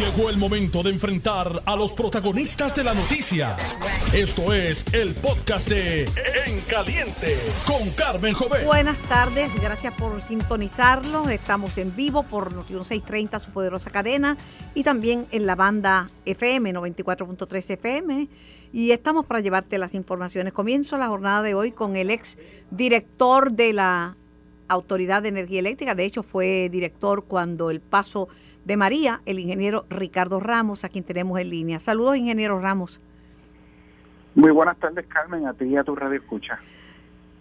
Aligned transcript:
Llegó 0.00 0.30
el 0.30 0.38
momento 0.38 0.82
de 0.82 0.88
enfrentar 0.88 1.62
a 1.66 1.76
los 1.76 1.92
protagonistas 1.92 2.74
de 2.74 2.84
la 2.84 2.94
noticia. 2.94 3.58
Esto 4.14 4.54
es 4.54 4.82
el 4.94 5.14
podcast 5.14 5.68
de 5.68 6.04
En 6.46 6.62
Caliente 6.62 7.36
con 7.66 7.90
Carmen 7.90 8.32
Jovet. 8.32 8.64
Buenas 8.64 8.96
tardes, 9.00 9.54
gracias 9.60 9.92
por 9.92 10.18
sintonizarlo. 10.22 11.28
Estamos 11.28 11.76
en 11.76 11.94
vivo 11.94 12.22
por 12.22 12.50
Noti 12.54 12.72
630, 12.72 13.40
su 13.40 13.50
poderosa 13.50 13.90
cadena, 13.90 14.38
y 14.74 14.84
también 14.84 15.26
en 15.32 15.44
la 15.44 15.54
banda 15.54 16.08
FM 16.24 16.72
94.3 16.72 17.70
FM. 17.72 18.28
Y 18.72 18.92
estamos 18.92 19.26
para 19.26 19.40
llevarte 19.40 19.76
las 19.76 19.92
informaciones. 19.94 20.54
Comienzo 20.54 20.96
la 20.96 21.08
jornada 21.08 21.42
de 21.42 21.52
hoy 21.52 21.72
con 21.72 21.96
el 21.96 22.08
ex 22.08 22.38
director 22.70 23.52
de 23.52 23.74
la 23.74 24.16
Autoridad 24.66 25.20
de 25.20 25.28
Energía 25.28 25.58
Eléctrica. 25.58 25.94
De 25.94 26.06
hecho, 26.06 26.22
fue 26.22 26.70
director 26.70 27.24
cuando 27.24 27.70
el 27.70 27.80
paso 27.80 28.28
de 28.64 28.76
María, 28.76 29.20
el 29.26 29.38
ingeniero 29.38 29.86
Ricardo 29.88 30.40
Ramos, 30.40 30.84
a 30.84 30.88
quien 30.88 31.04
tenemos 31.04 31.38
en 31.40 31.50
línea. 31.50 31.80
Saludos, 31.80 32.16
ingeniero 32.16 32.60
Ramos. 32.60 33.00
Muy 34.34 34.50
buenas 34.52 34.78
tardes, 34.78 35.06
Carmen, 35.06 35.46
a 35.46 35.54
ti 35.54 35.64
y 35.64 35.76
a 35.76 35.84
tu 35.84 35.94
radio 35.96 36.18
escucha. 36.18 36.60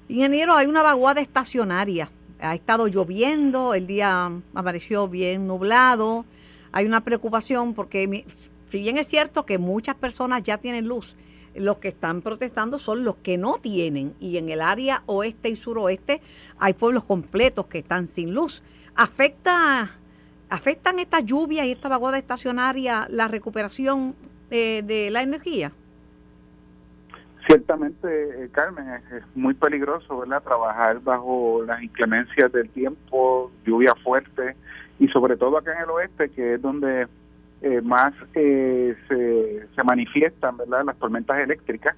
Ingeniero, 0.07 0.55
hay 0.55 0.67
una 0.67 0.81
vaguada 0.81 1.21
estacionaria. 1.21 2.09
Ha 2.41 2.55
estado 2.55 2.87
lloviendo, 2.87 3.73
el 3.73 3.85
día 3.85 4.31
apareció 4.55 5.07
bien 5.07 5.45
nublado. 5.45 6.25
Hay 6.71 6.85
una 6.85 7.01
preocupación 7.01 7.73
porque, 7.73 8.25
si 8.69 8.79
bien 8.79 8.97
es 8.97 9.07
cierto 9.07 9.45
que 9.45 9.57
muchas 9.57 9.95
personas 9.95 10.41
ya 10.43 10.57
tienen 10.57 10.87
luz, 10.87 11.15
los 11.53 11.77
que 11.77 11.89
están 11.89 12.21
protestando 12.21 12.79
son 12.79 13.03
los 13.03 13.17
que 13.17 13.37
no 13.37 13.59
tienen. 13.61 14.15
Y 14.19 14.37
en 14.37 14.49
el 14.49 14.61
área 14.61 15.03
oeste 15.05 15.49
y 15.49 15.55
suroeste 15.55 16.21
hay 16.57 16.73
pueblos 16.73 17.03
completos 17.03 17.67
que 17.67 17.79
están 17.79 18.07
sin 18.07 18.33
luz. 18.33 18.63
¿Afecta 18.95 19.89
¿Afectan 20.49 20.97
esta 20.97 21.19
lluvia 21.19 21.65
y 21.65 21.71
esta 21.71 21.89
vaguada 21.89 22.17
estacionaria 22.17 23.05
la 23.09 23.27
recuperación 23.27 24.15
de, 24.49 25.09
la 25.11 25.21
energía? 25.21 25.71
Ciertamente, 27.45 28.07
eh, 28.07 28.49
Carmen, 28.51 28.87
es, 29.11 29.23
muy 29.35 29.53
peligroso 29.53 30.19
¿verdad? 30.19 30.41
trabajar 30.41 31.01
bajo 31.01 31.63
las 31.65 31.83
inclemencias 31.83 32.51
del 32.51 32.67
tiempo, 32.69 33.51
lluvia 33.63 33.93
fuerte 34.03 34.55
y 34.99 35.07
sobre 35.09 35.37
todo 35.37 35.57
acá 35.57 35.73
en 35.73 35.83
el 35.83 35.89
oeste, 35.91 36.29
que 36.29 36.55
es 36.55 36.61
donde 36.61 37.07
eh, 37.61 37.81
más 37.81 38.13
eh, 38.33 38.95
se, 39.07 39.67
se, 39.75 39.83
manifiestan 39.83 40.57
¿verdad? 40.57 40.83
las 40.83 40.97
tormentas 40.97 41.37
eléctricas. 41.39 41.95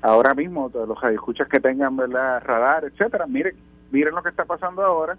Ahora 0.00 0.32
mismo, 0.32 0.70
los 0.74 1.02
escuchas 1.12 1.46
que 1.46 1.60
tengan 1.60 1.96
¿verdad? 1.96 2.42
radar, 2.42 2.84
etcétera, 2.84 3.26
miren, 3.26 3.54
miren 3.90 4.14
lo 4.14 4.22
que 4.22 4.30
está 4.30 4.46
pasando 4.46 4.82
ahora, 4.82 5.16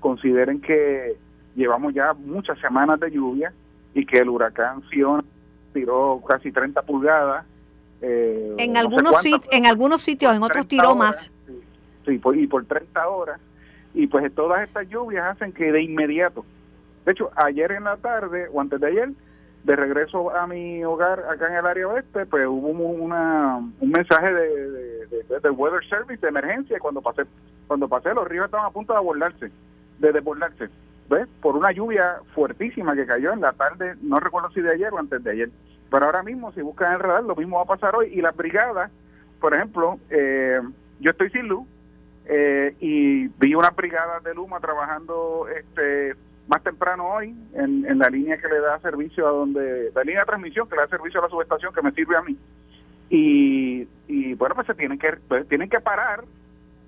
consideren 0.00 0.60
que 0.60 1.16
llevamos 1.54 1.94
ya 1.94 2.12
muchas 2.14 2.58
semanas 2.58 2.98
de 3.00 3.10
lluvia 3.10 3.52
y 3.94 4.06
que 4.06 4.18
el 4.18 4.28
huracán 4.28 4.82
Fiona 4.84 5.24
tiró 5.72 6.22
casi 6.26 6.52
30 6.52 6.82
pulgadas. 6.82 7.44
Eh, 8.00 8.56
en, 8.58 8.76
algunos 8.76 9.24
en 9.24 9.66
algunos 9.66 10.02
sitios, 10.02 10.34
en 10.34 10.42
otros 10.42 10.66
tiró 10.66 10.94
más. 10.94 11.30
Sí, 12.04 12.20
y 12.34 12.46
por 12.46 12.64
30 12.64 13.08
horas. 13.08 13.40
Y 13.94 14.06
pues 14.06 14.34
todas 14.34 14.62
estas 14.62 14.88
lluvias 14.88 15.36
hacen 15.36 15.52
que 15.52 15.70
de 15.70 15.82
inmediato, 15.82 16.44
de 17.04 17.12
hecho, 17.12 17.30
ayer 17.34 17.72
en 17.72 17.84
la 17.84 17.96
tarde 17.96 18.48
o 18.52 18.60
antes 18.60 18.80
de 18.80 18.86
ayer, 18.86 19.10
de 19.64 19.76
regreso 19.76 20.34
a 20.34 20.46
mi 20.46 20.84
hogar 20.84 21.20
acá 21.30 21.48
en 21.48 21.56
el 21.56 21.66
área 21.66 21.88
oeste, 21.88 22.26
pues 22.26 22.46
hubo 22.46 22.68
una, 22.68 23.56
un 23.56 23.90
mensaje 23.90 24.32
de, 24.32 25.06
de, 25.40 25.50
Weather 25.50 25.84
Service 25.88 26.20
de 26.20 26.28
emergencia 26.28 26.78
cuando 26.80 27.00
pasé 27.00 27.22
cuando 27.68 27.88
pasé 27.88 28.12
los 28.12 28.26
ríos 28.26 28.46
estaban 28.46 28.66
a 28.66 28.70
punto 28.70 28.92
de 28.92 28.98
desbordarse, 28.98 29.50
de 29.98 30.12
desbordarse 30.12 30.68
por 31.40 31.56
una 31.56 31.72
lluvia 31.72 32.20
fuertísima 32.34 32.94
que 32.94 33.06
cayó 33.06 33.32
en 33.32 33.40
la 33.40 33.52
tarde, 33.52 33.94
no 34.02 34.20
recuerdo 34.20 34.50
si 34.50 34.60
de 34.60 34.72
ayer 34.72 34.92
o 34.92 34.98
antes 34.98 35.22
de 35.22 35.30
ayer. 35.30 35.50
Pero 35.90 36.06
ahora 36.06 36.22
mismo, 36.22 36.52
si 36.52 36.62
buscan 36.62 36.94
el 36.94 37.00
radar, 37.00 37.24
lo 37.24 37.36
mismo 37.36 37.56
va 37.56 37.62
a 37.62 37.76
pasar 37.76 37.94
hoy. 37.94 38.08
Y 38.12 38.22
las 38.22 38.36
brigadas, 38.36 38.90
por 39.40 39.54
ejemplo, 39.54 39.98
eh, 40.10 40.60
yo 41.00 41.10
estoy 41.10 41.30
sin 41.30 41.48
luz 41.48 41.66
eh, 42.26 42.74
y 42.80 43.28
vi 43.28 43.54
una 43.54 43.70
brigada 43.70 44.20
de 44.20 44.34
Luma 44.34 44.60
trabajando 44.60 45.46
este 45.48 46.14
más 46.48 46.62
temprano 46.62 47.08
hoy 47.08 47.34
en, 47.54 47.86
en 47.86 47.98
la 47.98 48.08
línea 48.08 48.36
que 48.36 48.48
le 48.48 48.60
da 48.60 48.78
servicio 48.80 49.26
a 49.26 49.30
donde, 49.30 49.90
la 49.94 50.02
línea 50.02 50.20
de 50.20 50.26
transmisión 50.26 50.68
que 50.68 50.76
le 50.76 50.82
da 50.82 50.88
servicio 50.88 51.20
a 51.20 51.24
la 51.24 51.30
subestación 51.30 51.72
que 51.72 51.82
me 51.82 51.92
sirve 51.92 52.16
a 52.16 52.22
mí. 52.22 52.36
Y, 53.10 53.86
y 54.08 54.34
bueno, 54.34 54.54
pues 54.54 54.66
se 54.66 54.74
tienen 54.74 54.98
que, 54.98 55.12
pues, 55.28 55.46
tienen 55.48 55.68
que 55.68 55.80
parar 55.80 56.24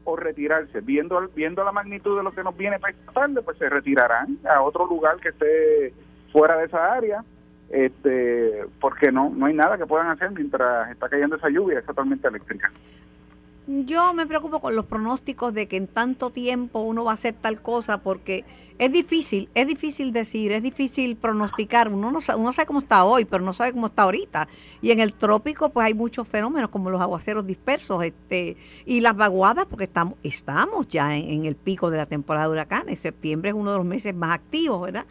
o 0.04 0.16
retirarse. 0.16 0.81
Viendo, 0.81 1.28
viendo 1.34 1.65
la 1.65 1.72
magnitud 1.72 2.16
de 2.16 2.22
lo 2.22 2.32
que 2.32 2.44
nos 2.44 2.56
viene 2.56 2.78
para 2.78 2.92
esta 2.92 3.12
tarde, 3.12 3.42
pues 3.42 3.59
se 3.59 3.69
retirarán 3.69 4.38
a 4.48 4.62
otro 4.62 4.87
lugar 4.87 5.16
que 5.16 5.31
esté 5.31 5.92
fuera 6.32 6.56
de 6.56 6.66
esa 6.66 6.92
área, 6.92 7.25
este, 7.70 8.65
porque 8.81 9.10
no, 9.10 9.31
no 9.31 9.47
hay 9.47 9.54
nada 9.54 9.78
que 9.78 9.87
puedan 9.87 10.09
hacer 10.09 10.31
mientras 10.31 10.91
está 10.91 11.09
cayendo 11.09 11.37
esa 11.37 11.48
lluvia, 11.48 11.78
esa 11.78 11.94
tormenta 11.94 12.28
eléctrica. 12.28 12.70
Yo 13.66 14.12
me 14.12 14.26
preocupo 14.26 14.60
con 14.60 14.76
los 14.76 14.84
pronósticos 14.84 15.54
de 15.54 15.69
que 15.69 15.78
en 15.78 15.87
tanto 15.87 16.31
tiempo 16.31 16.81
uno 16.81 17.04
va 17.04 17.12
a 17.12 17.15
hacer 17.15 17.34
tal 17.34 17.62
cosa 17.62 17.98
porque 17.98 18.44
es 18.78 18.92
difícil, 18.92 19.48
es 19.54 19.66
difícil 19.66 20.12
decir, 20.12 20.52
es 20.52 20.62
difícil 20.62 21.16
pronosticar. 21.16 21.88
Uno 21.92 22.10
no 22.10 22.20
sabe, 22.20 22.40
uno 22.40 22.52
sabe 22.52 22.66
cómo 22.66 22.80
está 22.80 23.04
hoy, 23.04 23.24
pero 23.24 23.44
no 23.44 23.52
sabe 23.52 23.72
cómo 23.72 23.86
está 23.86 24.02
ahorita. 24.02 24.48
Y 24.82 24.90
en 24.90 25.00
el 25.00 25.14
trópico 25.14 25.70
pues 25.70 25.86
hay 25.86 25.94
muchos 25.94 26.26
fenómenos 26.26 26.70
como 26.70 26.90
los 26.90 27.00
aguaceros 27.00 27.46
dispersos 27.46 28.04
este 28.04 28.56
y 28.84 29.00
las 29.00 29.16
vaguadas 29.16 29.66
porque 29.66 29.84
estamos 29.84 30.14
estamos 30.22 30.88
ya 30.88 31.16
en, 31.16 31.44
el 31.44 31.56
pico 31.56 31.90
de 31.90 31.98
la 31.98 32.06
temporada 32.06 32.46
de 32.46 32.52
huracanes. 32.52 32.98
Septiembre 32.98 33.50
es 33.50 33.54
uno 33.54 33.70
de 33.70 33.78
los 33.78 33.86
meses 33.86 34.14
más 34.14 34.32
activos, 34.32 34.82
¿verdad? 34.82 35.06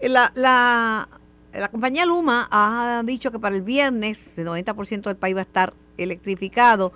La, 0.00 0.32
la, 0.34 1.08
la 1.52 1.68
compañía 1.68 2.04
Luma 2.04 2.48
ha 2.50 3.02
dicho 3.04 3.30
que 3.30 3.38
para 3.38 3.54
el 3.54 3.62
viernes 3.62 4.38
el 4.38 4.46
90% 4.46 5.02
del 5.02 5.16
país 5.16 5.34
va 5.36 5.40
a 5.40 5.42
estar 5.42 5.74
electrificado 5.96 6.92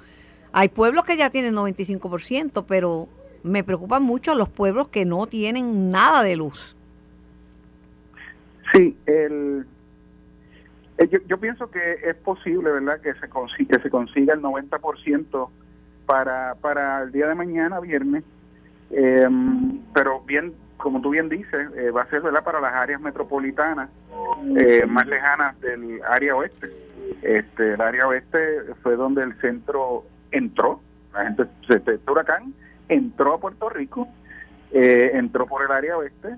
hay 0.52 0.68
pueblos 0.68 1.04
que 1.04 1.16
ya 1.16 1.30
tienen 1.30 1.54
95%, 1.54 2.64
pero 2.68 3.08
me 3.42 3.64
preocupan 3.64 4.02
mucho 4.02 4.34
los 4.34 4.48
pueblos 4.48 4.88
que 4.88 5.04
no 5.04 5.26
tienen 5.26 5.90
nada 5.90 6.22
de 6.22 6.36
luz. 6.36 6.76
Sí, 8.72 8.96
el, 9.06 9.66
eh, 10.98 11.08
yo, 11.08 11.18
yo, 11.26 11.38
pienso 11.38 11.70
que 11.70 11.98
es 12.04 12.16
posible, 12.16 12.70
¿verdad?, 12.70 13.00
que 13.00 13.14
se 13.14 13.28
consiga, 13.28 13.76
que 13.76 13.82
se 13.82 13.90
consiga 13.90 14.34
el 14.34 14.40
90% 14.40 15.48
para, 16.06 16.54
para 16.60 17.02
el 17.02 17.12
día 17.12 17.28
de 17.28 17.34
mañana, 17.34 17.80
viernes, 17.80 18.24
em, 18.90 19.80
pero 19.94 20.20
bien, 20.20 20.54
como 20.76 21.00
tú 21.00 21.10
bien 21.10 21.28
dices, 21.28 21.68
eh, 21.76 21.90
va 21.90 22.02
a 22.02 22.10
ser, 22.10 22.22
¿verdad?, 22.22 22.44
para 22.44 22.60
las 22.60 22.72
áreas 22.74 23.00
metropolitanas 23.00 23.90
eh, 24.56 24.86
más 24.86 25.06
lejanas 25.06 25.60
del 25.60 26.00
área 26.08 26.36
oeste. 26.36 26.70
Este, 27.22 27.74
el 27.74 27.80
área 27.80 28.06
oeste 28.06 28.38
fue 28.82 28.96
donde 28.96 29.22
el 29.22 29.34
centro 29.40 30.04
entró, 30.30 30.80
la 31.12 31.24
gente, 31.24 31.44
este 31.68 31.98
huracán 32.10 32.54
entró 32.88 33.34
a 33.34 33.40
Puerto 33.40 33.68
Rico, 33.68 34.08
eh, 34.72 35.10
entró 35.14 35.46
por 35.46 35.64
el 35.64 35.70
área 35.70 35.96
oeste, 35.96 36.36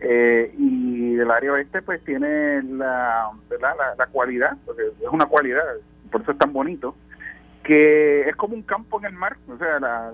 eh, 0.00 0.54
y 0.58 1.16
el 1.18 1.30
área 1.30 1.52
oeste 1.52 1.82
pues 1.82 2.02
tiene 2.04 2.62
la, 2.62 3.30
la, 3.60 3.94
la, 3.98 4.06
cualidad, 4.06 4.56
porque 4.64 4.82
es 4.82 5.08
una 5.10 5.26
cualidad, 5.26 5.62
por 6.10 6.22
eso 6.22 6.32
es 6.32 6.38
tan 6.38 6.52
bonito, 6.52 6.94
que 7.62 8.28
es 8.28 8.36
como 8.36 8.54
un 8.54 8.62
campo 8.62 8.98
en 8.98 9.06
el 9.06 9.12
mar, 9.12 9.36
o 9.48 9.58
sea, 9.58 9.78
la, 9.78 10.10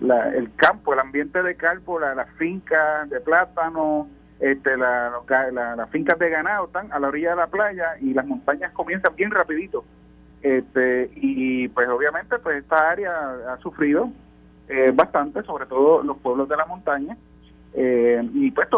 la, 0.00 0.34
el 0.34 0.54
campo, 0.56 0.94
el 0.94 1.00
ambiente 1.00 1.42
de 1.42 1.54
campo, 1.54 2.00
las 2.00 2.28
fincas 2.38 3.08
de 3.10 3.20
plátano, 3.20 4.08
este, 4.40 4.76
las 4.76 5.90
fincas 5.90 6.18
de 6.18 6.30
ganado 6.30 6.66
están 6.66 6.92
a 6.92 6.98
la 6.98 7.08
orilla 7.08 7.30
de 7.30 7.36
la 7.36 7.46
playa 7.46 7.96
y 8.00 8.12
las 8.14 8.26
montañas 8.26 8.72
comienzan 8.72 9.14
bien 9.16 9.30
rapidito. 9.30 9.84
Este, 10.42 11.10
y 11.14 11.68
pues 11.68 11.88
obviamente 11.88 12.38
pues 12.38 12.58
esta 12.58 12.90
área 12.90 13.10
ha 13.48 13.56
sufrido 13.58 14.10
eh, 14.68 14.90
bastante, 14.94 15.42
sobre 15.42 15.66
todo 15.66 16.02
los 16.02 16.16
pueblos 16.18 16.48
de 16.48 16.56
la 16.56 16.66
montaña, 16.66 17.16
eh, 17.74 18.22
y 18.32 18.50
pues 18.50 18.68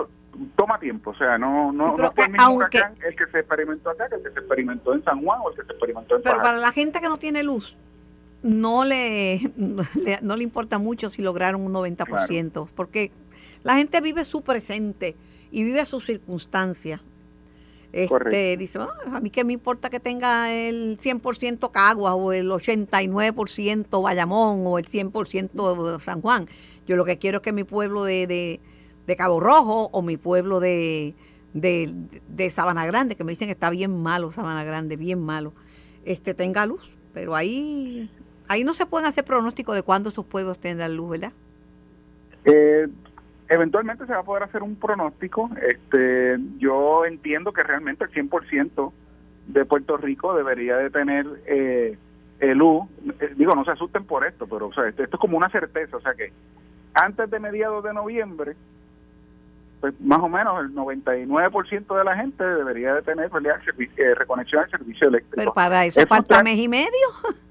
toma 0.57 0.79
tiempo, 0.79 1.11
o 1.11 1.15
sea, 1.15 1.39
no, 1.39 1.73
no, 1.73 1.97
no 1.97 2.13
fue 2.13 2.25
el 2.25 2.33
mismo 2.33 2.63
el 2.63 2.69
que 3.17 3.27
se 3.31 3.39
experimentó 3.39 3.91
acá, 3.91 4.09
que 4.09 4.17
el 4.17 4.23
que 4.23 4.31
se 4.31 4.41
experimentó 4.41 4.95
en 4.95 5.05
San 5.05 5.23
Juan 5.23 5.41
o 5.43 5.51
el 5.51 5.57
que 5.57 5.63
se 5.63 5.73
experimentó 5.73 6.17
en 6.17 6.23
Pero 6.23 6.43
para 6.43 6.57
la 6.57 6.73
gente 6.73 7.01
que 7.01 7.09
no 7.09 7.17
tiene 7.17 7.43
luz, 7.43 7.77
no 8.43 8.85
le, 8.85 9.53
no 10.23 10.37
le 10.37 10.43
importa 10.43 10.79
mucho 10.79 11.09
si 11.09 11.23
lograron 11.23 11.63
un 11.63 11.73
90%, 11.73 12.69
porque 12.75 13.13
la 13.63 13.77
gente 13.77 14.01
vive 14.01 14.25
su 14.25 14.43
presente 14.43 15.17
y 15.51 15.65
vive 15.65 15.85
sus 15.85 16.05
circunstancias. 16.05 17.01
Este, 17.97 18.59
dice, 18.59 18.79
ah, 18.79 18.91
a 19.15 19.21
mí 19.21 19.31
que 19.31 19.43
me 19.43 19.55
importa 19.55 19.89
que 19.89 20.01
tenga 20.01 20.53
el 20.53 20.99
100% 20.99 21.71
Cagua 21.71 22.15
o 22.15 22.31
el 22.35 22.51
89% 22.51 24.03
Bayamón 24.03 24.67
o 24.67 24.79
el 24.79 24.85
100% 24.87 26.01
San 26.01 26.21
Juan. 26.21 26.47
Yo 26.87 26.97
lo 26.97 27.07
que 27.07 27.17
quiero 27.17 27.39
es 27.39 27.43
que 27.43 27.53
mi 27.53 27.65
pueblo 27.65 28.05
de, 28.05 28.61
de, 29.07 29.17
Cabo 29.17 29.41
Rojo 29.41 29.89
o 29.93 30.03
mi 30.03 30.19
pueblo 30.19 30.61
de, 30.61 31.15
de, 31.55 32.51
Sabana 32.51 32.85
Grande, 32.85 33.17
que 33.17 33.25
me 33.25 33.33
dicen 33.33 33.49
que 33.49 33.53
está 33.53 33.71
bien 33.71 34.03
malo 34.03 34.31
Sabana 34.31 34.63
Grande, 34.63 34.99
bien 34.99 35.23
malo, 35.23 35.55
este 36.05 36.35
tenga 36.35 36.67
luz. 36.67 36.83
Pero 37.15 37.35
ahí, 37.35 38.11
ahí 38.47 38.63
no 38.63 38.75
se 38.75 38.85
pueden 38.85 39.09
hacer 39.09 39.25
pronósticos 39.25 39.75
de 39.75 39.83
cuándo 39.83 40.11
esos 40.11 40.27
pueblos 40.27 40.59
tendrán 40.59 40.95
luz, 40.95 41.13
¿verdad? 41.13 41.33
Eh, 42.45 42.89
eventualmente 43.49 44.07
se 44.07 44.13
va 44.13 44.21
a 44.21 44.25
poder 44.25 44.43
hacer 44.43 44.63
un 44.63 44.77
pronóstico. 44.77 45.51
Este, 45.61 46.39
yo 46.59 47.05
entiendo 47.05 47.53
que 47.53 47.63
realmente 47.63 48.05
el 48.05 48.11
100% 48.11 48.93
de 49.47 49.65
Puerto 49.65 49.97
Rico 49.97 50.35
debería 50.37 50.77
de 50.77 50.91
tener 50.91 51.27
eh, 51.47 51.97
luz. 52.55 52.85
Eh, 53.21 53.35
digo, 53.37 53.55
no 53.55 53.65
se 53.65 53.73
asusten 53.73 54.05
por 54.05 54.27
esto, 54.27 54.47
pero 54.47 54.69
o 54.69 54.73
sea, 54.73 54.89
esto, 54.89 55.05
es 55.05 55.11
como 55.11 55.37
una 55.37 55.49
certeza. 55.51 55.97
O 55.97 56.01
sea 56.01 56.15
que 56.15 56.33
antes 56.95 57.31
de 57.31 57.41
mediados 57.41 57.85
de 57.85 57.95
noviembre, 57.95 58.57
pues 59.81 59.99
más 60.01 60.21
o 60.21 60.29
menos 60.29 60.61
el 60.61 60.75
99% 60.75 61.99
de 61.99 62.05
la 62.05 62.17
gente 62.17 62.43
debería 62.43 62.95
de 62.95 63.03
tener 63.03 63.31
eh, 63.97 64.15
reconexión 64.15 64.65
al 64.65 64.71
servicio 64.71 65.09
eléctrico. 65.09 65.37
Pero 65.37 65.55
para 65.55 65.85
eso 65.85 66.05
falta 66.07 66.43
mes 66.43 66.59
y 66.59 66.69
medio. 66.69 66.89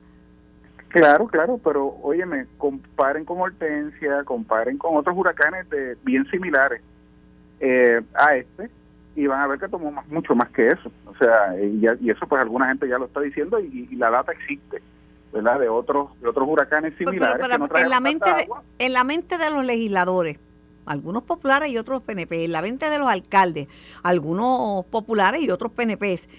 Claro, 0.89 1.27
claro, 1.27 1.59
pero 1.63 1.97
óyeme, 2.01 2.45
comparen 2.57 3.25
con 3.25 3.41
Hortensia, 3.41 4.23
comparen 4.23 4.77
con 4.77 4.95
otros 4.95 5.15
huracanes 5.17 5.69
de 5.69 5.97
bien 6.03 6.25
similares 6.31 6.81
eh, 7.59 8.01
a 8.13 8.35
este 8.35 8.69
y 9.15 9.27
van 9.27 9.41
a 9.41 9.47
ver 9.47 9.59
que 9.59 9.67
tomó 9.67 9.91
mucho 10.09 10.35
más 10.35 10.49
que 10.49 10.67
eso. 10.67 10.91
O 11.05 11.15
sea, 11.15 11.55
y, 11.59 11.85
eso 12.09 12.27
pues 12.27 12.41
alguna 12.41 12.67
gente 12.67 12.87
ya 12.87 12.97
lo 12.97 13.05
está 13.05 13.21
diciendo 13.21 13.59
y, 13.59 13.87
la 13.95 14.09
data 14.09 14.31
existe. 14.31 14.81
¿verdad? 15.33 15.59
de 15.59 15.67
otros 15.67 16.17
de 16.21 16.29
otros 16.29 16.47
huracanes 16.47 16.93
pues, 16.93 17.09
similares 17.09 17.45
en 17.75 17.89
la 17.89 17.99
mente 17.99 18.29
de, 18.33 18.47
en 18.79 18.93
la 18.93 19.03
mente 19.03 19.37
de 19.37 19.49
los 19.49 19.65
legisladores 19.65 20.39
algunos 20.85 21.23
populares 21.23 21.69
y 21.71 21.77
otros 21.77 22.03
PNP 22.03 22.45
en 22.45 22.53
la 22.53 22.61
mente 22.61 22.89
de 22.89 22.97
los 22.97 23.09
alcaldes 23.09 23.67
algunos 24.01 24.85
populares 24.85 25.41
y 25.41 25.49
otros 25.49 25.73
PNPs 25.73 26.29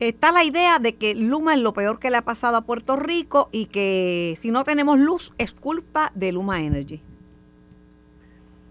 está 0.00 0.32
la 0.32 0.44
idea 0.44 0.78
de 0.78 0.96
que 0.96 1.14
Luma 1.14 1.54
es 1.54 1.60
lo 1.60 1.72
peor 1.72 1.98
que 1.98 2.10
le 2.10 2.18
ha 2.18 2.22
pasado 2.22 2.56
a 2.56 2.62
Puerto 2.62 2.96
Rico 2.96 3.48
y 3.52 3.66
que 3.66 4.34
si 4.38 4.50
no 4.50 4.64
tenemos 4.64 4.98
luz 4.98 5.32
es 5.38 5.52
culpa 5.52 6.12
de 6.14 6.32
Luma 6.32 6.62
Energy. 6.62 7.02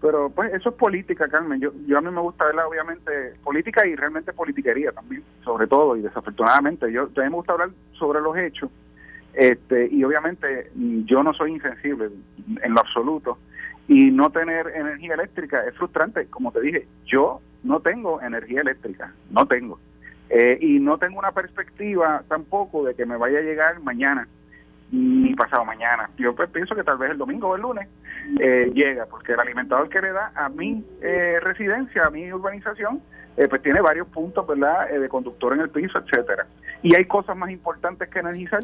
Pero 0.00 0.30
pues 0.30 0.52
eso 0.54 0.68
es 0.68 0.74
política, 0.76 1.28
Carmen. 1.28 1.60
Yo, 1.60 1.70
a 1.98 2.00
mí 2.00 2.10
me 2.10 2.20
gusta 2.20 2.44
verla 2.44 2.68
obviamente 2.68 3.10
política 3.42 3.86
y 3.86 3.96
realmente 3.96 4.32
politiquería 4.32 4.92
también, 4.92 5.24
sobre 5.42 5.66
todo 5.66 5.96
y 5.96 6.02
desafortunadamente. 6.02 6.92
Yo, 6.92 7.06
mí 7.06 7.22
me 7.22 7.30
gusta 7.30 7.54
hablar 7.54 7.70
sobre 7.98 8.20
los 8.20 8.36
hechos 8.36 8.70
este 9.32 9.88
y 9.92 10.02
obviamente 10.04 10.70
yo 10.74 11.22
no 11.22 11.34
soy 11.34 11.52
insensible 11.52 12.08
en 12.62 12.72
lo 12.72 12.80
absoluto 12.80 13.36
y 13.86 14.10
no 14.10 14.30
tener 14.30 14.68
energía 14.68 15.14
eléctrica 15.14 15.66
es 15.66 15.74
frustrante. 15.74 16.26
Como 16.26 16.52
te 16.52 16.60
dije, 16.60 16.86
yo 17.06 17.40
no 17.62 17.80
tengo 17.80 18.20
energía 18.22 18.60
eléctrica, 18.60 19.12
no 19.30 19.46
tengo. 19.46 19.78
Eh, 20.28 20.58
y 20.60 20.80
no 20.80 20.98
tengo 20.98 21.18
una 21.18 21.32
perspectiva 21.32 22.22
tampoco 22.28 22.84
de 22.84 22.94
que 22.94 23.06
me 23.06 23.16
vaya 23.16 23.38
a 23.38 23.42
llegar 23.42 23.80
mañana 23.80 24.26
ni 24.90 25.34
pasado 25.34 25.64
mañana. 25.64 26.10
Yo 26.16 26.34
pues, 26.34 26.48
pienso 26.50 26.74
que 26.74 26.84
tal 26.84 26.98
vez 26.98 27.10
el 27.10 27.18
domingo 27.18 27.48
o 27.48 27.56
el 27.56 27.62
lunes 27.62 27.88
eh, 28.40 28.70
llega, 28.72 29.06
porque 29.06 29.32
el 29.32 29.40
alimentador 29.40 29.88
que 29.88 30.00
le 30.00 30.12
da 30.12 30.32
a 30.34 30.48
mi 30.48 30.84
eh, 31.02 31.38
residencia, 31.40 32.06
a 32.06 32.10
mi 32.10 32.32
urbanización, 32.32 33.00
pues 33.50 33.60
tiene 33.60 33.82
varios 33.82 34.08
puntos 34.08 34.46
verdad 34.46 34.88
de 34.88 35.08
conductor 35.10 35.52
en 35.52 35.60
el 35.60 35.68
piso, 35.68 35.98
etcétera. 35.98 36.46
Y 36.82 36.96
hay 36.96 37.04
cosas 37.04 37.36
más 37.36 37.50
importantes 37.50 38.08
que 38.08 38.20
energizar 38.20 38.62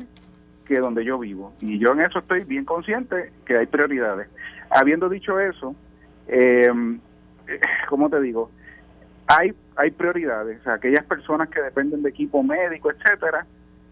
que 0.66 0.78
donde 0.78 1.04
yo 1.04 1.18
vivo. 1.18 1.52
Y 1.60 1.78
yo 1.78 1.92
en 1.92 2.00
eso 2.00 2.20
estoy 2.20 2.44
bien 2.44 2.64
consciente 2.64 3.32
que 3.44 3.58
hay 3.58 3.66
prioridades. 3.66 4.28
Habiendo 4.70 5.10
dicho 5.10 5.38
eso, 5.38 5.76
eh, 6.26 6.70
¿cómo 7.90 8.08
te 8.08 8.18
digo? 8.22 8.50
hay, 9.26 9.54
hay 9.76 9.90
prioridades, 9.90 10.66
aquellas 10.66 11.04
personas 11.04 11.48
que 11.48 11.62
dependen 11.62 12.02
de 12.02 12.10
equipo 12.10 12.42
médico, 12.42 12.90
etcétera, 12.90 13.46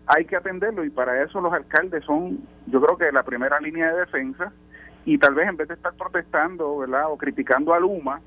hay 0.06 0.24
que 0.24 0.36
atenderlo 0.36 0.84
y 0.84 0.90
para 0.90 1.22
eso 1.22 1.40
los 1.40 1.52
alcaldes 1.52 2.04
son, 2.04 2.40
yo 2.66 2.80
creo 2.80 2.96
que 2.96 3.12
la 3.12 3.22
primera 3.22 3.60
línea 3.60 3.92
de 3.92 4.00
defensa 4.00 4.52
y 5.04 5.18
tal 5.18 5.34
vez 5.34 5.48
en 5.48 5.56
vez 5.56 5.68
de 5.68 5.74
estar 5.74 5.94
protestando, 5.94 6.78
¿verdad? 6.78 7.10
o 7.10 7.16
criticando 7.16 7.72
a 7.72 7.80
Luma, 7.80 8.20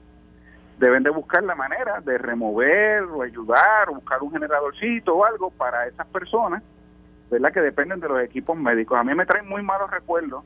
deben 0.79 1.03
de 1.03 1.11
buscar 1.11 1.43
la 1.43 1.55
manera 1.55 2.01
de 2.01 2.17
remover 2.17 3.03
o 3.03 3.21
ayudar 3.21 3.89
o 3.89 3.95
buscar 3.95 4.23
un 4.23 4.31
generadorcito 4.31 5.15
o 5.15 5.25
algo 5.25 5.51
para 5.51 5.87
esas 5.87 6.07
personas, 6.07 6.63
¿verdad? 7.29 7.53
que 7.53 7.61
dependen 7.61 7.99
de 7.99 8.07
los 8.07 8.21
equipos 8.21 8.57
médicos. 8.57 8.97
A 8.97 9.03
mí 9.03 9.13
me 9.13 9.25
traen 9.25 9.47
muy 9.47 9.61
malos 9.61 9.91
recuerdos 9.91 10.43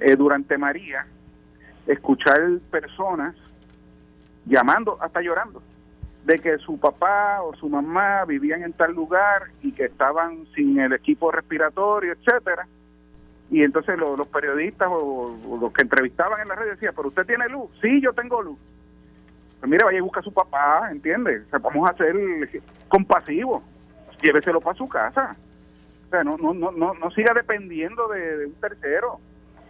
eh, 0.00 0.16
durante 0.16 0.58
María 0.58 1.06
escuchar 1.86 2.40
personas 2.70 3.34
llamando, 4.44 4.98
hasta 5.00 5.20
llorando, 5.20 5.62
de 6.28 6.38
que 6.40 6.58
su 6.58 6.78
papá 6.78 7.40
o 7.42 7.56
su 7.56 7.70
mamá 7.70 8.26
vivían 8.26 8.62
en 8.62 8.74
tal 8.74 8.92
lugar 8.92 9.44
y 9.62 9.72
que 9.72 9.86
estaban 9.86 10.44
sin 10.54 10.78
el 10.78 10.92
equipo 10.92 11.32
respiratorio, 11.32 12.12
etcétera. 12.12 12.68
Y 13.50 13.62
entonces 13.62 13.98
los, 13.98 14.28
periodistas 14.28 14.88
o, 14.90 15.58
los 15.58 15.72
que 15.72 15.80
entrevistaban 15.80 16.42
en 16.42 16.48
la 16.48 16.54
red 16.54 16.72
decían, 16.72 16.92
pero 16.94 17.08
usted 17.08 17.24
tiene 17.24 17.48
luz, 17.48 17.70
sí, 17.80 18.02
yo 18.02 18.12
tengo 18.12 18.42
luz. 18.42 18.58
Pues 19.58 19.70
mire, 19.70 19.86
vaya 19.86 19.96
y 19.96 20.02
busca 20.02 20.20
a 20.20 20.22
su 20.22 20.30
papá, 20.30 20.90
¿entiende? 20.90 21.44
O 21.46 21.48
sea, 21.48 21.60
vamos 21.60 21.90
a 21.90 21.96
ser 21.96 22.14
compasivos, 22.88 23.62
lléveselo 24.20 24.60
para 24.60 24.76
su 24.76 24.86
casa. 24.86 25.34
O 26.08 26.10
sea, 26.10 26.24
no, 26.24 26.36
no, 26.36 26.52
no, 26.52 26.70
no, 26.72 26.92
no 26.92 27.10
siga 27.12 27.32
dependiendo 27.32 28.06
de, 28.08 28.48
un 28.48 28.54
tercero. 28.60 29.18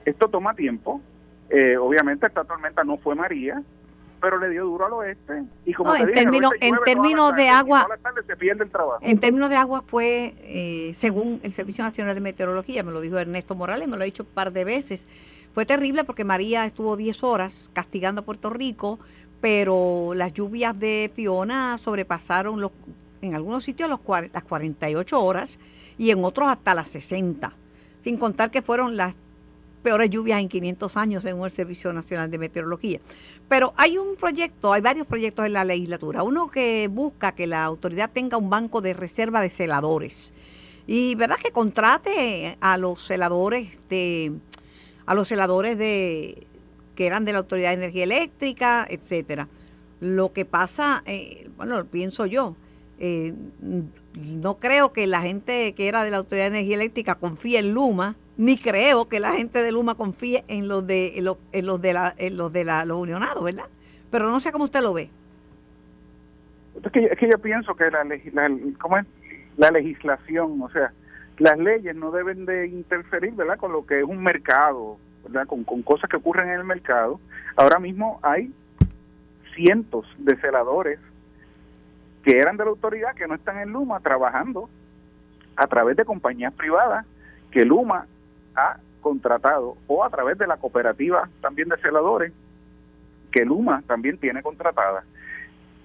Esto 0.04 0.26
toma 0.26 0.54
tiempo. 0.54 1.00
Eh, 1.50 1.76
obviamente 1.76 2.26
esta 2.26 2.42
tormenta 2.42 2.82
no 2.82 2.96
fue 2.96 3.14
María, 3.14 3.62
pero 4.20 4.38
le 4.38 4.48
dio 4.50 4.64
duro 4.64 4.86
al 4.86 4.92
oeste. 4.92 5.44
Y 5.64 5.74
como 5.74 5.94
en 5.94 6.12
términos 6.12 6.52
en 6.60 6.76
términos 6.84 7.34
de 7.34 7.48
agua 7.48 7.86
en 9.00 9.18
términos 9.18 9.50
de 9.50 9.56
agua 9.56 9.82
fue 9.86 10.34
eh, 10.42 10.92
según 10.94 11.40
el 11.42 11.52
Servicio 11.52 11.84
Nacional 11.84 12.14
de 12.14 12.20
Meteorología 12.20 12.82
me 12.82 12.92
lo 12.92 13.00
dijo 13.00 13.18
Ernesto 13.18 13.54
Morales 13.54 13.88
me 13.88 13.96
lo 13.96 14.02
ha 14.02 14.06
dicho 14.06 14.22
un 14.22 14.30
par 14.30 14.52
de 14.52 14.64
veces. 14.64 15.06
Fue 15.52 15.66
terrible 15.66 16.04
porque 16.04 16.24
María 16.24 16.66
estuvo 16.66 16.96
10 16.96 17.24
horas 17.24 17.70
castigando 17.72 18.20
a 18.20 18.24
Puerto 18.24 18.50
Rico 18.50 18.98
pero 19.40 20.12
las 20.14 20.32
lluvias 20.32 20.78
de 20.78 21.10
Fiona 21.14 21.78
sobrepasaron 21.78 22.60
los 22.60 22.72
en 23.22 23.34
algunos 23.34 23.64
sitios 23.64 23.88
los, 23.88 24.00
las 24.32 24.44
48 24.44 25.22
horas 25.22 25.58
y 25.96 26.10
en 26.10 26.24
otros 26.24 26.48
hasta 26.48 26.74
las 26.74 26.88
60 26.88 27.52
sin 28.02 28.16
contar 28.16 28.50
que 28.50 28.62
fueron 28.62 28.96
las 28.96 29.14
peores 29.78 30.10
lluvias 30.10 30.40
en 30.40 30.48
500 30.48 30.96
años 30.96 31.22
según 31.22 31.44
el 31.44 31.50
Servicio 31.50 31.92
Nacional 31.92 32.30
de 32.30 32.38
Meteorología. 32.38 33.00
Pero 33.48 33.72
hay 33.76 33.98
un 33.98 34.16
proyecto, 34.16 34.72
hay 34.72 34.82
varios 34.82 35.06
proyectos 35.06 35.46
en 35.46 35.54
la 35.54 35.64
legislatura. 35.64 36.22
Uno 36.22 36.50
que 36.50 36.88
busca 36.88 37.32
que 37.32 37.46
la 37.46 37.64
autoridad 37.64 38.10
tenga 38.12 38.36
un 38.36 38.50
banco 38.50 38.80
de 38.80 38.92
reserva 38.92 39.40
de 39.40 39.50
celadores. 39.50 40.32
Y 40.86 41.14
verdad 41.14 41.36
que 41.36 41.50
contrate 41.50 42.56
a 42.60 42.76
los 42.76 43.06
celadores 43.06 43.78
de 43.88 44.32
a 45.06 45.14
los 45.14 45.28
celadores 45.28 45.78
de 45.78 46.46
que 46.94 47.06
eran 47.06 47.24
de 47.24 47.32
la 47.32 47.38
Autoridad 47.38 47.70
de 47.70 47.76
Energía 47.76 48.04
Eléctrica, 48.04 48.86
etcétera. 48.90 49.48
Lo 50.00 50.32
que 50.32 50.44
pasa, 50.44 51.02
eh, 51.06 51.48
bueno, 51.56 51.84
pienso 51.86 52.26
yo, 52.26 52.56
eh, 52.98 53.34
no 54.14 54.58
creo 54.58 54.92
que 54.92 55.06
la 55.06 55.22
gente 55.22 55.74
que 55.74 55.88
era 55.88 56.04
de 56.04 56.10
la 56.10 56.18
Autoridad 56.18 56.50
de 56.50 56.58
Energía 56.58 56.76
Eléctrica 56.76 57.14
confíe 57.14 57.58
en 57.58 57.72
Luma 57.72 58.16
ni 58.38 58.56
creo 58.56 59.08
que 59.08 59.18
la 59.20 59.32
gente 59.32 59.62
de 59.62 59.72
Luma 59.72 59.96
confíe 59.96 60.44
en 60.46 60.68
los 60.68 60.86
de 60.86 61.12
los, 61.20 61.36
de 61.82 61.92
la, 61.92 62.14
los 62.30 62.52
de 62.52 62.64
la, 62.64 62.84
los 62.84 62.96
unionados, 62.96 63.44
¿verdad? 63.44 63.66
Pero 64.10 64.30
no 64.30 64.40
sé 64.40 64.52
cómo 64.52 64.64
usted 64.64 64.80
lo 64.80 64.94
ve. 64.94 65.10
Es 66.82 66.92
que, 67.18 67.28
yo 67.28 67.38
pienso 67.40 67.74
que 67.74 67.90
la, 67.90 68.04
la, 68.04 68.50
¿cómo 68.78 68.98
es? 68.98 69.06
la 69.56 69.72
legislación, 69.72 70.62
o 70.62 70.70
sea, 70.70 70.92
las 71.38 71.58
leyes 71.58 71.96
no 71.96 72.12
deben 72.12 72.46
de 72.46 72.68
interferir, 72.68 73.32
¿verdad? 73.32 73.58
Con 73.58 73.72
lo 73.72 73.84
que 73.84 73.98
es 73.98 74.04
un 74.04 74.22
mercado, 74.22 74.98
¿verdad? 75.24 75.48
Con 75.48 75.64
cosas 75.82 76.08
que 76.08 76.16
ocurren 76.16 76.48
en 76.48 76.60
el 76.60 76.64
mercado. 76.64 77.20
Ahora 77.56 77.80
mismo 77.80 78.20
hay 78.22 78.52
cientos 79.56 80.06
de 80.18 80.36
celadores 80.36 81.00
que 82.22 82.38
eran 82.38 82.56
de 82.56 82.64
la 82.64 82.70
autoridad 82.70 83.16
que 83.16 83.26
no 83.26 83.34
están 83.34 83.58
en 83.58 83.72
Luma 83.72 83.98
trabajando 83.98 84.70
a 85.56 85.66
través 85.66 85.96
de 85.96 86.04
compañías 86.04 86.52
privadas 86.52 87.04
que 87.50 87.64
Luma 87.64 88.06
ha 88.58 88.80
contratado 89.00 89.76
o 89.86 90.04
a 90.04 90.10
través 90.10 90.38
de 90.38 90.46
la 90.46 90.56
cooperativa 90.56 91.28
también 91.40 91.68
de 91.68 91.76
celadores 91.78 92.32
que 93.30 93.44
Luma 93.44 93.82
también 93.86 94.18
tiene 94.18 94.42
contratada. 94.42 95.04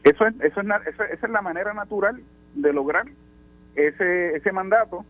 Eso 0.03 0.25
es, 0.25 0.33
eso 0.41 0.61
es, 0.61 0.67
esa 0.87 1.05
es 1.05 1.29
la 1.29 1.41
manera 1.41 1.73
natural 1.73 2.21
de 2.55 2.73
lograr 2.73 3.05
ese, 3.75 4.35
ese 4.35 4.51
mandato 4.51 5.05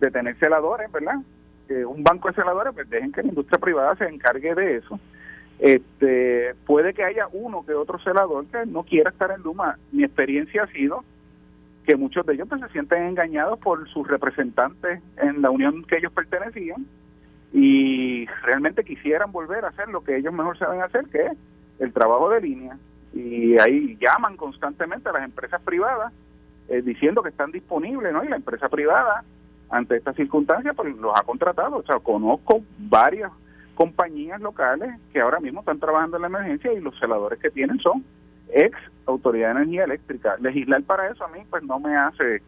de 0.00 0.10
tener 0.10 0.36
celadores, 0.36 0.90
¿verdad? 0.90 1.16
un 1.86 2.02
banco 2.04 2.28
de 2.28 2.34
celadores, 2.34 2.74
pues 2.74 2.90
dejen 2.90 3.12
que 3.12 3.22
la 3.22 3.28
industria 3.28 3.58
privada 3.58 3.96
se 3.96 4.06
encargue 4.06 4.54
de 4.54 4.76
eso. 4.76 5.00
Este, 5.58 6.54
puede 6.66 6.92
que 6.92 7.04
haya 7.04 7.26
uno 7.32 7.64
que 7.64 7.72
otro 7.74 7.98
celador 8.00 8.46
que 8.46 8.66
no 8.66 8.82
quiera 8.82 9.10
estar 9.10 9.30
en 9.30 9.42
Luma. 9.42 9.78
Mi 9.92 10.04
experiencia 10.04 10.64
ha 10.64 10.66
sido 10.66 11.04
que 11.86 11.96
muchos 11.96 12.24
de 12.26 12.34
ellos 12.34 12.48
pues, 12.48 12.60
se 12.62 12.68
sienten 12.68 13.04
engañados 13.04 13.58
por 13.58 13.88
sus 13.88 14.06
representantes 14.08 15.02
en 15.16 15.42
la 15.42 15.50
unión 15.50 15.84
que 15.84 15.98
ellos 15.98 16.12
pertenecían 16.12 16.86
y 17.52 18.26
realmente 18.42 18.84
quisieran 18.84 19.30
volver 19.30 19.64
a 19.64 19.68
hacer 19.68 19.88
lo 19.88 20.02
que 20.02 20.16
ellos 20.16 20.32
mejor 20.32 20.58
saben 20.58 20.82
hacer, 20.82 21.04
que 21.06 21.26
es 21.26 21.32
el 21.78 21.92
trabajo 21.92 22.30
de 22.30 22.40
línea. 22.40 22.76
Y 23.12 23.56
ahí 23.58 23.96
llaman 24.00 24.36
constantemente 24.36 25.08
a 25.08 25.12
las 25.12 25.24
empresas 25.24 25.62
privadas 25.62 26.12
eh, 26.68 26.82
diciendo 26.82 27.22
que 27.22 27.28
están 27.28 27.52
disponibles, 27.52 28.12
¿no? 28.12 28.24
Y 28.24 28.28
la 28.28 28.36
empresa 28.36 28.68
privada, 28.68 29.22
ante 29.70 29.96
esta 29.96 30.12
circunstancia, 30.14 30.72
pues 30.72 30.96
los 30.96 31.12
ha 31.16 31.22
contratado. 31.22 31.76
O 31.76 31.82
sea, 31.84 32.00
conozco 32.00 32.62
varios 32.78 33.30
compañías 33.74 34.40
locales 34.40 34.90
que 35.12 35.20
ahora 35.20 35.40
mismo 35.40 35.60
están 35.60 35.78
trabajando 35.78 36.16
en 36.16 36.22
la 36.22 36.28
emergencia 36.28 36.72
y 36.72 36.80
los 36.80 36.98
celadores 36.98 37.38
que 37.38 37.50
tienen 37.50 37.78
son 37.78 38.04
ex 38.52 38.76
Autoridad 39.06 39.48
de 39.48 39.60
Energía 39.60 39.84
Eléctrica. 39.84 40.36
Legislar 40.40 40.82
para 40.82 41.10
eso 41.10 41.24
a 41.24 41.28
mí 41.28 41.40
pues 41.50 41.62
no 41.62 41.78
me 41.78 41.94
hace, 41.94 42.42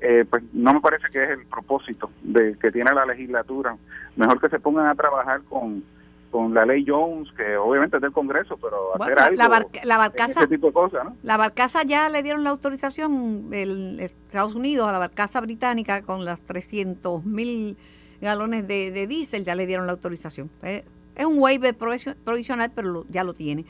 eh, 0.00 0.24
pues 0.28 0.42
no 0.52 0.74
me 0.74 0.80
parece 0.80 1.08
que 1.10 1.24
es 1.24 1.30
el 1.30 1.46
propósito 1.46 2.10
de 2.22 2.56
que 2.58 2.70
tiene 2.70 2.94
la 2.94 3.04
legislatura. 3.06 3.76
Mejor 4.14 4.40
que 4.40 4.48
se 4.48 4.60
pongan 4.60 4.86
a 4.86 4.94
trabajar 4.94 5.42
con, 5.48 5.82
con 6.30 6.54
la 6.54 6.64
ley 6.64 6.84
Jones, 6.86 7.28
que 7.36 7.56
obviamente 7.56 7.96
es 7.96 8.02
del 8.02 8.12
Congreso, 8.12 8.56
pero 8.56 8.94
hacer 9.02 9.18
algo, 9.18 9.36
la, 9.36 9.66
la 9.84 9.98
barcaza, 9.98 10.40
ese 10.40 10.48
tipo 10.48 10.68
de 10.68 10.72
cosas, 10.72 11.04
¿no? 11.04 11.16
La 11.22 11.36
barcaza 11.36 11.82
ya 11.82 12.08
le 12.08 12.22
dieron 12.22 12.44
la 12.44 12.50
autorización, 12.50 13.48
el 13.52 13.98
Estados 13.98 14.54
Unidos, 14.54 14.88
a 14.88 14.92
la 14.92 14.98
barcaza 14.98 15.40
británica 15.40 16.02
con 16.02 16.24
las 16.24 16.40
300 16.42 17.24
mil 17.24 17.76
galones 18.20 18.66
de, 18.66 18.90
de 18.90 19.06
diésel, 19.06 19.44
ya 19.44 19.54
le 19.54 19.66
dieron 19.66 19.86
la 19.86 19.92
autorización. 19.92 20.50
Es, 20.62 20.84
un 21.24 21.38
waiver 21.38 21.74
provisional, 21.74 22.70
pero 22.74 23.06
ya 23.08 23.24
lo 23.24 23.32
tiene. 23.32 23.64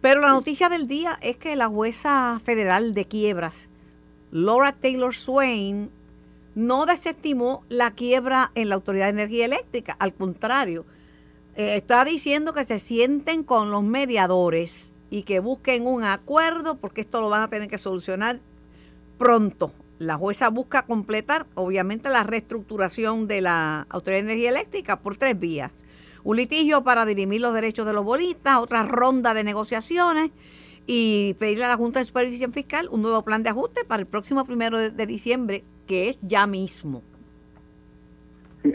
Pero 0.00 0.22
la 0.22 0.30
noticia 0.30 0.68
del 0.68 0.88
día 0.88 1.18
es 1.20 1.36
que 1.36 1.56
la 1.56 1.68
jueza 1.68 2.40
federal 2.42 2.94
de 2.94 3.04
quiebras, 3.04 3.68
Laura 4.30 4.72
Taylor 4.72 5.14
Swain, 5.14 5.90
no 6.54 6.86
desestimó 6.86 7.64
la 7.68 7.90
quiebra 7.92 8.50
en 8.54 8.70
la 8.70 8.76
Autoridad 8.76 9.06
de 9.06 9.10
Energía 9.10 9.44
Eléctrica. 9.44 9.96
Al 9.98 10.14
contrario, 10.14 10.86
eh, 11.54 11.76
está 11.76 12.04
diciendo 12.04 12.54
que 12.54 12.64
se 12.64 12.78
sienten 12.78 13.44
con 13.44 13.70
los 13.70 13.82
mediadores 13.82 14.94
y 15.10 15.24
que 15.24 15.40
busquen 15.40 15.86
un 15.86 16.04
acuerdo 16.04 16.76
porque 16.76 17.02
esto 17.02 17.20
lo 17.20 17.28
van 17.28 17.42
a 17.42 17.48
tener 17.48 17.68
que 17.68 17.78
solucionar 17.78 18.40
pronto. 19.18 19.72
La 19.98 20.16
jueza 20.16 20.48
busca 20.48 20.86
completar, 20.86 21.46
obviamente, 21.54 22.08
la 22.08 22.22
reestructuración 22.22 23.28
de 23.28 23.42
la 23.42 23.86
Autoridad 23.90 24.22
de 24.22 24.32
Energía 24.32 24.48
Eléctrica 24.48 25.00
por 25.00 25.18
tres 25.18 25.38
vías 25.38 25.72
un 26.24 26.36
litigio 26.36 26.82
para 26.82 27.04
dirimir 27.06 27.40
los 27.40 27.54
derechos 27.54 27.86
de 27.86 27.92
los 27.92 28.04
bolistas, 28.04 28.58
otra 28.58 28.82
ronda 28.82 29.34
de 29.34 29.44
negociaciones 29.44 30.30
y 30.86 31.34
pedirle 31.34 31.64
a 31.64 31.68
la 31.68 31.76
Junta 31.76 32.00
de 32.00 32.04
Supervisión 32.04 32.52
Fiscal 32.52 32.88
un 32.90 33.02
nuevo 33.02 33.22
plan 33.22 33.42
de 33.42 33.50
ajuste 33.50 33.84
para 33.84 34.00
el 34.00 34.06
próximo 34.06 34.44
primero 34.44 34.78
de, 34.78 35.06
diciembre, 35.06 35.62
que 35.86 36.08
es 36.08 36.18
ya 36.22 36.46
mismo. 36.46 37.02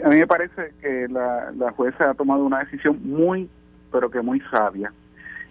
a 0.04 0.08
mí 0.08 0.16
me 0.16 0.26
parece 0.26 0.72
que 0.80 1.08
la, 1.08 1.52
la 1.56 1.72
jueza 1.72 2.10
ha 2.10 2.14
tomado 2.14 2.44
una 2.44 2.60
decisión 2.60 3.00
muy, 3.02 3.48
pero 3.92 4.10
que 4.10 4.20
muy 4.20 4.40
sabia. 4.50 4.92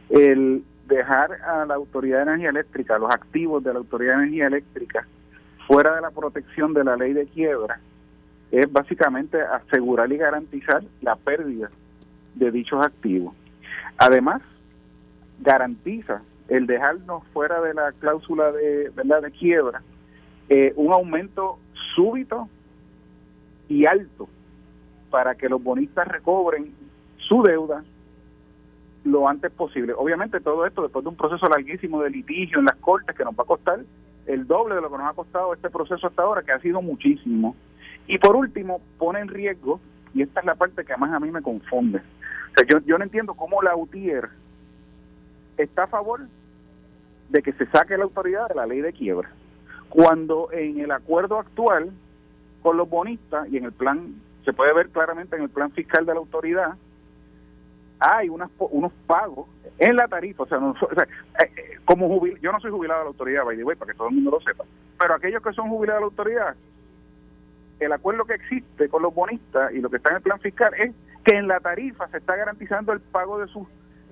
El 0.10 0.64
dejar 0.88 1.34
a 1.42 1.66
la 1.66 1.76
Autoridad 1.76 2.18
de 2.18 2.24
Energía 2.24 2.50
Eléctrica, 2.50 2.98
los 2.98 3.12
activos 3.12 3.64
de 3.64 3.74
la 3.74 3.80
Autoridad 3.80 4.18
de 4.18 4.24
Energía 4.24 4.48
Eléctrica, 4.48 5.08
fuera 5.68 5.96
de 5.96 6.02
la 6.02 6.12
protección 6.12 6.74
de 6.74 6.84
la 6.84 6.96
ley 6.96 7.14
de 7.14 7.26
quiebra, 7.26 7.80
es 8.52 8.72
básicamente 8.72 9.42
asegurar 9.42 10.12
y 10.12 10.18
garantizar 10.18 10.84
la 11.02 11.16
pérdida 11.16 11.70
de 12.36 12.52
dichos 12.52 12.86
activos. 12.86 13.34
Además, 13.98 14.42
garantiza 15.40 16.22
el 16.48 16.68
dejarnos 16.68 17.24
fuera 17.34 17.60
de 17.62 17.74
la 17.74 17.92
cláusula 17.94 18.52
de, 18.52 18.92
¿verdad? 18.96 19.22
de 19.24 19.32
quiebra 19.32 19.82
eh, 20.50 20.74
un 20.76 20.94
aumento 20.94 21.58
súbito 21.96 22.48
y 23.68 23.86
alto 23.88 24.30
para 25.10 25.36
que 25.36 25.50
los 25.50 25.64
bonistas 25.64 26.08
recobren 26.08 26.74
su 27.18 27.42
deuda 27.42 27.84
lo 29.06 29.28
antes 29.28 29.52
posible. 29.52 29.94
Obviamente 29.94 30.40
todo 30.40 30.66
esto 30.66 30.82
después 30.84 31.04
de 31.04 31.10
un 31.10 31.16
proceso 31.16 31.48
larguísimo 31.48 32.02
de 32.02 32.10
litigio 32.10 32.60
en 32.60 32.66
las 32.66 32.76
cortes 32.76 33.16
que 33.16 33.24
nos 33.24 33.34
va 33.34 33.44
a 33.44 33.48
costar 33.48 33.80
el 34.26 34.48
doble 34.48 34.76
de 34.76 34.82
lo 34.82 34.90
que 34.90 34.98
nos 34.98 35.10
ha 35.10 35.14
costado 35.14 35.54
este 35.54 35.70
proceso 35.70 36.08
hasta 36.08 36.24
ahora, 36.24 36.42
que 36.42 36.52
ha 36.52 36.60
sido 36.60 36.82
muchísimo. 36.82 37.56
Y 38.08 38.18
por 38.18 38.36
último, 38.36 38.82
pone 38.98 39.20
en 39.20 39.28
riesgo, 39.28 39.80
y 40.14 40.24
esta 40.24 40.40
es 40.40 40.46
la 40.46 40.56
parte 40.56 40.84
que 40.84 40.98
más 40.98 41.12
a 41.12 41.20
mí 41.20 41.30
me 41.32 41.42
confunde, 41.42 42.02
yo, 42.64 42.80
yo 42.80 42.98
no 42.98 43.04
entiendo 43.04 43.34
cómo 43.34 43.62
la 43.62 43.76
UTIER 43.76 44.30
está 45.58 45.84
a 45.84 45.88
favor 45.88 46.22
de 47.30 47.42
que 47.42 47.54
se 47.54 47.66
saque 47.68 47.98
la 47.98 48.04
autoridad 48.04 48.48
de 48.50 48.56
la 48.56 48.66
ley 48.66 48.82
de 48.82 48.94
quiebra, 48.94 49.30
cuando 49.90 50.50
en 50.52 50.80
el 50.80 50.92
acuerdo 50.92 51.40
actual 51.40 51.92
con 52.62 52.78
los 52.78 52.90
bonistas 52.90 53.48
y 53.50 53.58
en 53.58 53.66
el 53.66 53.72
plan, 53.72 54.16
se 54.44 54.54
puede 54.54 54.74
ver 54.74 54.90
claramente 54.90 55.36
en 55.36 55.44
el 55.44 55.50
plan 55.50 55.72
fiscal 55.72 56.06
de 56.06 56.14
la 56.14 56.20
autoridad, 56.20 56.76
hay 58.00 58.30
unas, 58.30 58.50
unos 58.60 58.92
pagos 59.08 59.48
en 59.80 59.96
la 59.96 60.08
tarifa, 60.08 60.44
o 60.44 60.48
sea, 60.48 60.58
eh, 60.58 61.52
eh, 61.58 61.80
como 61.86 62.08
jubil, 62.08 62.40
yo 62.42 62.52
no 62.52 62.60
soy 62.60 62.72
jubilado 62.72 63.00
de 63.00 63.06
la 63.06 63.10
autoridad, 63.10 63.46
by 63.46 63.58
the 63.58 63.64
way, 63.64 63.76
para 63.76 63.92
que 63.92 63.98
todo 63.98 64.10
el 64.10 64.16
mundo 64.16 64.32
lo 64.32 64.42
sepa, 64.42 64.66
pero 65.00 65.14
aquellos 65.14 65.42
que 65.42 65.54
son 65.54 65.70
jubilados 65.70 66.00
de 66.00 66.02
la 66.02 66.06
autoridad, 66.06 66.56
el 67.80 67.92
acuerdo 67.92 68.26
que 68.26 68.36
existe 68.36 68.90
con 68.90 69.02
los 69.02 69.14
bonistas 69.14 69.74
y 69.74 69.80
lo 69.80 69.90
que 69.90 69.98
está 69.98 70.10
en 70.10 70.18
el 70.18 70.22
plan 70.22 70.40
fiscal 70.40 70.74
es 70.76 70.94
que 71.26 71.36
en 71.36 71.48
la 71.48 71.60
tarifa 71.60 72.08
se 72.10 72.18
está 72.18 72.36
garantizando 72.36 72.94
el 72.94 73.02
pago 73.02 73.40
de 73.40 73.48
sus 73.48 73.68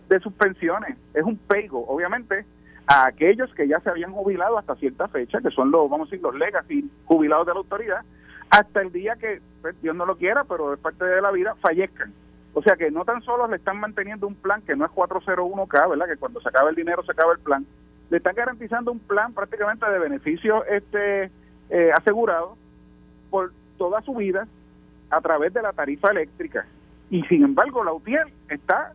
de 0.09 0.19
sus 0.19 0.33
pensiones. 0.33 0.97
Es 1.13 1.23
un 1.23 1.37
pego, 1.37 1.85
obviamente, 1.87 2.45
a 2.87 3.07
aquellos 3.07 3.53
que 3.53 3.67
ya 3.67 3.79
se 3.79 3.89
habían 3.89 4.11
jubilado 4.11 4.57
hasta 4.57 4.75
cierta 4.75 5.07
fecha, 5.07 5.39
que 5.41 5.49
son 5.51 5.71
los, 5.71 5.89
vamos 5.89 6.07
a 6.07 6.11
decir, 6.11 6.21
los 6.21 6.35
legacy 6.35 6.89
jubilados 7.05 7.47
de 7.47 7.53
la 7.53 7.59
autoridad, 7.59 8.01
hasta 8.49 8.81
el 8.81 8.91
día 8.91 9.15
que, 9.15 9.41
pues, 9.61 9.79
Dios 9.81 9.95
no 9.95 10.05
lo 10.05 10.17
quiera, 10.17 10.43
pero 10.43 10.73
es 10.73 10.79
parte 10.79 11.05
de 11.05 11.21
la 11.21 11.31
vida, 11.31 11.55
fallezcan. 11.61 12.13
O 12.53 12.61
sea 12.61 12.75
que 12.75 12.91
no 12.91 13.03
tan 13.03 13.21
solo 13.23 13.47
le 13.47 13.55
están 13.55 13.79
manteniendo 13.79 14.27
un 14.27 14.35
plan 14.35 14.61
que 14.61 14.75
no 14.75 14.85
es 14.85 14.91
401k, 14.91 15.89
¿verdad? 15.89 16.07
Que 16.07 16.17
cuando 16.17 16.39
se 16.41 16.49
acaba 16.49 16.69
el 16.69 16.75
dinero 16.75 17.03
se 17.03 17.11
acaba 17.11 17.33
el 17.33 17.39
plan. 17.39 17.65
Le 18.11 18.17
están 18.17 18.35
garantizando 18.35 18.91
un 18.91 18.99
plan 18.99 19.33
prácticamente 19.33 19.89
de 19.89 19.97
beneficio 19.97 20.63
este 20.65 21.31
eh, 21.71 21.91
asegurado 21.95 22.55
por 23.31 23.51
toda 23.79 24.01
su 24.01 24.13
vida 24.13 24.47
a 25.09 25.21
través 25.21 25.51
de 25.53 25.63
la 25.63 25.73
tarifa 25.73 26.11
eléctrica. 26.11 26.67
Y 27.13 27.21
sin 27.25 27.43
embargo, 27.43 27.83
la 27.83 27.93
UTIER 27.93 28.25
está 28.49 28.91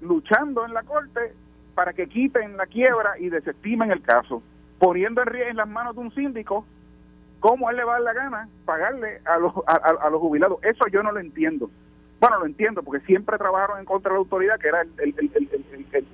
luchando 0.00 0.64
en 0.64 0.72
la 0.72 0.82
corte 0.84 1.34
para 1.74 1.92
que 1.92 2.06
quiten 2.06 2.56
la 2.56 2.64
quiebra 2.64 3.18
y 3.18 3.28
desestimen 3.28 3.90
el 3.90 4.00
caso, 4.00 4.42
poniendo 4.78 5.20
en, 5.20 5.26
riesgo 5.26 5.50
en 5.50 5.56
las 5.58 5.68
manos 5.68 5.94
de 5.94 6.00
un 6.00 6.14
síndico 6.14 6.64
cómo 7.40 7.68
él 7.68 7.76
le 7.76 7.84
va 7.84 7.96
a 7.96 8.00
dar 8.00 8.04
la 8.04 8.12
gana 8.14 8.48
pagarle 8.64 9.20
a 9.26 9.36
los, 9.36 9.52
a, 9.66 10.08
los 10.08 10.18
jubilados. 10.18 10.64
Eso 10.64 10.86
yo 10.90 11.02
no 11.02 11.12
lo 11.12 11.20
entiendo. 11.20 11.68
Bueno, 12.18 12.38
lo 12.38 12.46
entiendo 12.46 12.82
porque 12.82 13.04
siempre 13.04 13.36
trabajaron 13.36 13.80
en 13.80 13.84
contra 13.84 14.08
de 14.08 14.14
la 14.14 14.20
autoridad, 14.20 14.58
que 14.58 14.68
era 14.68 14.84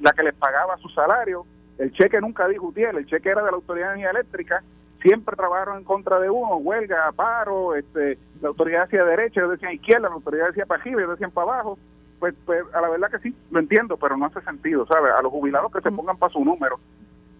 la 0.00 0.12
que 0.12 0.22
les 0.24 0.34
pagaba 0.34 0.76
su 0.78 0.88
salario. 0.88 1.46
El 1.78 1.92
cheque 1.92 2.20
nunca 2.20 2.48
dijo 2.48 2.66
UTIER, 2.66 2.96
el 2.96 3.06
cheque 3.06 3.28
era 3.28 3.44
de 3.44 3.52
la 3.52 3.58
Autoridad 3.58 3.90
de 3.90 4.00
Energía 4.00 4.10
Eléctrica 4.10 4.64
siempre 5.02 5.36
trabajaron 5.36 5.78
en 5.78 5.84
contra 5.84 6.18
de 6.18 6.30
uno, 6.30 6.56
huelga, 6.56 7.12
paro, 7.12 7.74
este, 7.74 8.18
la 8.40 8.48
autoridad 8.48 8.84
decía 8.84 9.04
derecha, 9.04 9.40
ellos 9.40 9.52
decían 9.52 9.72
izquierda, 9.74 10.08
la 10.08 10.14
autoridad 10.14 10.48
decía 10.48 10.66
para 10.66 10.80
arriba, 10.80 11.00
ellos 11.00 11.12
decían 11.12 11.30
para 11.30 11.52
abajo. 11.52 11.78
Pues, 12.18 12.34
pues 12.44 12.62
a 12.74 12.80
la 12.80 12.88
verdad 12.88 13.10
que 13.10 13.20
sí, 13.20 13.34
lo 13.50 13.60
entiendo, 13.60 13.96
pero 13.96 14.16
no 14.16 14.26
hace 14.26 14.40
sentido, 14.40 14.84
¿sabes? 14.86 15.12
A 15.16 15.22
los 15.22 15.30
jubilados 15.30 15.70
que 15.72 15.80
se 15.80 15.90
pongan 15.92 16.16
para 16.16 16.32
su 16.32 16.44
número. 16.44 16.80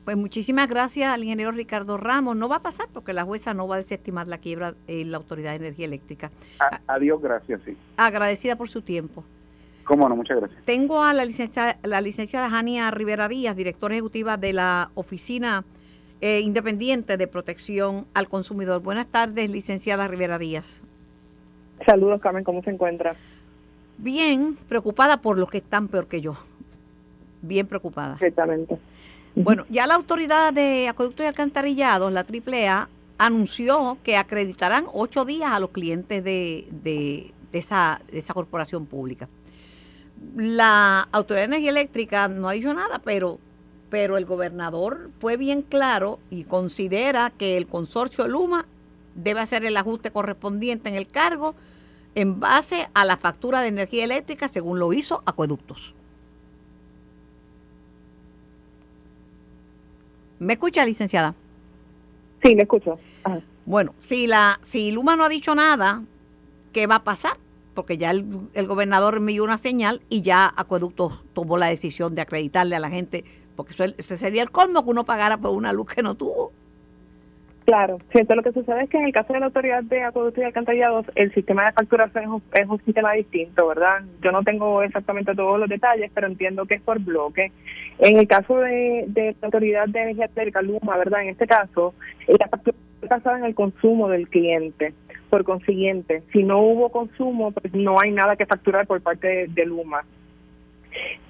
Pues 0.04 0.16
muchísimas 0.16 0.68
gracias 0.68 1.12
al 1.12 1.22
ingeniero 1.22 1.50
Ricardo 1.50 1.98
Ramos. 1.98 2.36
No 2.36 2.48
va 2.48 2.56
a 2.56 2.62
pasar 2.62 2.86
porque 2.94 3.12
la 3.12 3.24
jueza 3.24 3.52
no 3.52 3.68
va 3.68 3.74
a 3.74 3.78
desestimar 3.78 4.28
la 4.28 4.38
quiebra 4.38 4.74
en 4.86 5.10
la 5.10 5.18
Autoridad 5.18 5.50
de 5.50 5.56
Energía 5.56 5.84
Eléctrica. 5.84 6.30
adiós, 6.86 7.20
gracias, 7.20 7.60
sí. 7.66 7.76
Agradecida 7.96 8.56
por 8.56 8.68
su 8.68 8.80
tiempo. 8.80 9.24
Cómo 9.84 10.08
no, 10.08 10.16
muchas 10.16 10.38
gracias. 10.38 10.64
Tengo 10.64 11.02
a 11.02 11.12
la 11.12 11.24
licenciada, 11.24 11.76
la 11.82 12.00
licenciada 12.00 12.48
Jania 12.48 12.90
Rivera 12.90 13.28
Díaz, 13.28 13.56
directora 13.56 13.94
ejecutiva 13.96 14.36
de 14.36 14.52
la 14.52 14.90
Oficina 14.94 15.64
eh, 16.20 16.40
Independiente 16.40 17.16
de 17.16 17.26
Protección 17.26 18.06
al 18.14 18.28
Consumidor. 18.28 18.82
Buenas 18.82 19.06
tardes, 19.06 19.50
licenciada 19.50 20.08
Rivera 20.08 20.38
Díaz. 20.38 20.80
Saludos, 21.86 22.20
Carmen, 22.20 22.44
¿cómo 22.44 22.62
se 22.62 22.70
encuentra? 22.70 23.14
Bien, 23.98 24.56
preocupada 24.68 25.20
por 25.20 25.38
los 25.38 25.50
que 25.50 25.58
están 25.58 25.88
peor 25.88 26.06
que 26.06 26.20
yo. 26.20 26.36
Bien 27.42 27.66
preocupada. 27.66 28.14
Exactamente. 28.14 28.78
Bueno, 29.34 29.64
ya 29.68 29.86
la 29.86 29.94
autoridad 29.94 30.52
de 30.52 30.88
acueductos 30.88 31.24
y 31.24 31.28
alcantarillados, 31.28 32.12
la 32.12 32.26
AAA, 32.26 32.88
anunció 33.18 33.98
que 34.02 34.16
acreditarán 34.16 34.86
ocho 34.92 35.24
días 35.24 35.52
a 35.52 35.60
los 35.60 35.70
clientes 35.70 36.24
de, 36.24 36.66
de, 36.70 37.32
esa, 37.52 38.00
de 38.10 38.18
esa 38.18 38.34
corporación 38.34 38.86
pública. 38.86 39.28
La 40.36 41.08
Autoridad 41.12 41.42
de 41.42 41.56
Energía 41.56 41.70
Eléctrica 41.70 42.28
no 42.28 42.48
ha 42.48 42.52
dicho 42.52 42.74
nada, 42.74 43.00
pero 43.04 43.38
pero 43.90 44.16
el 44.16 44.26
gobernador 44.26 45.10
fue 45.18 45.36
bien 45.36 45.62
claro 45.62 46.18
y 46.30 46.44
considera 46.44 47.30
que 47.30 47.56
el 47.56 47.66
consorcio 47.66 48.28
Luma 48.28 48.66
debe 49.14 49.40
hacer 49.40 49.64
el 49.64 49.76
ajuste 49.76 50.10
correspondiente 50.10 50.88
en 50.88 50.94
el 50.94 51.06
cargo 51.06 51.54
en 52.14 52.40
base 52.40 52.88
a 52.94 53.04
la 53.04 53.16
factura 53.16 53.60
de 53.60 53.68
energía 53.68 54.04
eléctrica 54.04 54.48
según 54.48 54.78
lo 54.78 54.92
hizo 54.92 55.22
Acueductos. 55.24 55.94
¿Me 60.38 60.52
escucha, 60.54 60.84
licenciada? 60.84 61.34
Sí, 62.42 62.54
me 62.54 62.62
escucho. 62.62 62.98
Bueno, 63.66 63.94
si 64.00 64.26
la 64.26 64.60
si 64.62 64.90
Luma 64.90 65.16
no 65.16 65.24
ha 65.24 65.28
dicho 65.28 65.54
nada, 65.54 66.02
¿qué 66.72 66.86
va 66.86 66.96
a 66.96 67.04
pasar? 67.04 67.36
Porque 67.74 67.98
ya 67.98 68.10
el, 68.10 68.24
el 68.54 68.66
gobernador 68.66 69.16
envió 69.16 69.44
una 69.44 69.58
señal 69.58 70.00
y 70.08 70.22
ya 70.22 70.52
Acueductos 70.56 71.12
tomó 71.32 71.58
la 71.58 71.66
decisión 71.66 72.14
de 72.14 72.22
acreditarle 72.22 72.76
a 72.76 72.80
la 72.80 72.90
gente 72.90 73.24
porque 73.58 73.74
ese 73.98 74.16
sería 74.16 74.42
el 74.42 74.52
colmo 74.52 74.84
que 74.84 74.90
uno 74.90 75.02
pagara 75.02 75.36
por 75.36 75.50
una 75.50 75.72
luz 75.72 75.92
que 75.92 76.00
no 76.00 76.14
tuvo. 76.14 76.52
Claro, 77.64 77.98
cierto. 78.12 78.36
Lo 78.36 78.44
que 78.44 78.52
sucede 78.52 78.84
es 78.84 78.88
que 78.88 78.98
en 78.98 79.06
el 79.06 79.12
caso 79.12 79.32
de 79.32 79.40
la 79.40 79.46
Autoridad 79.46 79.82
de 79.82 80.04
Acueductos 80.04 80.40
y 80.40 80.46
Alcantarillados, 80.46 81.06
el 81.16 81.34
sistema 81.34 81.66
de 81.66 81.72
facturación 81.72 82.40
es 82.52 82.68
un, 82.68 82.80
sistema 82.84 83.14
distinto, 83.14 83.66
¿verdad? 83.66 84.04
Yo 84.22 84.30
no 84.30 84.44
tengo 84.44 84.80
exactamente 84.84 85.34
todos 85.34 85.58
los 85.58 85.68
detalles, 85.68 86.08
pero 86.14 86.28
entiendo 86.28 86.66
que 86.66 86.76
es 86.76 86.82
por 86.82 87.00
bloque. 87.00 87.50
En 87.98 88.16
el 88.18 88.28
caso 88.28 88.58
de, 88.58 89.08
la 89.14 89.46
Autoridad 89.48 89.88
de 89.88 90.02
Energía 90.02 90.26
Eléctrica, 90.26 90.62
Luma, 90.62 90.96
¿verdad? 90.96 91.22
En 91.22 91.30
este 91.30 91.48
caso, 91.48 91.94
la 92.28 92.46
factura 92.46 92.76
está 93.02 93.16
basada 93.16 93.38
en 93.38 93.44
el 93.44 93.56
consumo 93.56 94.08
del 94.08 94.28
cliente. 94.28 94.94
Por 95.28 95.42
consiguiente, 95.42 96.22
si 96.32 96.44
no 96.44 96.60
hubo 96.60 96.90
consumo, 96.90 97.50
pues 97.50 97.74
no 97.74 98.00
hay 98.00 98.12
nada 98.12 98.36
que 98.36 98.46
facturar 98.46 98.86
por 98.86 99.00
parte 99.00 99.48
de 99.48 99.66
Luma. 99.66 100.04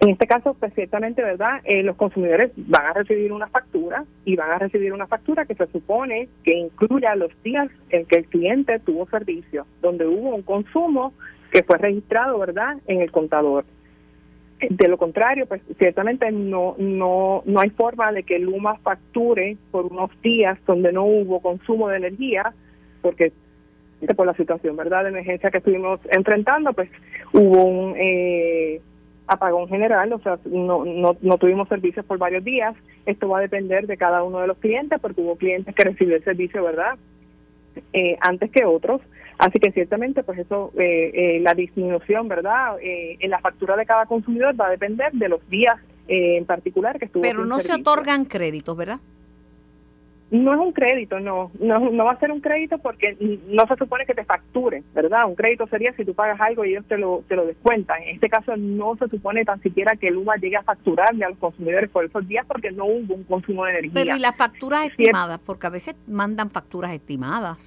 En 0.01 0.11
este 0.11 0.27
caso, 0.27 0.55
pues 0.55 0.73
ciertamente, 0.75 1.23
¿verdad? 1.23 1.61
Eh, 1.65 1.83
los 1.83 1.97
consumidores 1.97 2.53
van 2.57 2.87
a 2.87 2.93
recibir 2.93 3.33
una 3.33 3.49
factura 3.49 4.05
y 4.25 4.37
van 4.37 4.51
a 4.53 4.59
recibir 4.59 4.93
una 4.93 5.07
factura 5.07 5.45
que 5.45 5.55
se 5.55 5.67
supone 5.67 6.29
que 6.45 6.55
incluya 6.55 7.17
los 7.17 7.31
días 7.43 7.69
en 7.91 8.07
que 8.07 8.19
el 8.19 8.27
cliente 8.27 8.79
tuvo 8.79 9.09
servicio, 9.09 9.67
donde 9.83 10.07
hubo 10.07 10.35
un 10.35 10.43
consumo 10.43 11.13
que 11.51 11.63
fue 11.65 11.79
registrado, 11.79 12.39
¿verdad?, 12.39 12.77
en 12.87 13.01
el 13.01 13.11
contador. 13.11 13.65
De 14.71 14.89
lo 14.89 14.99
contrario, 14.99 15.47
pues 15.47 15.63
ciertamente 15.79 16.31
no 16.33 16.75
no 16.79 17.43
no 17.47 17.61
hay 17.61 17.71
forma 17.71 18.11
de 18.13 18.25
que 18.25 18.41
Luma 18.41 18.77
facture 18.79 19.57
por 19.71 19.87
unos 19.87 20.11
días 20.21 20.59
donde 20.67 20.93
no 20.93 21.05
hubo 21.05 21.41
consumo 21.41 21.89
de 21.89 21.99
energía, 21.99 22.53
porque 23.01 23.33
por 24.17 24.27
la 24.27 24.35
situación, 24.35 24.77
¿verdad?, 24.77 25.05
de 25.05 25.11
emergencia 25.11 25.51
que 25.51 25.59
estuvimos 25.59 26.01
enfrentando, 26.11 26.73
pues 26.73 26.89
hubo 27.33 27.65
un 27.65 27.95
eh, 27.97 28.81
apagón 29.29 29.69
general, 29.69 30.13
o 30.13 30.19
sea, 30.19 30.39
no, 30.47 30.85
no, 30.85 31.17
no 31.21 31.39
tuvimos 31.39 31.69
servicios 31.69 32.05
por 32.05 32.19
varios 32.19 32.43
días. 32.43 32.75
Esto 33.07 33.29
va 33.29 33.39
a 33.39 33.43
depender 33.43 33.87
de 33.87 33.97
cada 33.97 34.23
uno 34.23 34.41
de 34.41 34.47
los 34.47 34.59
clientes, 34.59 34.99
porque 35.01 35.21
hubo 35.21 35.37
clientes 35.37 35.75
que 35.75 35.85
recibieron 35.85 36.19
el 36.19 36.25
servicio, 36.25 36.65
¿verdad? 36.65 36.99
Eh, 37.93 38.17
antes 38.21 38.51
que 38.51 38.65
otros. 38.65 39.01
Así 39.39 39.61
que 39.61 39.71
ciertamente, 39.71 40.25
pues 40.25 40.39
eso, 40.39 40.73
eh, 40.77 41.13
eh, 41.15 41.41
la 41.41 41.55
disminución, 41.55 42.27
¿verdad? 42.27 42.77
en 42.81 43.31
la 43.31 43.39
factura 43.39 43.77
de 43.77 43.87
cada 43.87 44.07
consumidor 44.07 44.61
va 44.61 44.67
a 44.67 44.71
depender 44.71 45.13
de 45.13 45.29
los 45.29 45.49
días 45.49 45.77
en 46.09 46.45
particular 46.47 46.99
que 46.99 47.05
estuvo. 47.05 47.23
Pero 47.23 47.45
no 47.45 47.61
se 47.61 47.75
otorgan 47.75 48.25
créditos, 48.25 48.77
¿verdad? 48.77 48.99
No 50.31 50.53
es 50.53 50.61
un 50.61 50.73
crédito, 50.73 51.21
no. 51.21 51.51
no. 51.59 51.91
No 51.91 52.05
va 52.05 52.13
a 52.13 52.19
ser 52.19 52.31
un 52.31 52.41
crédito 52.41 52.79
porque 52.79 53.17
no 53.49 53.67
se 53.67 53.77
supone 53.77 54.05
que 54.05 54.15
te 54.15 54.25
facture, 54.25 54.83
¿verdad? 54.95 55.27
Un 55.27 55.35
crédito 55.35 55.67
sería 55.69 55.93
si 55.95 56.05
tú 56.05 56.15
pagas 56.15 56.41
algo 56.41 56.65
y 56.65 56.71
ellos 56.71 56.85
te 56.87 56.99
lo, 56.99 57.25
te 57.29 57.37
lo 57.37 57.47
descuentan. 57.47 58.03
En 58.03 58.17
este 58.17 58.29
caso 58.29 58.57
no 58.57 58.97
se 58.97 59.09
supone 59.09 59.45
tan 59.45 59.61
siquiera 59.63 59.97
que 59.97 60.09
el 60.09 60.15
Luma 60.15 60.37
llegue 60.37 60.57
a 60.57 60.63
facturarle 60.63 61.25
a 61.25 61.31
los 61.31 61.39
consumidores 61.39 61.89
por 61.91 62.05
esos 62.05 62.27
días 62.29 62.45
porque 62.47 62.71
no 62.71 62.85
hubo 62.85 63.15
un 63.15 63.25
consumo 63.25 63.65
de 63.65 63.71
energía. 63.71 63.93
Pero 63.95 64.17
y 64.17 64.21
las 64.21 64.37
facturas 64.37 64.89
estimadas, 64.89 65.41
porque 65.45 65.67
a 65.67 65.71
veces 65.71 65.97
mandan 66.07 66.51
facturas 66.51 66.93
estimadas. 66.93 67.59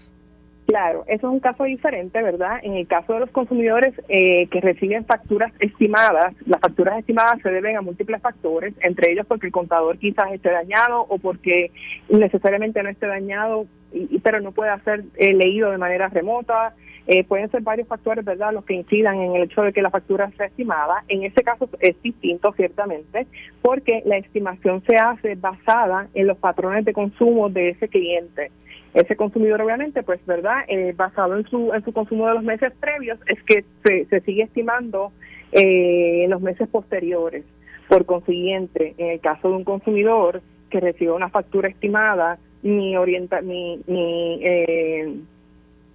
Claro, 0.67 1.03
eso 1.07 1.27
es 1.27 1.33
un 1.33 1.39
caso 1.39 1.63
diferente, 1.65 2.21
¿verdad? 2.21 2.59
En 2.63 2.75
el 2.75 2.87
caso 2.87 3.13
de 3.13 3.21
los 3.21 3.31
consumidores 3.31 3.93
eh, 4.07 4.47
que 4.47 4.61
reciben 4.61 5.05
facturas 5.05 5.51
estimadas, 5.59 6.33
las 6.45 6.61
facturas 6.61 6.99
estimadas 6.99 7.41
se 7.41 7.49
deben 7.49 7.75
a 7.75 7.81
múltiples 7.81 8.21
factores, 8.21 8.73
entre 8.81 9.11
ellos 9.11 9.25
porque 9.27 9.47
el 9.47 9.51
contador 9.51 9.97
quizás 9.97 10.31
esté 10.31 10.49
dañado 10.49 11.01
o 11.01 11.17
porque 11.17 11.71
necesariamente 12.09 12.81
no 12.83 12.89
esté 12.89 13.07
dañado, 13.07 13.65
y, 13.91 14.19
pero 14.19 14.39
no 14.39 14.51
puede 14.53 14.71
ser 14.83 15.03
eh, 15.17 15.33
leído 15.33 15.71
de 15.71 15.77
manera 15.77 16.07
remota. 16.07 16.73
Eh, 17.07 17.23
pueden 17.23 17.49
ser 17.49 17.61
varios 17.63 17.87
factores, 17.87 18.23
¿verdad?, 18.23 18.53
los 18.53 18.63
que 18.63 18.75
incidan 18.75 19.19
en 19.19 19.35
el 19.35 19.43
hecho 19.43 19.63
de 19.63 19.73
que 19.73 19.81
la 19.81 19.89
factura 19.89 20.31
sea 20.37 20.45
estimada. 20.45 21.03
En 21.07 21.23
ese 21.23 21.43
caso 21.43 21.67
es 21.79 21.99
distinto, 22.03 22.53
ciertamente, 22.53 23.25
porque 23.61 24.03
la 24.05 24.17
estimación 24.17 24.83
se 24.83 24.95
hace 24.95 25.35
basada 25.35 26.07
en 26.13 26.27
los 26.27 26.37
patrones 26.37 26.85
de 26.85 26.93
consumo 26.93 27.49
de 27.49 27.69
ese 27.69 27.89
cliente 27.89 28.51
ese 28.93 29.15
consumidor 29.15 29.61
obviamente 29.61 30.03
pues 30.03 30.23
verdad 30.25 30.63
eh, 30.67 30.93
basado 30.95 31.37
en 31.37 31.47
su 31.47 31.73
en 31.73 31.83
su 31.83 31.93
consumo 31.93 32.27
de 32.27 32.33
los 32.33 32.43
meses 32.43 32.73
previos 32.79 33.19
es 33.27 33.41
que 33.43 33.63
se, 33.83 34.21
sigue 34.21 34.43
estimando 34.43 35.11
eh, 35.51 36.23
en 36.25 36.29
los 36.29 36.41
meses 36.41 36.67
posteriores. 36.69 37.45
Por 37.87 38.05
consiguiente 38.05 38.93
en 38.97 39.11
el 39.11 39.19
caso 39.19 39.49
de 39.49 39.55
un 39.55 39.63
consumidor 39.63 40.41
que 40.69 40.79
recibe 40.79 41.11
una 41.11 41.29
factura 41.29 41.69
estimada 41.69 42.37
ni 42.63 42.95
orienta 42.97 43.41
ni 43.41 43.81
ni 43.87 44.39
eh, 44.43 45.19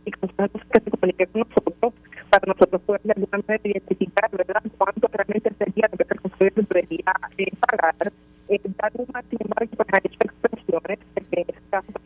que 0.04 0.80
se 0.80 0.90
comunique 0.90 1.26
con 1.26 1.40
nosotros 1.42 1.94
para 2.30 2.46
nosotros 2.46 2.82
poder 2.82 3.02
de 3.02 3.12
alguna 3.12 3.38
manera 3.46 3.68
identificar 3.68 4.30
verdad 4.30 4.62
cuánto 4.78 5.08
realmente 5.12 5.50
sería 5.58 5.88
lo 5.90 5.96
que 5.98 6.14
el 6.14 6.20
consumidor 6.20 6.66
debería 6.68 7.14
eh, 7.38 7.50
pagar 7.60 8.12
eh, 8.48 8.60
dar 8.78 8.92
un 8.94 9.06
máximo 9.12 9.40
para 9.48 9.98
hecho 9.98 10.18
expresiones 10.20 10.98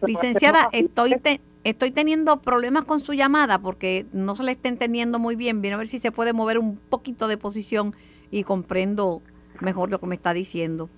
Licenciada, 0.06 0.68
estoy 0.72 1.14
estoy 1.62 1.90
teniendo 1.90 2.40
problemas 2.40 2.84
con 2.84 3.00
su 3.00 3.12
llamada 3.12 3.58
porque 3.58 4.06
no 4.12 4.34
se 4.34 4.42
le 4.42 4.52
está 4.52 4.68
entendiendo 4.68 5.18
muy 5.18 5.36
bien. 5.36 5.60
Viene 5.60 5.74
a 5.74 5.78
ver 5.78 5.88
si 5.88 5.98
se 5.98 6.12
puede 6.12 6.32
mover 6.32 6.58
un 6.58 6.76
poquito 6.76 7.28
de 7.28 7.36
posición 7.36 7.94
y 8.30 8.44
comprendo 8.44 9.22
mejor 9.60 9.90
lo 9.90 10.00
que 10.00 10.06
me 10.06 10.14
está 10.14 10.32
diciendo. 10.32 10.88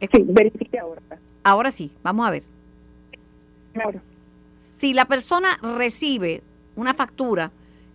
Sí, 0.00 0.08
verifique 0.24 0.78
ahora. 0.78 1.00
Ahora 1.44 1.72
sí, 1.72 1.92
vamos 2.02 2.26
a 2.26 2.30
ver. 2.30 2.42
Si 4.78 4.92
la 4.92 5.06
persona 5.06 5.58
recibe 5.62 6.42
una 6.76 6.92
factura 6.92 7.50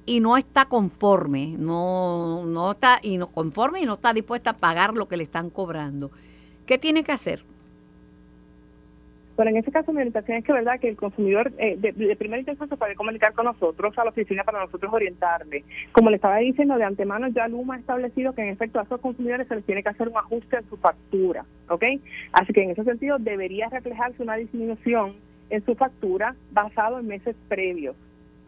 y 0.06 0.20
no 0.22 0.38
está 0.38 0.66
conforme, 0.66 1.56
no, 1.58 2.46
no 2.46 2.72
está 2.72 3.00
y 3.02 3.18
no 3.18 3.28
conforme 3.28 3.82
y 3.82 3.86
no 3.86 3.96
está 3.96 4.14
dispuesta 4.14 4.52
a 4.52 4.58
pagar 4.58 4.94
lo 4.94 5.08
que 5.08 5.18
le 5.18 5.24
están 5.24 5.50
cobrando, 5.50 6.12
¿qué 6.68 6.78
tiene 6.78 7.04
que 7.04 7.12
hacer? 7.12 7.40
Bueno, 9.36 9.52
en 9.52 9.58
ese 9.58 9.72
caso 9.72 9.92
mi 9.92 10.00
orientación 10.00 10.40
es 10.40 10.44
que 10.44 10.52
verdad 10.52 10.80
que 10.80 10.90
el 10.90 10.96
consumidor 10.96 11.54
eh, 11.60 11.76
de, 11.78 11.92
de, 11.92 12.16
primera 12.16 12.40
intención 12.40 12.68
se 12.68 12.76
puede 12.76 12.96
comunicar 12.96 13.34
con 13.34 13.46
nosotros 13.46 13.96
a 13.98 14.04
la 14.04 14.10
oficina 14.10 14.44
para 14.44 14.62
nosotros 14.62 14.92
orientarle. 14.92 15.64
Como 15.92 16.10
le 16.10 16.16
estaba 16.16 16.38
diciendo 16.38 16.76
de 16.76 16.84
antemano, 16.84 17.28
ya 17.28 17.48
Luma 17.48 17.76
ha 17.76 17.80
establecido 17.80 18.34
que 18.34 18.42
en 18.42 18.50
efecto 18.50 18.80
a 18.80 18.84
esos 18.84 19.00
consumidores 19.00 19.48
se 19.48 19.56
les 19.56 19.64
tiene 19.64 19.84
que 19.84 19.90
hacer 19.90 20.08
un 20.08 20.18
ajuste 20.18 20.58
en 20.58 20.68
su 20.68 20.78
factura, 20.78 21.46
¿ok? 21.70 21.84
Así 22.32 22.52
que 22.52 22.64
en 22.64 22.72
ese 22.72 22.84
sentido 22.84 23.20
debería 23.20 23.70
reflejarse 23.70 24.24
una 24.24 24.38
disminución 24.38 25.18
en 25.52 25.64
su 25.64 25.76
factura 25.76 26.36
basado 26.52 27.00
en 27.00 27.06
meses 27.06 27.36
previos 27.48 27.96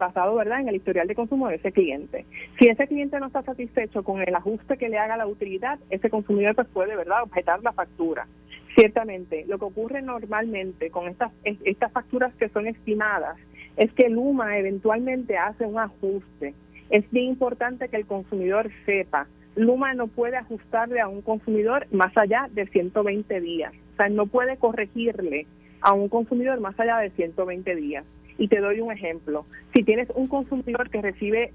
basado 0.00 0.34
verdad 0.34 0.60
en 0.60 0.68
el 0.68 0.76
historial 0.76 1.06
de 1.06 1.14
consumo 1.14 1.46
de 1.46 1.56
ese 1.56 1.70
cliente. 1.70 2.26
Si 2.58 2.66
ese 2.66 2.88
cliente 2.88 3.20
no 3.20 3.26
está 3.26 3.42
satisfecho 3.42 4.02
con 4.02 4.20
el 4.20 4.34
ajuste 4.34 4.76
que 4.76 4.88
le 4.88 4.98
haga 4.98 5.16
la 5.16 5.28
utilidad, 5.28 5.78
ese 5.90 6.10
consumidor 6.10 6.56
pues 6.56 6.66
puede 6.68 6.96
verdad 6.96 7.22
objetar 7.22 7.62
la 7.62 7.72
factura. 7.72 8.26
Ciertamente, 8.74 9.44
lo 9.46 9.58
que 9.58 9.66
ocurre 9.66 10.02
normalmente 10.02 10.90
con 10.90 11.06
estas, 11.06 11.30
estas 11.44 11.92
facturas 11.92 12.34
que 12.34 12.48
son 12.48 12.66
estimadas 12.66 13.36
es 13.76 13.92
que 13.92 14.08
Luma 14.08 14.58
eventualmente 14.58 15.36
hace 15.36 15.64
un 15.66 15.78
ajuste. 15.78 16.54
Es 16.90 17.08
bien 17.12 17.26
importante 17.26 17.88
que 17.88 17.96
el 17.96 18.06
consumidor 18.06 18.70
sepa, 18.84 19.28
Luma 19.56 19.94
no 19.94 20.06
puede 20.06 20.36
ajustarle 20.36 21.00
a 21.00 21.08
un 21.08 21.22
consumidor 21.22 21.86
más 21.90 22.16
allá 22.16 22.48
de 22.52 22.66
120 22.66 23.40
días. 23.40 23.72
O 23.92 23.96
sea, 23.96 24.08
no 24.08 24.26
puede 24.26 24.56
corregirle 24.56 25.46
a 25.80 25.92
un 25.92 26.08
consumidor 26.08 26.60
más 26.60 26.78
allá 26.78 26.98
de 26.98 27.10
120 27.10 27.74
días. 27.76 28.04
Y 28.40 28.48
te 28.48 28.58
doy 28.58 28.80
un 28.80 28.90
ejemplo. 28.90 29.44
Si 29.72 29.84
tienes 29.84 30.08
un 30.16 30.26
consumidor 30.26 30.90
que 30.90 31.00
recibe, 31.00 31.52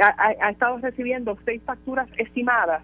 ha 0.00 0.50
estado 0.50 0.78
recibiendo 0.78 1.36
seis 1.44 1.60
facturas 1.66 2.08
estimadas, 2.16 2.82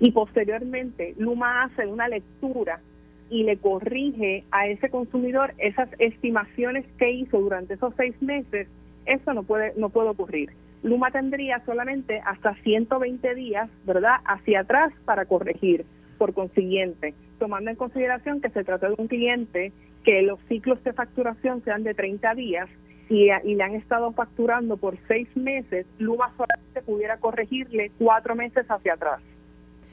y 0.00 0.10
posteriormente 0.12 1.14
Luma 1.18 1.64
hace 1.64 1.86
una 1.86 2.08
lectura 2.08 2.80
y 3.28 3.44
le 3.44 3.58
corrige 3.58 4.44
a 4.50 4.66
ese 4.66 4.88
consumidor 4.88 5.52
esas 5.58 5.88
estimaciones 5.98 6.84
que 6.98 7.12
hizo 7.12 7.38
durante 7.38 7.74
esos 7.74 7.94
seis 7.96 8.20
meses, 8.20 8.66
eso 9.06 9.34
no 9.34 9.44
puede, 9.44 9.74
no 9.76 9.90
puede 9.90 10.08
ocurrir. 10.08 10.50
Luma 10.82 11.10
tendría 11.10 11.62
solamente 11.66 12.20
hasta 12.24 12.54
120 12.62 13.34
días, 13.34 13.68
¿verdad?, 13.84 14.16
hacia 14.24 14.60
atrás 14.60 14.92
para 15.04 15.26
corregir. 15.26 15.84
Por 16.20 16.34
consiguiente, 16.34 17.14
tomando 17.38 17.70
en 17.70 17.76
consideración 17.76 18.42
que 18.42 18.50
se 18.50 18.62
trata 18.62 18.88
de 18.88 18.94
un 18.98 19.08
cliente 19.08 19.72
que 20.04 20.20
los 20.20 20.38
ciclos 20.50 20.84
de 20.84 20.92
facturación 20.92 21.64
sean 21.64 21.82
de 21.82 21.94
30 21.94 22.34
días 22.34 22.68
y, 23.08 23.30
y 23.30 23.54
le 23.54 23.62
han 23.62 23.74
estado 23.74 24.12
facturando 24.12 24.76
por 24.76 24.98
seis 25.08 25.34
meses, 25.34 25.86
Luma 25.98 26.30
solamente 26.36 26.82
pudiera 26.84 27.16
corregirle 27.16 27.90
cuatro 27.98 28.34
meses 28.34 28.66
hacia 28.68 28.92
atrás. 28.92 29.22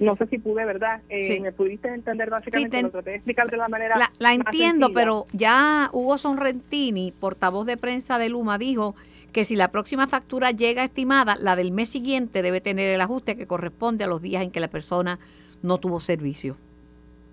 No 0.01 0.17
sé 0.17 0.27
si 0.27 0.37
pude, 0.37 0.65
¿verdad? 0.65 1.01
Eh, 1.07 1.39
¿Me 1.39 1.53
pudiste 1.53 1.87
entender 1.87 2.29
básicamente? 2.29 2.81
lo 2.81 2.91
traté 2.91 3.11
de 3.11 3.15
explicar 3.15 3.49
de 3.49 3.55
la 3.55 3.69
manera. 3.69 3.97
La, 3.97 4.11
la 4.19 4.33
entiendo, 4.33 4.91
pero 4.93 5.27
ya 5.31 5.89
Hugo 5.93 6.17
Sonrentini, 6.17 7.13
portavoz 7.13 7.65
de 7.65 7.77
prensa 7.77 8.19
de 8.19 8.27
Luma, 8.27 8.57
dijo 8.57 8.95
que 9.31 9.45
si 9.45 9.55
la 9.55 9.71
próxima 9.71 10.07
factura 10.07 10.51
llega 10.51 10.83
estimada, 10.83 11.37
la 11.39 11.55
del 11.55 11.71
mes 11.71 11.87
siguiente 11.87 12.41
debe 12.41 12.59
tener 12.59 12.91
el 12.91 12.99
ajuste 12.99 13.37
que 13.37 13.47
corresponde 13.47 14.03
a 14.03 14.07
los 14.07 14.21
días 14.21 14.43
en 14.43 14.51
que 14.51 14.59
la 14.59 14.67
persona 14.67 15.19
no 15.61 15.77
tuvo 15.77 15.99
servicio. 15.99 16.55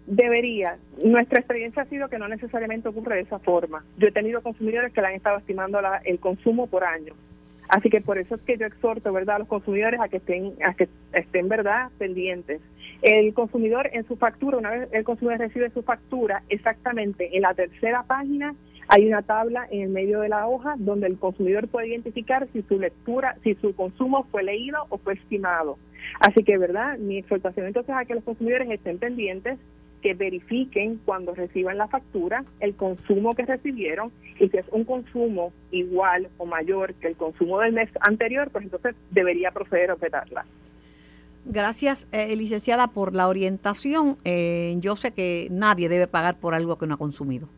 Debería. 0.06 0.76
Nuestra 1.02 1.40
experiencia 1.40 1.82
ha 1.82 1.87
sido 1.87 2.08
que 2.08 2.18
no 2.18 2.28
necesariamente 2.28 2.88
ocurre 2.88 3.16
de 3.16 3.22
esa 3.22 3.38
forma. 3.38 3.84
Yo 3.96 4.08
he 4.08 4.12
tenido 4.12 4.42
consumidores 4.42 4.92
que 4.92 5.00
le 5.00 5.06
han 5.08 5.14
estado 5.14 5.38
estimando 5.38 5.80
la, 5.80 5.98
el 6.04 6.18
consumo 6.20 6.66
por 6.66 6.84
año 6.84 7.14
Así 7.68 7.88
que 7.88 8.00
por 8.00 8.18
eso 8.18 8.34
es 8.34 8.40
que 8.42 8.58
yo 8.58 8.66
exhorto, 8.66 9.12
¿verdad?, 9.12 9.37
a 9.37 9.38
los 9.40 9.48
consumidores 9.48 10.00
a 10.00 10.08
que 10.08 10.18
estén, 10.18 10.52
a 10.64 10.74
que 10.74 10.88
estén, 11.12 11.48
¿verdad?, 11.48 11.90
pendientes. 11.98 12.60
El 13.02 13.32
consumidor 13.34 13.90
en 13.92 14.06
su 14.06 14.16
factura, 14.16 14.58
una 14.58 14.70
vez 14.70 14.88
el 14.92 15.04
consumidor 15.04 15.40
recibe 15.40 15.70
su 15.70 15.82
factura, 15.82 16.42
exactamente 16.48 17.37
en 17.37 17.42
la 17.42 17.54
tercera 17.54 18.02
página 18.04 18.54
Hay 18.88 19.06
una 19.06 19.22
tabla 19.22 19.66
en 19.70 19.82
el 19.82 19.88
medio 19.88 20.20
de 20.20 20.28
la 20.28 20.46
hoja 20.46 20.74
donde 20.76 21.06
el 21.06 21.18
consumidor 21.18 21.68
puede 21.68 21.88
identificar 21.88 22.46
si 22.52 22.62
su 22.62 22.78
lectura, 22.78 23.37
si 23.42 23.54
su 23.54 23.74
consumo 23.74 24.24
fue 24.30 24.42
leído 24.42 24.84
o 24.90 24.98
fue 24.98 25.14
estimado. 25.14 25.78
Así 26.20 26.42
que, 26.44 26.58
¿verdad? 26.58 26.98
Mi 26.98 27.18
exhortación 27.18 27.66
entonces 27.66 27.94
a 27.94 28.04
que 28.04 28.14
los 28.14 28.24
consumidores 28.24 28.70
estén 28.70 28.98
pendientes, 28.98 29.58
que 30.04 30.12
verifiquen 30.12 31.00
cuando 31.06 31.34
reciban 31.34 31.78
la 31.78 31.88
factura 31.88 32.44
el 32.60 32.74
consumo 32.74 33.34
que 33.34 33.46
recibieron 33.46 34.12
y 34.38 34.48
si 34.50 34.58
es 34.58 34.66
un 34.70 34.84
consumo 34.84 35.50
igual 35.70 36.28
o 36.36 36.44
mayor 36.44 36.92
que 36.94 37.08
el 37.08 37.16
consumo 37.16 37.58
del 37.60 37.72
mes 37.72 37.88
anterior, 38.00 38.50
pues 38.50 38.64
entonces 38.64 38.94
debería 39.10 39.50
proceder 39.50 39.90
a 39.90 39.94
opetarla. 39.94 40.44
Gracias, 41.46 42.06
eh, 42.12 42.36
licenciada, 42.36 42.88
por 42.88 43.14
la 43.14 43.28
orientación. 43.28 44.18
Eh, 44.24 44.76
yo 44.78 44.94
sé 44.96 45.12
que 45.12 45.48
nadie 45.50 45.88
debe 45.88 46.06
pagar 46.06 46.38
por 46.38 46.54
algo 46.54 46.76
que 46.76 46.86
no 46.86 46.94
ha 46.94 46.98
consumido. 46.98 47.48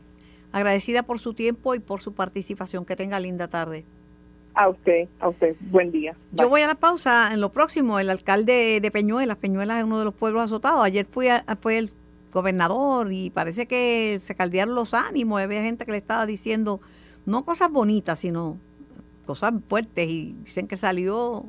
Agradecida 0.52 1.04
por 1.04 1.20
su 1.20 1.34
tiempo 1.34 1.76
y 1.76 1.80
por 1.80 2.02
su 2.02 2.14
participación. 2.14 2.86
Que 2.86 2.96
tenga 2.96 3.20
linda 3.20 3.48
tarde. 3.48 3.86
A 4.56 4.68
usted, 4.68 5.08
a 5.20 5.30
usted. 5.30 5.56
Buen 5.60 5.92
día. 5.92 6.16
Yo 6.32 6.50
voy 6.50 6.62
a 6.62 6.68
la 6.68 6.76
pausa. 6.76 7.32
En 7.34 7.40
lo 7.40 7.52
próximo, 7.52 8.00
el 8.00 8.10
alcalde 8.10 8.80
de 8.82 8.92
Peñuelas. 8.92 9.38
Peñuelas 9.38 9.80
es 9.80 9.86
uno 9.86 10.00
de 10.00 10.06
los 10.06 10.16
pueblos 10.16 10.44
azotados. 10.44 10.84
Ayer 10.84 11.06
fui 11.06 11.28
fue 11.62 11.78
el 11.78 11.92
gobernador 12.34 13.12
y 13.12 13.30
parece 13.30 13.68
que 13.68 14.20
se 14.24 14.36
caldearon 14.36 14.76
los 14.76 14.94
ánimos. 14.94 15.42
Había 15.42 15.62
gente 15.64 15.86
que 15.86 15.92
le 15.92 15.98
estaba 15.98 16.26
diciendo 16.26 16.82
no 17.26 17.46
cosas 17.46 17.72
bonitas, 17.72 18.20
sino 18.20 18.58
cosas 19.26 19.54
fuertes 19.68 20.10
y 20.10 20.36
dicen 20.44 20.68
que 20.68 20.78
salió 20.78 21.46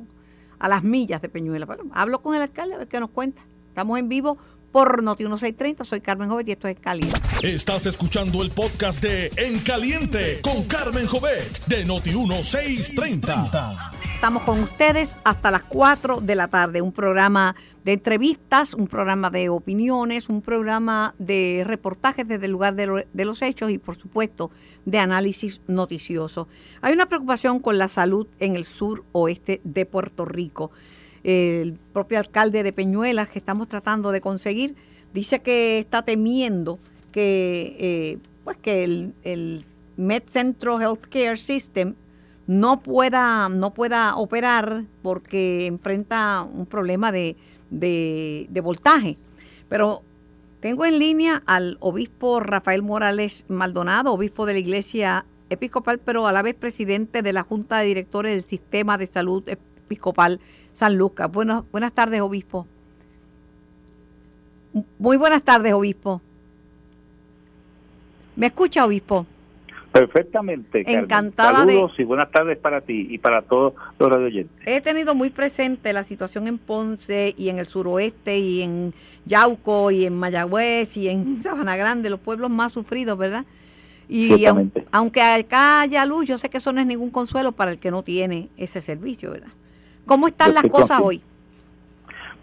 a 0.59 0.69
las 0.69 0.83
millas 0.83 1.21
de 1.21 1.29
Peñuela. 1.29 1.67
hablo 1.93 2.21
con 2.21 2.35
el 2.35 2.41
alcalde 2.41 2.75
a 2.75 2.77
ver 2.77 2.87
qué 2.87 2.99
nos 2.99 3.09
cuenta. 3.09 3.41
Estamos 3.69 3.97
en 3.97 4.09
vivo 4.09 4.37
por 4.71 5.03
Noti 5.03 5.23
1630. 5.23 5.83
Soy 5.83 6.01
Carmen 6.01 6.29
Jovet 6.29 6.47
y 6.47 6.51
esto 6.53 6.67
es 6.67 6.79
Caliente. 6.79 7.19
Estás 7.43 7.85
escuchando 7.85 8.41
el 8.41 8.51
podcast 8.51 9.01
de 9.01 9.29
En 9.35 9.59
Caliente 9.59 10.39
con 10.41 10.63
Carmen 10.65 11.05
Jovet 11.05 11.65
de 11.65 11.85
Noti 11.85 12.11
1630. 12.11 13.91
Estamos 14.15 14.43
con 14.43 14.59
ustedes 14.61 15.17
hasta 15.23 15.49
las 15.49 15.63
4 15.63 16.21
de 16.21 16.35
la 16.35 16.47
tarde. 16.47 16.81
Un 16.81 16.91
programa 16.91 17.55
de 17.83 17.93
entrevistas, 17.93 18.73
un 18.75 18.87
programa 18.87 19.31
de 19.31 19.49
opiniones, 19.49 20.29
un 20.29 20.41
programa 20.41 21.15
de 21.17 21.63
reportajes 21.65 22.27
desde 22.27 22.45
el 22.45 22.51
lugar 22.51 22.75
de, 22.75 23.07
de 23.11 23.25
los 23.25 23.41
hechos 23.41 23.71
y, 23.71 23.79
por 23.79 23.97
supuesto, 23.97 24.51
de 24.85 24.99
análisis 24.99 25.61
noticioso. 25.67 26.47
Hay 26.81 26.93
una 26.93 27.07
preocupación 27.07 27.59
con 27.59 27.77
la 27.77 27.87
salud 27.87 28.27
en 28.39 28.55
el 28.55 28.65
sur 28.65 29.03
oeste 29.11 29.59
de 29.63 29.85
Puerto 29.85 30.25
Rico. 30.25 30.71
El 31.23 31.77
propio 31.93 32.19
alcalde 32.19 32.63
de 32.63 32.73
Peñuelas, 32.73 33.29
que 33.29 33.39
estamos 33.39 33.67
tratando 33.67 34.11
de 34.11 34.21
conseguir, 34.21 34.75
dice 35.13 35.39
que 35.39 35.79
está 35.79 36.01
temiendo 36.03 36.79
que, 37.11 37.75
eh, 37.79 38.17
pues 38.43 38.57
que 38.57 38.83
el, 38.83 39.13
el 39.23 39.63
Med 39.97 40.23
Centro 40.27 40.79
Healthcare 40.79 41.37
System 41.37 41.95
no 42.47 42.81
pueda, 42.81 43.49
no 43.49 43.73
pueda 43.73 44.15
operar 44.15 44.83
porque 45.01 45.67
enfrenta 45.67 46.41
un 46.41 46.65
problema 46.65 47.11
de, 47.11 47.35
de, 47.69 48.61
voltaje. 48.61 49.17
Pero 49.69 50.01
tengo 50.59 50.85
en 50.85 50.99
línea 50.99 51.43
al 51.45 51.77
obispo 51.79 52.39
Rafael 52.39 52.81
Morales 52.81 53.45
Maldonado, 53.47 54.13
obispo 54.13 54.45
de 54.45 54.53
la 54.53 54.59
Iglesia 54.59 55.25
Episcopal, 55.49 55.99
pero 55.99 56.27
a 56.27 56.31
la 56.31 56.41
vez 56.41 56.55
presidente 56.55 57.21
de 57.21 57.33
la 57.33 57.43
Junta 57.43 57.79
de 57.79 57.87
Directores 57.87 58.33
del 58.33 58.43
Sistema 58.43 58.97
de 58.97 59.07
Salud 59.07 59.43
Episcopal 59.47 60.39
San 60.73 60.97
Lucas. 60.97 61.31
Buenas, 61.31 61.63
buenas 61.71 61.93
tardes, 61.93 62.21
obispo. 62.21 62.67
Muy 64.99 65.17
buenas 65.17 65.43
tardes, 65.43 65.73
obispo. 65.73 66.21
¿Me 68.35 68.47
escucha, 68.47 68.85
obispo? 68.85 69.25
Perfectamente. 69.91 70.83
Encantada 70.87 71.59
Saludos 71.59 71.91
y 71.97 72.03
buenas 72.05 72.31
tardes 72.31 72.57
para 72.57 72.79
ti 72.79 73.07
y 73.09 73.17
para 73.17 73.41
todos 73.41 73.73
los 73.99 74.09
radioyentes. 74.09 74.65
He 74.65 74.79
tenido 74.79 75.13
muy 75.13 75.29
presente 75.29 75.91
la 75.91 76.05
situación 76.05 76.47
en 76.47 76.57
Ponce 76.57 77.35
y 77.37 77.49
en 77.49 77.59
el 77.59 77.67
suroeste 77.67 78.37
y 78.37 78.61
en 78.61 78.93
Yauco 79.25 79.91
y 79.91 80.05
en 80.05 80.17
Mayagüez 80.17 80.95
y 80.95 81.09
en 81.09 81.43
Sabana 81.43 81.75
Grande, 81.75 82.09
los 82.09 82.21
pueblos 82.21 82.49
más 82.49 82.71
sufridos, 82.71 83.17
¿verdad? 83.17 83.45
Y 84.07 84.45
aunque 84.91 85.21
acá 85.21 85.81
haya 85.81 86.05
luz, 86.05 86.25
yo 86.25 86.37
sé 86.37 86.49
que 86.49 86.57
eso 86.57 86.73
no 86.73 86.81
es 86.81 86.87
ningún 86.87 87.11
consuelo 87.11 87.51
para 87.51 87.71
el 87.71 87.79
que 87.79 87.91
no 87.91 88.03
tiene 88.03 88.49
ese 88.57 88.81
servicio, 88.81 89.31
¿verdad? 89.31 89.51
¿Cómo 90.05 90.27
están 90.27 90.53
las 90.53 90.65
cosas 90.65 90.99
hoy? 91.01 91.21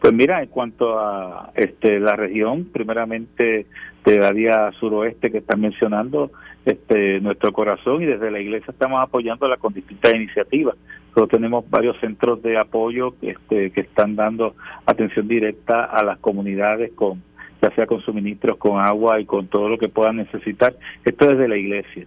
Pues 0.01 0.13
mira, 0.13 0.43
en 0.43 0.49
cuanto 0.49 0.99
a 0.99 1.51
este 1.57 1.99
la 1.99 2.15
región, 2.15 2.67
primeramente 2.67 3.67
de 4.05 4.25
área 4.25 4.71
suroeste 4.79 5.31
que 5.31 5.39
están 5.39 5.61
mencionando, 5.61 6.31
este, 6.65 7.21
nuestro 7.21 7.53
corazón 7.53 8.03
y 8.03 8.07
desde 8.07 8.31
la 8.31 8.41
iglesia 8.41 8.71
estamos 8.71 9.03
apoyándola 9.03 9.57
con 9.57 9.73
distintas 9.73 10.15
iniciativas. 10.15 10.77
Nosotros 11.09 11.31
tenemos 11.31 11.69
varios 11.69 11.99
centros 11.99 12.43
de 12.43 12.59
apoyo 12.59 13.15
este, 13.23 13.71
que 13.71 13.81
están 13.81 14.17
dando 14.17 14.55
atención 14.87 15.27
directa 15.27 15.85
a 15.85 16.05
las 16.05 16.19
comunidades 16.19 16.93
con 16.93 17.23
ya 17.61 17.75
sea 17.75 17.87
con 17.87 18.01
suministros, 18.03 18.57
con 18.57 18.81
agua 18.81 19.21
y 19.21 19.25
con 19.25 19.49
todo 19.49 19.69
lo 19.69 19.79
que 19.79 19.89
puedan 19.89 20.17
necesitar. 20.17 20.77
Esto 21.05 21.27
desde 21.27 21.49
la 21.49 21.57
iglesia. 21.57 22.07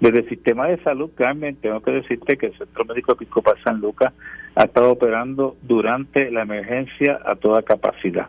Desde 0.00 0.20
el 0.20 0.28
sistema 0.28 0.68
de 0.68 0.80
salud, 0.82 1.10
Carmen, 1.14 1.56
tengo 1.56 1.80
que 1.80 1.90
decirte 1.90 2.36
que 2.36 2.46
el 2.46 2.58
Centro 2.58 2.84
Médico 2.84 3.12
Episcopal 3.12 3.56
San 3.64 3.80
Lucas 3.80 4.12
ha 4.54 4.64
estado 4.64 4.92
operando 4.92 5.56
durante 5.62 6.30
la 6.30 6.42
emergencia 6.42 7.18
a 7.24 7.34
toda 7.34 7.62
capacidad. 7.62 8.28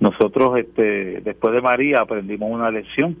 Nosotros, 0.00 0.58
este, 0.58 1.20
después 1.20 1.54
de 1.54 1.60
María, 1.60 2.00
aprendimos 2.00 2.50
una 2.50 2.70
lección 2.70 3.16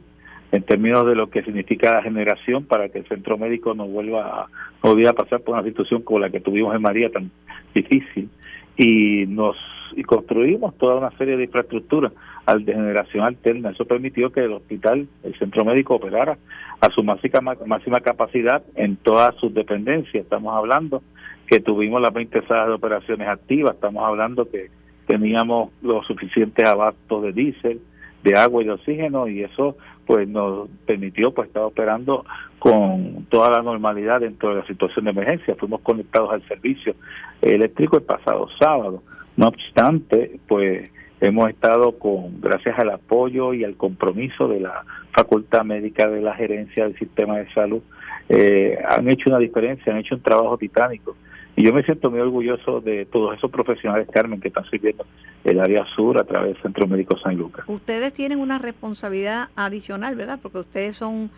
en 0.50 0.62
términos 0.62 1.06
de 1.06 1.14
lo 1.14 1.30
que 1.30 1.42
significa 1.42 1.94
la 1.94 2.02
generación 2.02 2.64
para 2.64 2.88
que 2.88 2.98
el 2.98 3.08
centro 3.08 3.38
médico 3.38 3.74
no 3.74 3.86
vuelva 3.86 4.48
no 4.82 5.08
a 5.08 5.12
pasar 5.12 5.40
por 5.40 5.54
una 5.54 5.64
situación 5.64 6.02
como 6.02 6.20
la 6.20 6.30
que 6.30 6.40
tuvimos 6.40 6.74
en 6.74 6.82
María 6.82 7.10
tan 7.10 7.30
difícil 7.74 8.28
y 8.76 9.26
nos 9.26 9.56
y 9.96 10.02
construimos 10.02 10.76
toda 10.78 10.96
una 10.96 11.10
serie 11.16 11.36
de 11.36 11.44
infraestructuras 11.44 12.12
al 12.46 12.64
de 12.64 12.74
generación 12.74 13.24
alterna. 13.24 13.70
Eso 13.70 13.84
permitió 13.84 14.30
que 14.30 14.40
el 14.40 14.52
hospital, 14.52 15.06
el 15.22 15.38
centro 15.38 15.64
médico 15.64 15.94
operara 15.94 16.38
a 16.80 16.90
su 16.90 17.02
máxima, 17.02 17.56
máxima 17.66 18.00
capacidad 18.00 18.62
en 18.74 18.96
todas 18.96 19.34
sus 19.36 19.52
dependencias. 19.54 20.24
Estamos 20.24 20.54
hablando 20.54 21.02
que 21.46 21.60
tuvimos 21.60 22.00
las 22.00 22.12
20 22.12 22.46
salas 22.46 22.68
de 22.68 22.74
operaciones 22.74 23.28
activas, 23.28 23.74
estamos 23.74 24.04
hablando 24.04 24.48
que 24.50 24.70
teníamos 25.06 25.70
los 25.82 26.06
suficientes 26.06 26.66
abastos 26.66 27.22
de 27.22 27.32
diésel, 27.32 27.80
de 28.22 28.36
agua 28.36 28.62
y 28.62 28.66
de 28.66 28.72
oxígeno 28.72 29.28
y 29.28 29.42
eso 29.42 29.76
pues 30.06 30.26
nos 30.28 30.68
permitió 30.86 31.32
pues 31.32 31.48
estar 31.48 31.62
operando 31.62 32.24
con 32.58 33.26
toda 33.28 33.50
la 33.50 33.62
normalidad 33.62 34.20
dentro 34.20 34.50
de 34.50 34.56
la 34.56 34.66
situación 34.66 35.04
de 35.04 35.10
emergencia. 35.12 35.54
Fuimos 35.56 35.80
conectados 35.82 36.32
al 36.32 36.42
servicio 36.42 36.94
eléctrico 37.42 37.98
el 37.98 38.02
pasado 38.02 38.48
sábado. 38.58 39.02
No 39.36 39.48
obstante, 39.48 40.38
pues 40.46 40.90
hemos 41.20 41.50
estado 41.50 41.98
con, 41.98 42.40
gracias 42.40 42.78
al 42.78 42.90
apoyo 42.90 43.54
y 43.54 43.64
al 43.64 43.76
compromiso 43.76 44.48
de 44.48 44.60
la 44.60 44.84
Facultad 45.12 45.64
Médica 45.64 46.08
de 46.08 46.20
la 46.20 46.34
Gerencia 46.34 46.84
del 46.84 46.98
Sistema 46.98 47.38
de 47.38 47.52
Salud, 47.52 47.82
eh, 48.28 48.78
han 48.88 49.10
hecho 49.10 49.30
una 49.30 49.38
diferencia, 49.38 49.92
han 49.92 49.98
hecho 49.98 50.14
un 50.14 50.22
trabajo 50.22 50.56
titánico 50.56 51.16
y 51.56 51.62
yo 51.62 51.72
me 51.72 51.82
siento 51.84 52.10
muy 52.10 52.20
orgulloso 52.20 52.80
de 52.80 53.06
todos 53.06 53.36
esos 53.36 53.50
profesionales, 53.50 54.08
Carmen, 54.10 54.40
que 54.40 54.48
están 54.48 54.64
sirviendo 54.70 55.06
el 55.44 55.60
área 55.60 55.84
sur 55.94 56.18
a 56.18 56.24
través 56.24 56.54
del 56.54 56.62
Centro 56.62 56.86
Médico 56.88 57.16
San 57.18 57.36
Lucas. 57.36 57.64
Ustedes 57.68 58.12
tienen 58.12 58.40
una 58.40 58.58
responsabilidad 58.58 59.50
adicional, 59.54 60.16
¿verdad? 60.16 60.40
Porque 60.42 60.58
ustedes 60.58 60.96
son 60.96 61.30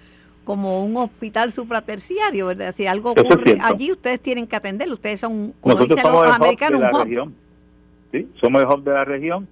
como 0.45 0.85
un 0.85 0.97
hospital 0.97 1.53
supraterciario, 1.53 2.47
¿verdad? 2.47 2.73
Si 2.73 2.87
algo 2.87 3.11
ocurre 3.11 3.59
allí, 3.61 3.93
ustedes 3.93 4.21
tienen 4.21 4.47
que 4.47 4.57
atender. 4.57 4.91
Ustedes 4.91 5.21
son, 5.21 5.53
como 5.61 5.75
Nosotros 5.75 5.99
dicen 5.99 6.13
los 6.13 6.35
americanos, 6.35 6.81
de 6.81 6.87
la 6.87 7.05
Región. 7.05 7.35
Sí, 8.17 8.29
somos 8.41 8.63
el 8.63 8.69
hub 8.69 8.83
de 8.83 8.93
la 8.93 9.05
región 9.05 9.47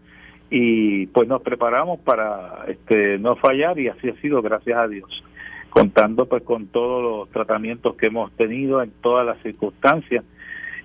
y 0.51 1.07
pues 1.09 1.29
nos 1.29 1.43
preparamos 1.43 2.01
para 2.01 2.65
este 2.69 3.19
no 3.19 3.37
fallar 3.37 3.79
y 3.79 3.89
así 3.89 4.09
ha 4.09 4.21
sido, 4.21 4.41
gracias 4.41 4.79
a 4.79 4.89
Dios 4.89 5.23
contando 5.69 6.27
pues 6.27 6.45
con 6.45 6.69
todos 6.69 7.03
los 7.03 7.31
tratamientos 7.31 7.97
que 7.97 8.07
hemos 8.07 8.31
tenido 8.33 8.81
en 8.81 8.93
todas 9.03 9.27
las 9.27 9.43
circunstancias 9.43 10.25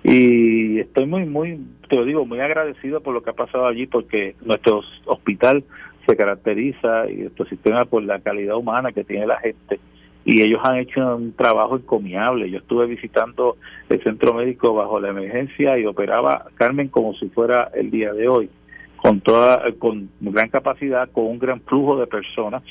y 0.02 0.80
estoy 0.80 1.06
muy, 1.06 1.26
muy, 1.26 1.60
te 1.88 1.96
lo 1.96 2.04
digo, 2.04 2.24
muy 2.24 2.40
agradecido 2.40 3.00
por 3.00 3.14
lo 3.14 3.22
que 3.22 3.30
ha 3.30 3.34
pasado 3.34 3.66
allí, 3.66 3.86
porque 3.86 4.34
nuestro 4.42 4.82
hospital 5.04 5.62
se 6.06 6.16
caracteriza 6.16 7.10
y 7.10 7.16
nuestro 7.16 7.44
sistema 7.46 7.84
por 7.84 8.02
la 8.02 8.18
calidad 8.20 8.56
humana 8.56 8.92
que 8.92 9.04
tiene 9.04 9.26
la 9.26 9.38
gente. 9.38 9.78
Y 10.24 10.42
ellos 10.42 10.60
han 10.62 10.76
hecho 10.76 11.16
un 11.16 11.32
trabajo 11.32 11.76
encomiable. 11.76 12.50
Yo 12.50 12.58
estuve 12.58 12.86
visitando 12.86 13.56
el 13.88 14.02
centro 14.02 14.34
médico 14.34 14.74
bajo 14.74 15.00
la 15.00 15.08
emergencia 15.08 15.78
y 15.78 15.86
operaba 15.86 16.46
Carmen 16.54 16.88
como 16.88 17.14
si 17.14 17.28
fuera 17.30 17.70
el 17.74 17.90
día 17.90 18.12
de 18.12 18.28
hoy, 18.28 18.50
con 18.96 19.20
toda, 19.20 19.62
con 19.78 20.10
gran 20.20 20.50
capacidad, 20.50 21.10
con 21.10 21.26
un 21.26 21.38
gran 21.38 21.60
flujo 21.62 21.98
de 21.98 22.06
personas 22.06 22.62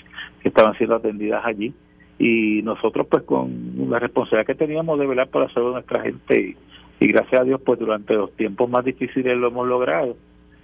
que 0.42 0.50
estaban 0.50 0.78
siendo 0.78 0.96
atendidas 0.96 1.44
allí 1.44 1.74
y 2.20 2.62
nosotros 2.64 3.08
pues 3.10 3.24
con 3.24 3.90
la 3.90 3.98
responsabilidad 3.98 4.46
que 4.46 4.56
teníamos 4.56 5.00
de 5.00 5.08
velar 5.08 5.30
por 5.30 5.42
la 5.42 5.54
salud 5.54 5.68
de 5.68 5.74
nuestra 5.76 6.02
gente 6.02 6.56
y, 7.00 7.08
gracias 7.08 7.42
a 7.42 7.46
Dios 7.46 7.62
pues 7.66 7.80
durante 7.80 8.14
los 8.14 8.34
tiempos 8.36 8.70
más 8.70 8.84
difíciles 8.84 9.38
lo 9.38 9.48
hemos 9.48 9.66
logrado 9.66 10.18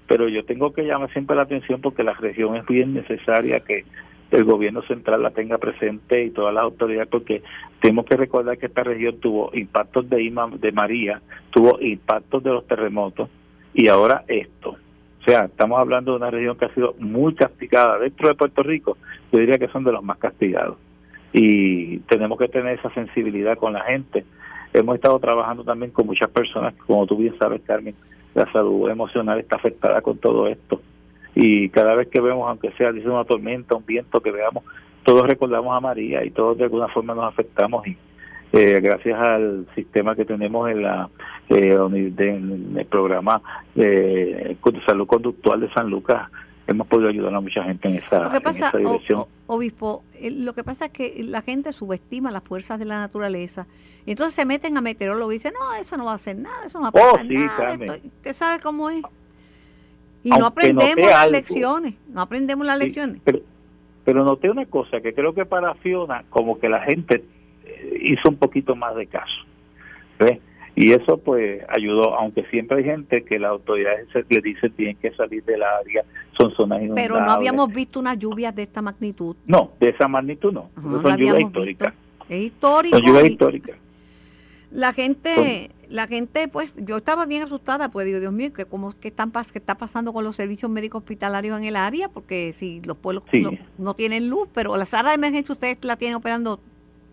pero 0.05 0.27
yo 0.27 0.43
tengo 0.43 0.73
que 0.73 0.83
llamar 0.83 1.11
siempre 1.13 1.37
la 1.37 1.43
atención 1.43 1.79
porque 1.81 2.03
la 2.03 2.13
región 2.13 2.57
es 2.57 2.65
bien 2.67 2.93
necesaria 2.93 3.61
que 3.61 3.85
el 4.35 4.43
gobierno 4.43 4.81
central 4.83 5.23
la 5.23 5.31
tenga 5.31 5.57
presente 5.57 6.23
y 6.23 6.31
todas 6.31 6.53
las 6.53 6.63
autoridades 6.63 7.07
porque 7.07 7.41
tenemos 7.79 8.05
que 8.05 8.17
recordar 8.17 8.57
que 8.57 8.65
esta 8.65 8.83
región 8.83 9.17
tuvo 9.19 9.49
impactos 9.53 10.09
de 10.09 10.23
Ima, 10.23 10.47
de 10.47 10.71
María, 10.71 11.21
tuvo 11.51 11.79
impactos 11.79 12.43
de 12.43 12.51
los 12.51 12.67
terremotos 12.67 13.29
y 13.73 13.87
ahora 13.87 14.25
esto. 14.27 14.71
O 15.21 15.23
sea, 15.25 15.45
estamos 15.45 15.79
hablando 15.79 16.11
de 16.11 16.17
una 16.17 16.29
región 16.29 16.57
que 16.57 16.65
ha 16.65 16.73
sido 16.73 16.95
muy 16.99 17.33
castigada 17.33 17.97
dentro 17.97 18.27
de 18.27 18.35
Puerto 18.35 18.61
Rico, 18.61 18.97
yo 19.31 19.39
diría 19.39 19.57
que 19.57 19.69
son 19.69 19.83
de 19.83 19.91
los 19.91 20.03
más 20.03 20.17
castigados 20.17 20.77
y 21.31 21.99
tenemos 21.99 22.37
que 22.37 22.47
tener 22.47 22.79
esa 22.79 22.93
sensibilidad 22.93 23.57
con 23.57 23.73
la 23.73 23.83
gente. 23.83 24.23
Hemos 24.73 24.95
estado 24.95 25.19
trabajando 25.19 25.63
también 25.63 25.91
con 25.91 26.05
muchas 26.05 26.29
personas, 26.29 26.73
como 26.85 27.05
tú 27.05 27.17
bien 27.17 27.37
sabes, 27.39 27.61
Carmen, 27.61 27.95
la 28.33 28.51
salud 28.51 28.89
emocional 28.89 29.39
está 29.39 29.55
afectada 29.55 30.01
con 30.01 30.17
todo 30.17 30.47
esto. 30.47 30.81
Y 31.35 31.69
cada 31.69 31.95
vez 31.95 32.07
que 32.07 32.21
vemos, 32.21 32.49
aunque 32.49 32.71
sea 32.71 32.91
dice 32.91 33.09
una 33.09 33.25
tormenta, 33.25 33.75
un 33.75 33.85
viento 33.85 34.21
que 34.21 34.31
veamos, 34.31 34.63
todos 35.03 35.27
recordamos 35.27 35.75
a 35.75 35.79
María 35.79 36.23
y 36.23 36.31
todos 36.31 36.57
de 36.57 36.63
alguna 36.63 36.87
forma 36.87 37.13
nos 37.13 37.25
afectamos 37.25 37.85
y 37.85 37.97
eh, 38.53 38.79
gracias 38.81 39.19
al 39.19 39.67
sistema 39.75 40.15
que 40.15 40.23
tenemos 40.23 40.69
en 40.69 40.81
la 40.81 41.09
eh, 41.49 41.77
en 41.77 42.75
el 42.77 42.85
programa 42.85 43.41
de 43.75 44.57
salud 44.85 45.05
conductual 45.05 45.59
de 45.59 45.71
San 45.73 45.89
Lucas 45.89 46.29
hemos 46.67 46.87
podido 46.87 47.09
ayudar 47.09 47.33
a 47.33 47.39
mucha 47.39 47.63
gente 47.63 47.87
en 47.87 47.95
esa, 47.95 48.29
dirección. 48.77 49.25
obispo, 49.47 50.03
eh, 50.15 50.31
lo 50.31 50.53
que 50.53 50.63
pasa 50.63 50.85
es 50.85 50.91
que 50.91 51.23
la 51.23 51.41
gente 51.41 51.71
subestima 51.73 52.31
las 52.31 52.43
fuerzas 52.43 52.79
de 52.79 52.85
la 52.85 52.99
naturaleza. 52.99 53.67
Y 54.05 54.11
entonces 54.11 54.35
se 54.35 54.45
meten 54.45 54.77
a 54.77 54.81
meteorólogos 54.81 55.33
y 55.33 55.37
dicen, 55.37 55.53
no, 55.59 55.75
eso 55.75 55.97
no 55.97 56.05
va 56.05 56.13
a 56.13 56.15
hacer 56.15 56.37
nada, 56.37 56.65
eso 56.65 56.79
no 56.79 56.91
va 56.91 56.99
a 56.99 57.07
oh, 57.07 57.11
pasar 57.13 57.25
nada. 57.25 57.97
Usted 58.03 58.33
sabe 58.33 58.61
cómo 58.61 58.89
es. 58.89 59.03
Y 60.25 60.31
no 60.31 60.47
aprendemos 60.47 61.07
las 61.07 61.31
lecciones, 61.31 61.93
no 62.09 62.21
aprendemos 62.21 62.65
las 62.65 62.79
lecciones. 62.79 63.21
Pero, 63.23 63.41
pero 64.03 64.23
noté 64.23 64.49
una 64.49 64.65
cosa, 64.65 64.99
que 64.99 65.13
creo 65.13 65.35
que 65.35 65.45
para 65.45 65.75
Fiona, 65.75 66.23
como 66.31 66.59
que 66.59 66.67
la 66.67 66.81
gente 66.81 67.23
eh, 67.63 67.99
hizo 68.01 68.29
un 68.29 68.37
poquito 68.37 68.75
más 68.75 68.95
de 68.95 69.05
caso. 69.05 69.45
¿Ves? 70.17 70.39
Y 70.75 70.93
eso 70.93 71.19
pues 71.19 71.61
ayudó, 71.69 72.15
aunque 72.15 72.43
siempre 72.45 72.79
hay 72.79 72.85
gente 72.85 73.23
que 73.23 73.37
las 73.37 73.51
autoridades 73.51 74.07
le 74.27 74.41
dicen 74.41 74.71
tienen 74.73 74.97
que 74.97 75.11
salir 75.11 75.43
del 75.45 75.61
área, 75.61 76.03
son 76.35 76.51
zonas 76.55 76.81
inundables. 76.81 77.07
Pero 77.07 77.23
no 77.23 77.31
habíamos 77.31 77.71
visto 77.71 77.99
una 77.99 78.15
lluvia 78.15 78.51
de 78.51 78.63
esta 78.63 78.81
magnitud. 78.81 79.35
No, 79.45 79.73
de 79.79 79.89
esa 79.89 80.07
magnitud 80.07 80.51
no. 80.51 80.71
son 81.03 81.17
lluvias 81.17 81.39
históricas. 81.39 81.93
Es 82.27 82.41
histórico. 82.45 82.97
Son 82.97 83.05
lluvias 83.05 83.25
históricas. 83.25 83.77
La 84.75 84.91
gente, 84.91 85.71
la 85.89 86.05
gente, 86.05 86.49
pues, 86.49 86.73
yo 86.75 86.97
estaba 86.97 87.25
bien 87.25 87.43
asustada, 87.43 87.87
pues 87.89 88.05
digo, 88.05 88.19
Dios 88.19 88.33
mío, 88.33 88.51
que 88.51 88.65
cómo 88.65 88.91
que 88.91 89.07
están 89.07 89.31
qué 89.31 89.57
está 89.57 89.75
pasando 89.75 90.11
con 90.11 90.25
los 90.25 90.35
servicios 90.35 90.69
médicos 90.69 90.99
hospitalarios 90.99 91.57
en 91.57 91.63
el 91.63 91.77
área, 91.77 92.09
porque 92.09 92.51
si 92.51 92.81
los 92.85 92.97
pueblos 92.97 93.23
no, 93.31 93.51
no, 93.77 93.93
tienen 93.93 94.29
luz, 94.29 94.49
pero 94.53 94.75
la 94.75 94.85
sala 94.85 95.09
de 95.09 95.15
emergencia 95.15 95.53
ustedes 95.53 95.77
la 95.85 95.95
tienen 95.95 96.17
operando 96.17 96.59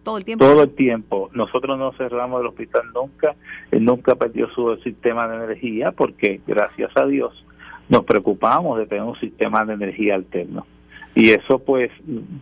todo 0.02 0.18
el 0.18 0.24
tiempo. 0.24 0.44
Todo 0.44 0.64
el 0.64 0.74
tiempo. 0.74 1.30
Nosotros 1.34 1.78
no 1.78 1.92
cerramos 1.92 2.40
el 2.40 2.48
hospital 2.48 2.82
nunca, 2.92 3.36
él 3.70 3.84
nunca 3.84 4.16
perdió 4.16 4.50
su 4.50 4.76
sistema 4.78 5.28
de 5.28 5.36
energía 5.36 5.92
porque 5.92 6.40
gracias 6.44 6.90
a 6.96 7.06
Dios 7.06 7.46
nos 7.88 8.04
preocupamos 8.04 8.76
de 8.76 8.86
tener 8.86 9.04
un 9.04 9.20
sistema 9.20 9.64
de 9.64 9.74
energía 9.74 10.16
alterno. 10.16 10.66
Y 11.14 11.30
eso 11.30 11.58
pues 11.58 11.90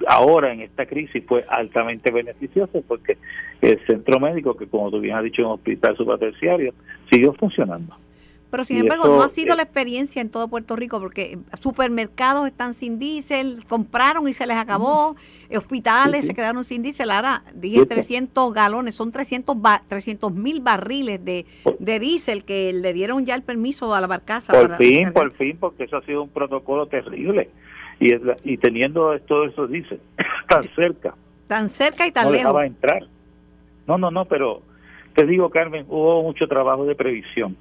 ahora 0.06 0.52
en 0.52 0.60
esta 0.60 0.86
crisis 0.86 1.24
fue 1.26 1.44
altamente 1.48 2.10
beneficioso 2.10 2.82
porque 2.86 3.18
el 3.60 3.84
centro 3.86 4.20
médico, 4.20 4.56
que 4.56 4.66
como 4.66 4.90
tú 4.90 5.00
bien 5.00 5.16
has 5.16 5.24
dicho, 5.24 5.42
es 5.42 5.46
un 5.46 5.54
hospital 5.54 5.96
subaterciario, 5.96 6.72
siguió 7.10 7.32
funcionando. 7.34 7.96
Pero 8.50 8.64
sin 8.64 8.78
embargo, 8.78 9.06
no 9.06 9.22
ha 9.22 9.28
sido 9.28 9.54
la 9.54 9.62
experiencia 9.62 10.20
en 10.20 10.28
todo 10.28 10.48
Puerto 10.48 10.74
Rico 10.74 10.98
porque 10.98 11.38
supermercados 11.60 12.48
están 12.48 12.74
sin 12.74 12.98
diésel, 12.98 13.64
compraron 13.68 14.26
y 14.26 14.32
se 14.32 14.44
les 14.44 14.56
acabó, 14.56 15.14
hospitales 15.54 16.26
se 16.26 16.34
quedaron 16.34 16.64
sin 16.64 16.82
diésel. 16.82 17.12
Ahora 17.12 17.44
dije 17.54 17.86
300 17.86 18.52
galones, 18.52 18.96
son 18.96 19.12
300 19.12 19.54
mil 20.34 20.60
barriles 20.60 21.24
de, 21.24 21.46
de 21.78 22.00
diésel 22.00 22.44
que 22.44 22.72
le 22.72 22.92
dieron 22.92 23.24
ya 23.24 23.36
el 23.36 23.42
permiso 23.42 23.94
a 23.94 24.00
la 24.00 24.08
barcaza. 24.08 24.52
Por 24.52 24.76
fin, 24.76 25.12
por 25.12 25.32
fin, 25.34 25.56
porque 25.58 25.84
eso 25.84 25.98
ha 25.98 26.02
sido 26.02 26.24
un 26.24 26.30
protocolo 26.30 26.86
terrible. 26.86 27.50
Y, 28.00 28.14
y 28.44 28.56
teniendo 28.56 29.16
todo 29.20 29.44
eso 29.44 29.66
diésel 29.66 30.00
tan 30.48 30.62
cerca. 30.74 31.14
Tan 31.46 31.68
cerca 31.68 32.06
y 32.06 32.12
tan 32.12 32.24
no 32.24 32.32
lejos. 32.32 32.64
entrar. 32.64 33.02
No, 33.86 33.98
no, 33.98 34.10
no, 34.10 34.24
pero 34.24 34.62
te 35.14 35.26
digo, 35.26 35.50
Carmen, 35.50 35.84
hubo 35.88 36.22
mucho 36.22 36.48
trabajo 36.48 36.84
de 36.86 36.94
previsión 36.94 37.56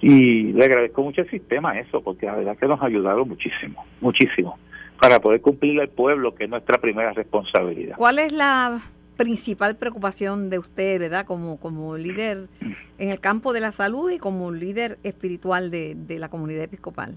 y 0.00 0.52
le 0.52 0.64
agradezco 0.64 1.02
mucho 1.02 1.22
el 1.22 1.30
sistema 1.30 1.78
eso, 1.78 2.02
porque 2.02 2.26
la 2.26 2.36
verdad 2.36 2.56
que 2.56 2.66
nos 2.66 2.82
ayudaron 2.82 3.28
muchísimo, 3.28 3.84
muchísimo, 4.00 4.58
para 5.00 5.20
poder 5.20 5.40
cumplir 5.40 5.80
al 5.80 5.88
pueblo, 5.88 6.34
que 6.34 6.44
es 6.44 6.50
nuestra 6.50 6.78
primera 6.78 7.12
responsabilidad. 7.12 7.96
¿Cuál 7.96 8.18
es 8.18 8.32
la 8.32 8.82
principal 9.16 9.76
preocupación 9.76 10.50
de 10.50 10.58
usted, 10.58 11.00
verdad, 11.00 11.24
como, 11.24 11.58
como 11.58 11.96
líder 11.96 12.48
en 12.98 13.08
el 13.08 13.20
campo 13.20 13.52
de 13.54 13.60
la 13.60 13.72
salud 13.72 14.10
y 14.10 14.18
como 14.18 14.52
líder 14.52 14.98
espiritual 15.02 15.70
de, 15.70 15.94
de 15.94 16.18
la 16.18 16.28
comunidad 16.28 16.64
episcopal? 16.64 17.16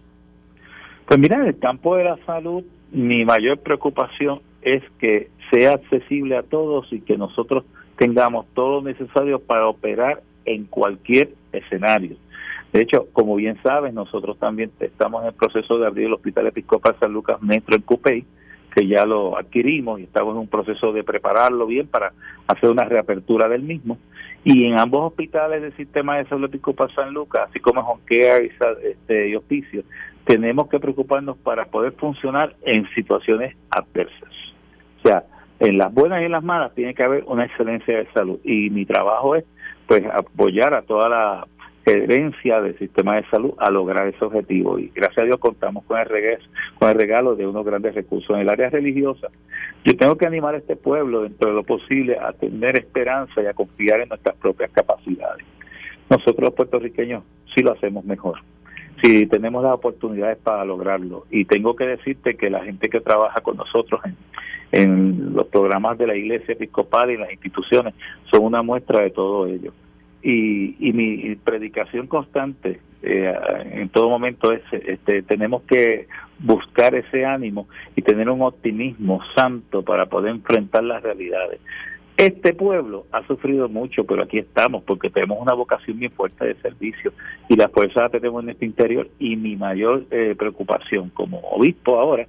Pues 1.09 1.19
mira, 1.19 1.35
en 1.35 1.47
el 1.47 1.59
campo 1.59 1.97
de 1.97 2.05
la 2.05 2.17
salud, 2.25 2.63
mi 2.93 3.25
mayor 3.25 3.59
preocupación 3.59 4.39
es 4.61 4.81
que 4.99 5.29
sea 5.51 5.73
accesible 5.73 6.37
a 6.37 6.43
todos 6.43 6.87
y 6.93 7.01
que 7.01 7.17
nosotros 7.17 7.65
tengamos 7.97 8.45
todo 8.53 8.79
lo 8.79 8.87
necesario 8.87 9.39
para 9.39 9.67
operar 9.67 10.21
en 10.45 10.63
cualquier 10.63 11.31
escenario 11.51 12.15
de 12.71 12.81
hecho, 12.81 13.07
como 13.13 13.35
bien 13.35 13.57
saben, 13.63 13.95
nosotros 13.95 14.37
también 14.37 14.71
estamos 14.79 15.21
en 15.23 15.29
el 15.29 15.33
proceso 15.33 15.79
de 15.79 15.87
abrir 15.87 16.05
el 16.05 16.13
Hospital 16.13 16.47
Episcopal 16.47 16.95
San 16.99 17.11
Lucas 17.11 17.41
Metro 17.41 17.75
en 17.75 17.81
Cupey, 17.81 18.25
que 18.75 18.87
ya 18.87 19.05
lo 19.05 19.37
adquirimos 19.37 19.99
y 19.99 20.03
estamos 20.03 20.35
en 20.35 20.41
un 20.41 20.47
proceso 20.47 20.93
de 20.93 21.03
prepararlo 21.03 21.65
bien 21.65 21.87
para 21.87 22.13
hacer 22.47 22.69
una 22.69 22.83
reapertura 22.83 23.49
del 23.49 23.63
mismo. 23.63 23.97
Y 24.43 24.65
en 24.65 24.77
ambos 24.77 25.07
hospitales 25.07 25.63
del 25.63 25.75
sistema 25.75 26.17
de 26.17 26.27
salud 26.27 26.45
episcopal 26.45 26.93
San 26.93 27.11
Lucas, 27.11 27.47
así 27.49 27.59
como 27.59 27.81
en 27.81 27.87
Honquea 27.87 28.43
y, 28.43 28.51
este, 28.83 29.29
y 29.29 29.35
Hospicio, 29.35 29.83
tenemos 30.29 30.69
que 30.69 30.79
preocuparnos 30.79 31.37
para 31.37 31.65
poder 31.65 31.93
funcionar 31.93 32.55
en 32.61 32.87
situaciones 32.93 33.57
adversas. 33.71 34.29
O 34.99 35.07
sea, 35.07 35.23
en 35.59 35.79
las 35.79 35.91
buenas 35.91 36.21
y 36.21 36.25
en 36.25 36.33
las 36.33 36.43
malas 36.43 36.71
tiene 36.75 36.93
que 36.93 37.03
haber 37.03 37.23
una 37.25 37.45
excelencia 37.45 37.97
de 37.97 38.05
salud. 38.13 38.39
Y 38.43 38.69
mi 38.69 38.85
trabajo 38.85 39.35
es 39.35 39.43
pues 39.87 40.05
apoyar 40.05 40.75
a 40.75 40.83
toda 40.83 41.09
la 41.09 41.47
herencia 41.83 42.61
del 42.61 42.77
sistema 42.77 43.15
de 43.15 43.27
salud 43.31 43.55
a 43.57 43.71
lograr 43.71 44.07
ese 44.07 44.23
objetivo. 44.23 44.77
Y 44.77 44.91
gracias 44.93 45.17
a 45.17 45.25
Dios 45.25 45.39
contamos 45.39 45.83
con 45.85 45.99
el, 45.99 46.05
regreso, 46.05 46.47
con 46.77 46.89
el 46.89 46.95
regalo 46.95 47.35
de 47.35 47.47
unos 47.47 47.65
grandes 47.65 47.95
recursos 47.95 48.29
en 48.35 48.41
el 48.41 48.49
área 48.49 48.69
religiosa. 48.69 49.29
Yo 49.83 49.97
tengo 49.97 50.15
que 50.15 50.27
animar 50.27 50.53
a 50.53 50.59
este 50.59 50.75
pueblo, 50.75 51.23
dentro 51.23 51.49
de 51.49 51.55
lo 51.55 51.63
posible, 51.63 52.19
a 52.19 52.33
tener 52.33 52.77
esperanza 52.77 53.41
y 53.41 53.47
a 53.47 53.55
confiar 53.55 54.01
en 54.01 54.09
nuestras 54.09 54.35
propias 54.35 54.69
capacidades. 54.69 55.43
Nosotros 56.07 56.41
los 56.41 56.53
puertorriqueños 56.53 57.23
sí 57.55 57.63
lo 57.63 57.71
hacemos 57.71 58.05
mejor. 58.05 58.37
Sí, 59.01 59.25
tenemos 59.27 59.63
las 59.63 59.73
oportunidades 59.73 60.37
para 60.37 60.65
lograrlo. 60.65 61.25
Y 61.31 61.45
tengo 61.45 61.75
que 61.75 61.85
decirte 61.85 62.35
que 62.35 62.49
la 62.49 62.63
gente 62.63 62.89
que 62.89 62.99
trabaja 62.99 63.41
con 63.41 63.57
nosotros 63.57 64.01
en, 64.03 64.15
en 64.71 65.33
los 65.33 65.47
programas 65.47 65.97
de 65.97 66.07
la 66.07 66.15
Iglesia 66.15 66.53
Episcopal 66.53 67.11
y 67.11 67.17
las 67.17 67.31
instituciones 67.31 67.93
son 68.31 68.43
una 68.43 68.61
muestra 68.61 69.01
de 69.01 69.11
todo 69.11 69.47
ello 69.47 69.73
y, 70.21 70.75
y 70.79 70.93
mi 70.93 71.35
predicación 71.35 72.07
constante 72.07 72.81
eh, 73.01 73.33
en 73.71 73.89
todo 73.89 74.09
momento 74.09 74.51
es 74.51 74.61
este, 74.71 75.21
tenemos 75.21 75.63
que 75.63 76.07
buscar 76.39 76.95
ese 76.95 77.25
ánimo 77.25 77.67
y 77.95 78.01
tener 78.01 78.29
un 78.29 78.41
optimismo 78.41 79.21
santo 79.35 79.83
para 79.83 80.07
poder 80.07 80.31
enfrentar 80.31 80.83
las 80.83 81.01
realidades. 81.01 81.61
Este 82.19 82.53
pueblo 82.53 83.05
ha 83.13 83.25
sufrido 83.27 83.69
mucho, 83.69 84.03
pero 84.03 84.23
aquí 84.23 84.39
estamos 84.39 84.83
porque 84.83 85.09
tenemos 85.09 85.37
una 85.39 85.53
vocación 85.53 85.99
muy 85.99 86.09
fuerte 86.09 86.47
de 86.47 86.55
servicio 86.55 87.13
y 87.47 87.55
la 87.55 87.69
fuerza 87.69 88.01
la 88.01 88.09
tenemos 88.09 88.43
en 88.43 88.49
este 88.49 88.65
interior 88.65 89.09
y 89.19 89.37
mi 89.37 89.55
mayor 89.55 90.05
eh, 90.11 90.35
preocupación 90.37 91.11
como 91.11 91.39
obispo 91.39 91.97
ahora 91.97 92.27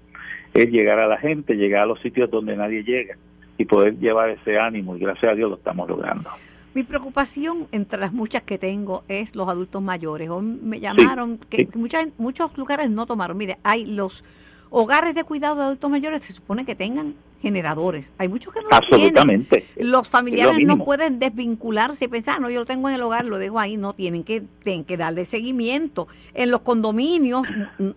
es 0.55 0.71
llegar 0.71 1.01
a 1.01 1.09
la 1.09 1.19
gente, 1.19 1.55
llegar 1.55 1.83
a 1.83 1.87
los 1.87 2.01
sitios 2.03 2.31
donde 2.31 2.55
nadie 2.55 2.85
llega 2.85 3.17
y 3.59 3.65
poder 3.65 3.99
llevar 3.99 4.31
ese 4.31 4.61
ánimo 4.61 4.95
y 4.95 5.01
gracias 5.01 5.33
a 5.33 5.35
Dios 5.35 5.51
lo 5.51 5.57
estamos 5.57 5.89
logrando. 5.89 6.31
Mi 6.73 6.85
preocupación, 6.85 7.67
entre 7.73 7.99
las 7.99 8.13
muchas 8.13 8.43
que 8.45 8.59
tengo, 8.59 9.03
es 9.09 9.35
los 9.35 9.49
adultos 9.49 9.83
mayores. 9.83 10.31
me 10.31 10.79
llamaron, 10.79 11.39
que 11.51 11.69
muchos 12.17 12.57
lugares 12.57 12.91
no 12.91 13.07
tomaron. 13.07 13.37
Mire, 13.37 13.57
hay 13.65 13.87
los 13.87 14.25
hogares 14.71 15.17
de 15.17 15.25
cuidado 15.25 15.57
de 15.57 15.63
adultos 15.63 15.91
mayores, 15.91 16.23
se 16.23 16.33
supone 16.33 16.65
que 16.65 16.77
tengan 16.77 17.17
generadores. 17.41 18.13
Hay 18.19 18.29
muchos 18.29 18.53
que 18.53 18.61
no 18.61 18.69
lo 18.69 18.97
tienen. 18.97 19.49
Los 19.77 20.09
familiares 20.09 20.67
no 20.67 20.85
pueden 20.85 21.19
desvincularse 21.19 22.05
y 22.05 22.09
pensar, 22.09 22.37
ah, 22.37 22.41
no, 22.41 22.51
yo 22.51 22.61
lo 22.61 22.67
tengo 22.67 22.89
en 22.89 22.95
el 22.95 23.03
hogar, 23.03 23.25
lo 23.25 23.39
dejo 23.39 23.59
ahí. 23.59 23.77
No, 23.77 23.95
tienen 23.95 24.25
que, 24.25 24.43
tienen 24.63 24.85
que 24.85 24.97
darle 24.97 25.25
seguimiento. 25.25 26.09
En 26.35 26.51
los 26.51 26.61
condominios 26.61 27.47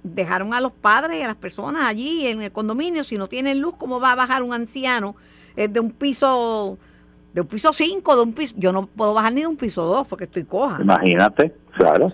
dejaron 0.04 0.54
a 0.54 0.62
los 0.62 0.72
padres 0.72 1.20
y 1.20 1.24
a 1.24 1.28
las 1.28 1.36
personas 1.36 1.86
allí 1.86 2.28
en 2.28 2.42
el 2.42 2.52
condominio. 2.52 3.04
Si 3.04 3.18
no 3.18 3.28
tienen 3.28 3.60
luz, 3.60 3.76
¿cómo 3.78 4.00
va 4.00 4.14
a 4.14 4.16
bajar 4.16 4.44
un 4.44 4.54
anciano? 4.54 5.16
es 5.56 5.72
de 5.72 5.80
un 5.80 5.92
piso, 5.92 6.78
de 7.34 7.42
un 7.42 7.48
piso 7.48 7.74
5, 7.74 8.16
de 8.16 8.22
un 8.22 8.34
piso, 8.34 8.56
yo 8.58 8.72
no 8.72 8.88
puedo 8.88 9.14
bajar 9.14 9.34
ni 9.34 9.42
de 9.42 9.48
un 9.48 9.58
piso 9.58 9.84
2 9.84 10.08
porque 10.08 10.26
estoy 10.26 10.44
coja. 10.44 10.82
Imagínate, 10.82 11.54
claro. 11.76 12.12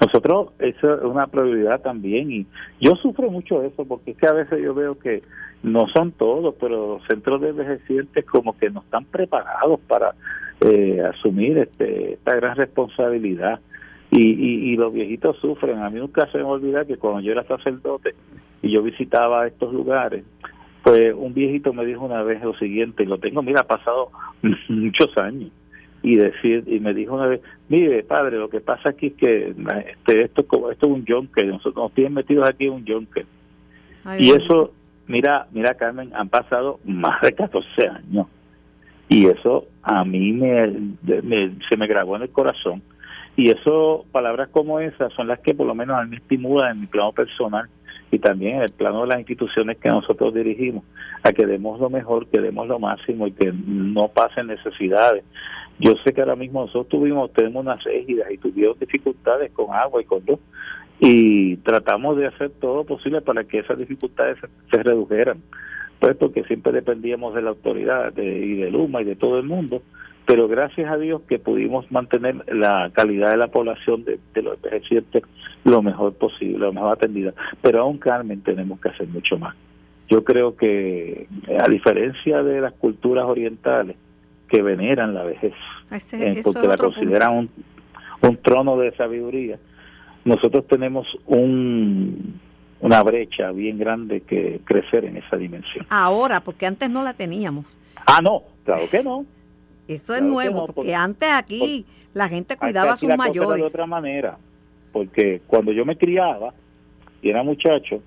Nosotros, 0.00 0.48
eso 0.58 0.94
es 0.94 1.02
una 1.02 1.26
prioridad 1.26 1.80
también 1.80 2.30
y 2.30 2.46
yo 2.80 2.94
sufro 2.96 3.30
mucho 3.30 3.62
eso 3.62 3.84
porque 3.86 4.10
es 4.10 4.16
que 4.16 4.26
a 4.26 4.32
veces 4.32 4.62
yo 4.62 4.74
veo 4.74 4.98
que 4.98 5.22
no 5.62 5.86
son 5.88 6.12
todos, 6.12 6.54
pero 6.60 6.98
los 6.98 7.06
centros 7.06 7.40
de 7.40 7.50
envejecientes 7.50 8.24
como 8.26 8.56
que 8.58 8.70
no 8.70 8.80
están 8.80 9.04
preparados 9.06 9.80
para 9.88 10.14
eh, 10.60 11.02
asumir 11.02 11.58
este, 11.58 12.14
esta 12.14 12.36
gran 12.36 12.56
responsabilidad. 12.56 13.60
Y, 14.08 14.70
y, 14.70 14.76
los 14.76 14.92
viejitos 14.92 15.36
sufren. 15.38 15.78
A 15.80 15.90
mí 15.90 15.98
nunca 15.98 16.30
se 16.30 16.38
me 16.38 16.44
olvida 16.44 16.84
que 16.84 16.96
cuando 16.96 17.20
yo 17.20 17.32
era 17.32 17.42
sacerdote 17.42 18.14
y 18.62 18.70
yo 18.70 18.80
visitaba 18.80 19.48
estos 19.48 19.74
lugares, 19.74 20.24
pues 20.84 21.12
un 21.12 21.34
viejito 21.34 21.72
me 21.72 21.84
dijo 21.84 22.04
una 22.04 22.22
vez 22.22 22.40
lo 22.40 22.54
siguiente, 22.54 23.02
y 23.02 23.06
lo 23.06 23.18
tengo, 23.18 23.42
mira, 23.42 23.62
ha 23.62 23.66
pasado 23.66 24.10
muchos 24.68 25.10
años, 25.18 25.50
y 26.02 26.16
decir 26.16 26.64
y 26.66 26.80
me 26.80 26.94
dijo 26.94 27.14
una 27.14 27.26
vez, 27.26 27.40
mire, 27.68 28.02
padre, 28.02 28.38
lo 28.38 28.48
que 28.48 28.60
pasa 28.60 28.90
aquí 28.90 29.08
es 29.08 29.14
que 29.14 29.48
este, 29.48 30.24
esto, 30.24 30.42
esto 30.42 30.70
es 30.70 30.82
un 30.82 31.04
yonke, 31.04 31.44
nosotros 31.44 31.76
nos 31.76 31.92
tienen 31.92 32.14
metidos 32.14 32.48
aquí 32.48 32.66
en 32.66 32.72
un 32.72 32.84
yonke. 32.84 33.26
Y 34.18 34.30
eso, 34.30 34.72
mira, 35.08 35.48
mira 35.50 35.74
Carmen, 35.74 36.12
han 36.14 36.28
pasado 36.28 36.78
más 36.84 37.20
de 37.22 37.32
14 37.32 37.88
años. 37.88 38.26
Y 39.08 39.26
eso 39.26 39.66
a 39.82 40.04
mí 40.04 40.32
me, 40.32 40.72
se 41.68 41.76
me 41.76 41.86
grabó 41.86 42.16
en 42.16 42.22
el 42.22 42.30
corazón. 42.30 42.82
Y 43.36 43.50
eso, 43.50 44.04
palabras 44.12 44.48
como 44.50 44.80
esas 44.80 45.12
son 45.12 45.28
las 45.28 45.40
que 45.40 45.54
por 45.54 45.66
lo 45.66 45.74
menos 45.74 45.98
a 45.98 46.04
mí 46.04 46.10
me 46.10 46.16
estimulan 46.16 46.72
en 46.72 46.80
mi 46.82 46.86
plano 46.86 47.12
personal 47.12 47.68
y 48.10 48.18
también 48.18 48.56
en 48.56 48.62
el 48.62 48.70
plano 48.70 49.02
de 49.02 49.08
las 49.08 49.18
instituciones 49.18 49.78
que 49.78 49.88
nosotros 49.88 50.32
dirigimos, 50.32 50.84
a 51.22 51.32
que 51.32 51.44
demos 51.44 51.80
lo 51.80 51.90
mejor, 51.90 52.26
que 52.28 52.40
demos 52.40 52.66
lo 52.66 52.78
máximo 52.78 53.26
y 53.26 53.32
que 53.32 53.52
no 53.52 54.08
pasen 54.08 54.46
necesidades. 54.46 55.24
Yo 55.78 55.94
sé 56.04 56.12
que 56.12 56.22
ahora 56.22 56.36
mismo 56.36 56.62
nosotros 56.62 56.88
tuvimos, 56.88 57.32
tenemos 57.32 57.64
unas 57.64 57.84
égidas 57.86 58.30
y 58.30 58.38
tuvimos 58.38 58.78
dificultades 58.78 59.52
con 59.52 59.74
agua 59.74 60.00
y 60.00 60.04
con 60.04 60.22
luz 60.26 60.38
y 60.98 61.56
tratamos 61.58 62.16
de 62.16 62.26
hacer 62.26 62.50
todo 62.60 62.84
posible 62.84 63.20
para 63.20 63.44
que 63.44 63.58
esas 63.58 63.78
dificultades 63.78 64.38
se, 64.70 64.82
redujeran, 64.82 65.42
pues 66.00 66.16
porque 66.16 66.44
siempre 66.44 66.72
dependíamos 66.72 67.34
de 67.34 67.42
la 67.42 67.50
autoridad 67.50 68.12
de, 68.14 68.24
y 68.24 68.54
de 68.54 68.70
Luma 68.70 69.02
y 69.02 69.04
de 69.04 69.16
todo 69.16 69.38
el 69.38 69.44
mundo, 69.44 69.82
pero 70.24 70.48
gracias 70.48 70.90
a 70.90 70.96
Dios 70.96 71.22
que 71.28 71.38
pudimos 71.38 71.90
mantener 71.92 72.42
la 72.52 72.90
calidad 72.94 73.30
de 73.30 73.36
la 73.36 73.48
población 73.48 74.04
de, 74.04 74.18
los 74.42 74.56
envejecientes 74.56 75.22
lo 75.64 75.82
mejor 75.82 76.14
posible, 76.14 76.58
lo 76.58 76.72
mejor 76.72 76.94
atendida. 76.94 77.34
Pero 77.60 77.82
aún, 77.82 77.98
Carmen, 77.98 78.40
tenemos 78.40 78.80
que 78.80 78.88
hacer 78.88 79.06
mucho 79.08 79.38
más. 79.38 79.54
Yo 80.08 80.24
creo 80.24 80.56
que, 80.56 81.26
a 81.60 81.68
diferencia 81.68 82.42
de 82.42 82.60
las 82.60 82.72
culturas 82.74 83.24
orientales 83.26 83.96
que 84.48 84.62
veneran 84.62 85.14
la 85.14 85.24
vejez, 85.24 85.52
eh, 86.12 86.40
porque 86.42 86.66
la 86.66 86.76
consideran 86.76 87.32
un, 87.34 87.50
un 88.22 88.36
trono 88.38 88.76
de 88.78 88.94
sabiduría, 88.96 89.58
nosotros 90.24 90.66
tenemos 90.66 91.06
un, 91.26 92.40
una 92.80 93.02
brecha 93.02 93.50
bien 93.52 93.78
grande 93.78 94.22
que 94.22 94.60
crecer 94.64 95.04
en 95.04 95.16
esa 95.16 95.36
dimensión. 95.36 95.86
Ahora, 95.88 96.40
porque 96.40 96.66
antes 96.66 96.90
no 96.90 97.02
la 97.02 97.14
teníamos. 97.14 97.66
Ah, 98.06 98.20
no, 98.22 98.42
claro 98.64 98.82
que 98.90 99.02
no. 99.02 99.24
Eso 99.88 100.14
es 100.14 100.22
nuevo, 100.22 100.66
porque, 100.66 100.94
antes 100.94 101.30
aquí 101.30 101.86
la 102.12 102.28
gente 102.28 102.56
cuidaba 102.56 102.94
a 102.94 102.96
sus 102.96 103.14
mayores. 103.16 103.62
de 103.62 103.68
otra 103.68 103.86
manera, 103.86 104.36
porque 104.92 105.42
cuando 105.46 105.70
yo 105.70 105.84
me 105.84 105.96
criaba 105.96 106.52
y 107.22 107.30
era 107.30 107.44
muchacho, 107.44 108.02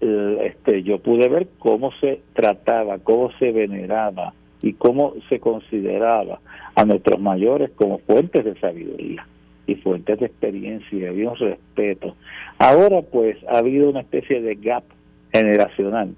eh, 0.00 0.38
este, 0.46 0.82
yo 0.82 0.98
pude 0.98 1.28
ver 1.28 1.48
cómo 1.58 1.92
se 2.00 2.22
trataba, 2.32 2.98
cómo 2.98 3.30
se 3.38 3.52
veneraba 3.52 4.32
y 4.64 4.72
cómo 4.72 5.12
se 5.28 5.40
consideraba 5.40 6.40
a 6.74 6.86
nuestros 6.86 7.20
mayores 7.20 7.70
como 7.72 7.98
fuentes 7.98 8.46
de 8.46 8.58
sabiduría 8.58 9.26
y 9.66 9.74
fuentes 9.74 10.18
de 10.18 10.24
experiencia 10.24 10.98
y 10.98 11.04
había 11.04 11.28
un 11.28 11.36
respeto. 11.36 12.16
Ahora 12.58 13.02
pues 13.02 13.36
ha 13.46 13.58
habido 13.58 13.90
una 13.90 14.00
especie 14.00 14.40
de 14.40 14.54
gap 14.54 14.84
generacional 15.34 16.14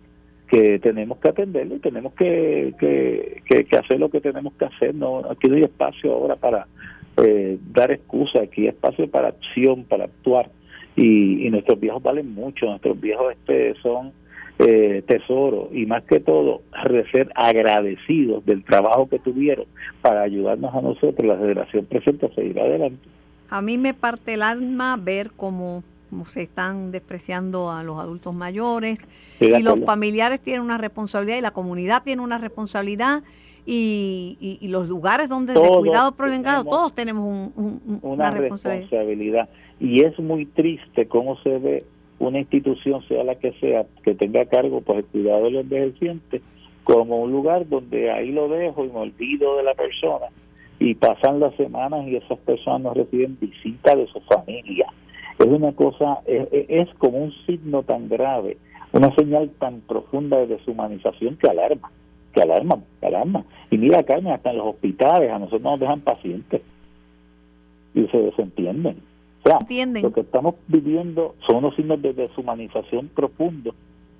que 0.46 0.78
tenemos 0.78 1.18
que 1.18 1.28
atenderlo 1.28 1.74
y 1.74 1.80
tenemos 1.80 2.12
que, 2.12 2.72
que, 2.78 3.76
hacer 3.76 3.98
lo 3.98 4.10
que 4.10 4.20
tenemos 4.20 4.52
que 4.54 4.66
hacer. 4.66 4.94
No, 4.94 5.28
aquí 5.28 5.48
no 5.48 5.56
hay 5.56 5.64
espacio 5.64 6.12
ahora 6.12 6.36
para 6.36 6.68
eh, 7.16 7.58
dar 7.72 7.90
excusas, 7.90 8.42
aquí 8.42 8.62
hay 8.62 8.68
espacio 8.68 9.10
para 9.10 9.28
acción, 9.28 9.82
para 9.82 10.04
actuar. 10.04 10.50
Y, 10.94 11.50
nuestros 11.50 11.80
viejos 11.80 12.00
valen 12.00 12.32
mucho, 12.32 12.66
nuestros 12.66 13.00
viejos 13.00 13.32
este 13.32 13.74
son 13.82 14.12
eh, 14.58 15.02
tesoros 15.06 15.68
y 15.72 15.84
más 15.84 16.04
que 16.04 16.18
todo 16.18 16.62
ser 17.12 17.30
agradecidos 17.34 18.44
del 18.46 18.64
trabajo 18.64 19.08
que 19.08 19.18
tuvieron 19.18 19.66
para 20.00 20.22
ayudarnos 20.22 20.74
a 20.74 20.80
nosotros, 20.80 21.26
la 21.26 21.36
generación 21.36 21.84
presente, 21.84 22.26
a 22.26 22.34
seguir 22.34 22.58
adelante. 22.58 23.06
A 23.50 23.60
mí 23.60 23.76
me 23.76 23.92
parte 23.92 24.34
el 24.34 24.42
alma 24.42 24.96
ver 24.96 25.30
cómo 25.36 25.82
se 26.24 26.42
están 26.42 26.90
despreciando 26.90 27.70
a 27.70 27.82
los 27.82 27.98
adultos 27.98 28.34
mayores 28.34 29.06
y 29.40 29.62
los 29.62 29.80
familiares 29.84 30.40
tienen 30.40 30.62
una 30.62 30.78
responsabilidad 30.78 31.38
y 31.38 31.42
la 31.42 31.50
comunidad 31.50 32.02
tiene 32.02 32.22
una 32.22 32.38
responsabilidad 32.38 33.22
y, 33.66 34.58
los 34.70 34.88
lugares 34.88 35.28
donde 35.28 35.52
de 35.52 35.60
cuidado 35.60 36.12
prolongado 36.12 36.64
todos 36.64 36.94
tenemos 36.94 37.50
una, 38.02 38.30
responsabilidad. 38.30 39.48
y 39.80 40.02
es 40.02 40.18
muy 40.18 40.46
triste 40.46 41.06
cómo 41.06 41.36
se 41.42 41.58
ve 41.58 41.84
una 42.18 42.38
institución 42.38 43.02
sea 43.08 43.24
la 43.24 43.34
que 43.34 43.52
sea 43.60 43.86
que 44.02 44.14
tenga 44.14 44.42
a 44.42 44.46
cargo 44.46 44.80
pues 44.80 44.98
el 45.00 45.04
cuidado 45.06 45.44
del 45.44 45.56
envejeciente 45.56 46.40
como 46.84 47.20
un 47.20 47.32
lugar 47.32 47.68
donde 47.68 48.10
ahí 48.10 48.32
lo 48.32 48.48
dejo 48.48 48.84
y 48.84 48.88
me 48.88 49.00
olvido 49.00 49.56
de 49.56 49.62
la 49.62 49.74
persona 49.74 50.26
y 50.78 50.94
pasan 50.94 51.40
las 51.40 51.54
semanas 51.56 52.06
y 52.06 52.16
esas 52.16 52.38
personas 52.38 52.80
no 52.82 52.94
reciben 52.94 53.36
visita 53.40 53.94
de 53.94 54.06
su 54.06 54.20
familia 54.20 54.86
es 55.38 55.46
una 55.46 55.72
cosa, 55.72 56.20
es, 56.26 56.88
como 56.94 57.18
un 57.18 57.32
signo 57.46 57.82
tan 57.82 58.08
grave, 58.08 58.56
una 58.92 59.14
señal 59.14 59.50
tan 59.58 59.80
profunda 59.82 60.38
de 60.38 60.46
deshumanización 60.46 61.36
que 61.36 61.48
alarma, 61.48 61.90
que 62.32 62.40
alarma, 62.40 62.78
que 63.00 63.06
alarma. 63.06 63.44
Y 63.70 63.76
mira, 63.76 64.02
Carmen, 64.02 64.32
hasta 64.32 64.50
en 64.50 64.58
los 64.58 64.68
hospitales 64.68 65.30
a 65.30 65.38
nosotros 65.38 65.62
nos 65.62 65.80
dejan 65.80 66.00
pacientes 66.00 66.62
y 67.94 68.06
se 68.06 68.18
desentienden. 68.18 68.96
Lo 70.02 70.12
que 70.12 70.20
estamos 70.20 70.54
viviendo 70.68 71.34
son 71.46 71.56
unos 71.56 71.76
signos 71.76 72.00
de 72.02 72.12
deshumanización 72.12 73.08
profundo 73.08 73.74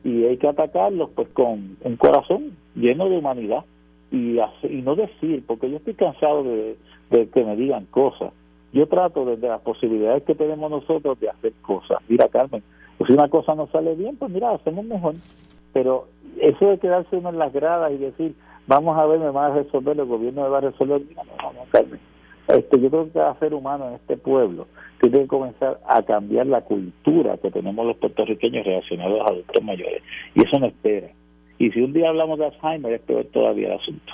y 0.05 0.25
hay 0.25 0.37
que 0.37 0.49
atacarlos 0.49 1.11
pues 1.15 1.29
con 1.29 1.77
un 1.83 1.97
corazón 1.97 2.57
lleno 2.75 3.09
de 3.09 3.19
humanidad 3.19 3.65
y, 4.11 4.39
y 4.39 4.83
no 4.83 4.95
decir, 4.95 5.43
porque 5.47 5.71
yo 5.71 5.79
estoy 5.79 5.95
cansado 5.95 6.45
de 6.45 6.77
que 7.11 7.45
me 7.45 7.57
digan 7.57 7.87
cosas 7.87 8.33
yo 8.77 8.87
trato 8.87 9.25
desde 9.25 9.49
las 9.49 9.63
posibilidades 9.63 10.23
que 10.25 10.35
tenemos 10.35 10.71
nosotros 10.71 11.19
de 11.19 11.31
hacer 11.31 11.53
cosas. 11.63 11.99
Mira, 12.09 12.29
Carmen, 12.29 12.63
pues 12.99 13.09
si 13.09 13.15
una 13.15 13.29
cosa 13.29 13.55
no 13.55 13.69
sale 13.69 13.95
bien, 13.95 14.17
pues 14.17 14.31
mira, 14.31 14.51
hacemos 14.53 14.85
mejor. 14.85 15.15
Pero 15.73 16.09
eso 16.41 16.67
de 16.67 16.79
quedarse 16.79 17.17
uno 17.17 17.31
en 17.31 17.39
las 17.39 17.53
gradas 17.55 17.93
y 17.93 17.97
decir, 17.97 18.35
vamos 18.67 18.99
a 18.99 19.07
ver, 19.07 19.19
me 19.19 19.31
va 19.31 19.47
a 19.47 19.55
resolver, 19.55 19.99
el 19.99 20.07
gobierno 20.07 20.43
me 20.43 20.49
va 20.49 20.59
a 20.59 20.63
resolver, 20.63 21.01
no, 21.15 21.25
no, 21.25 21.53
no, 21.53 21.61
Carmen. 21.71 22.01
Este, 22.49 22.81
yo 22.81 22.91
creo 22.91 23.05
que 23.07 23.13
cada 23.13 23.39
ser 23.39 23.55
humano 23.55 23.89
en 23.89 23.95
este 23.95 24.17
pueblo 24.17 24.67
tiene 25.01 25.21
que 25.21 25.27
comenzar 25.27 25.81
a 25.89 26.03
cambiar 26.03 26.47
la 26.47 26.61
cultura 26.61 27.37
que 27.39 27.51
tenemos 27.51 27.87
los 27.87 27.97
puertorriqueños 27.97 28.65
relacionados 28.65 29.21
a 29.21 29.33
adultos 29.33 29.65
mayores. 29.65 30.03
Y 30.35 30.47
eso 30.47 30.59
no 30.59 30.67
espera. 30.67 31.09
Y 31.59 31.71
si 31.71 31.81
un 31.81 31.93
día 31.93 32.09
hablamos 32.09 32.39
de 32.39 32.47
Alzheimer, 32.47 32.93
es 32.93 33.01
peor 33.01 33.25
todavía 33.33 33.69
el 33.69 33.81
asunto. 33.81 34.13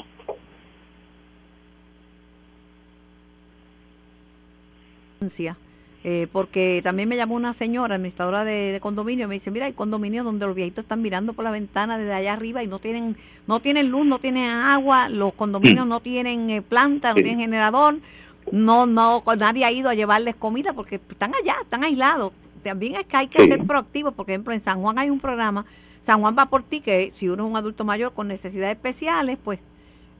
Eh, 6.05 6.27
porque 6.33 6.81
también 6.83 7.09
me 7.09 7.17
llamó 7.17 7.37
una 7.37 7.53
señora, 7.53 7.95
administradora 7.95 8.45
de, 8.45 8.81
condominio, 8.83 9.29
me 9.29 9.35
dice, 9.35 9.53
mira, 9.53 9.67
hay 9.67 9.73
condominios 9.73 10.25
donde 10.25 10.47
los 10.47 10.57
viejitos 10.57 10.83
están 10.83 11.01
mirando 11.01 11.33
por 11.33 11.45
la 11.45 11.53
ventana 11.53 11.97
desde 11.97 12.13
allá 12.13 12.33
arriba 12.33 12.61
y 12.65 12.67
no 12.67 12.81
tienen, 12.81 13.17
no 13.47 13.61
tienen 13.61 13.89
luz, 13.89 14.05
no 14.05 14.19
tienen 14.19 14.51
agua, 14.51 15.09
los 15.09 15.33
condominios 15.35 15.87
no 15.87 16.01
tienen 16.01 16.51
eh, 16.51 16.61
planta, 16.61 17.11
no 17.11 17.23
tienen 17.23 17.39
generador, 17.39 18.01
no, 18.51 18.87
no, 18.87 19.23
nadie 19.39 19.65
ha 19.65 19.71
ido 19.71 19.89
a 19.89 19.95
llevarles 19.95 20.35
comida 20.35 20.73
porque 20.73 20.97
están 20.97 21.33
allá, 21.41 21.55
están 21.63 21.85
aislados. 21.85 22.33
También 22.65 22.97
es 22.97 23.07
que 23.07 23.17
hay 23.17 23.29
que 23.29 23.47
ser 23.47 23.65
proactivos, 23.65 24.13
por 24.13 24.29
ejemplo, 24.29 24.53
en 24.53 24.61
San 24.61 24.81
Juan 24.81 24.99
hay 24.99 25.09
un 25.09 25.21
programa, 25.21 25.67
San 26.01 26.21
Juan 26.21 26.35
va 26.37 26.47
por 26.47 26.65
ti, 26.65 26.81
que 26.81 27.13
si 27.15 27.29
uno 27.29 27.45
es 27.45 27.51
un 27.51 27.57
adulto 27.57 27.85
mayor 27.85 28.13
con 28.13 28.27
necesidades 28.27 28.75
especiales, 28.75 29.39
pues 29.43 29.61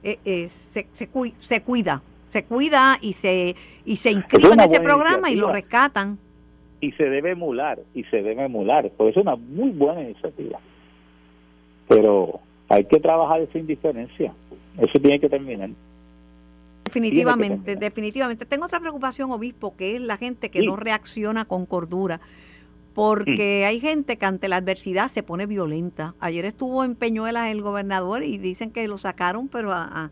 eh, 0.03 0.49
se, 0.49 0.87
se, 0.93 1.09
se 1.39 1.61
cuida, 1.61 2.01
se 2.33 2.43
cuida 2.45 2.97
y 2.99 3.13
se 3.13 3.55
y 3.85 3.95
se 3.97 4.11
inscribe 4.11 4.53
en 4.53 4.59
ese 4.59 4.81
programa 4.81 5.29
y 5.31 5.35
lo 5.35 5.51
rescatan. 5.51 6.17
Y 6.81 6.91
se 6.93 7.05
debe 7.05 7.31
emular, 7.31 7.79
y 7.93 8.03
se 8.05 8.21
debe 8.21 8.43
emular, 8.43 8.89
pues 8.97 9.15
es 9.15 9.21
una 9.21 9.35
muy 9.35 9.69
buena 9.69 10.01
iniciativa. 10.01 10.59
Pero 11.87 12.41
hay 12.67 12.85
que 12.85 12.99
trabajar 12.99 13.39
esa 13.41 13.57
indiferencia, 13.57 14.33
eso 14.77 14.99
tiene 14.99 15.19
que 15.19 15.29
terminar. 15.29 15.69
Definitivamente, 16.83 17.75
definitivamente. 17.75 18.45
Tengo 18.45 18.65
otra 18.65 18.79
preocupación, 18.79 19.31
obispo, 19.31 19.75
que 19.77 19.95
es 19.95 20.01
la 20.01 20.17
gente 20.17 20.49
que 20.49 20.61
no 20.63 20.75
reacciona 20.75 21.45
con 21.45 21.65
cordura. 21.65 22.19
porque 22.93 23.65
hay 23.65 23.79
gente 23.79 24.17
que 24.17 24.25
ante 24.25 24.47
la 24.47 24.57
adversidad 24.57 25.07
se 25.07 25.23
pone 25.23 25.45
violenta. 25.47 26.13
Ayer 26.19 26.45
estuvo 26.45 26.83
en 26.83 26.95
Peñuelas 26.95 27.49
el 27.49 27.61
gobernador 27.61 28.23
y 28.23 28.37
dicen 28.37 28.71
que 28.71 28.87
lo 28.87 28.97
sacaron, 28.97 29.47
pero 29.47 29.71
a, 29.71 30.11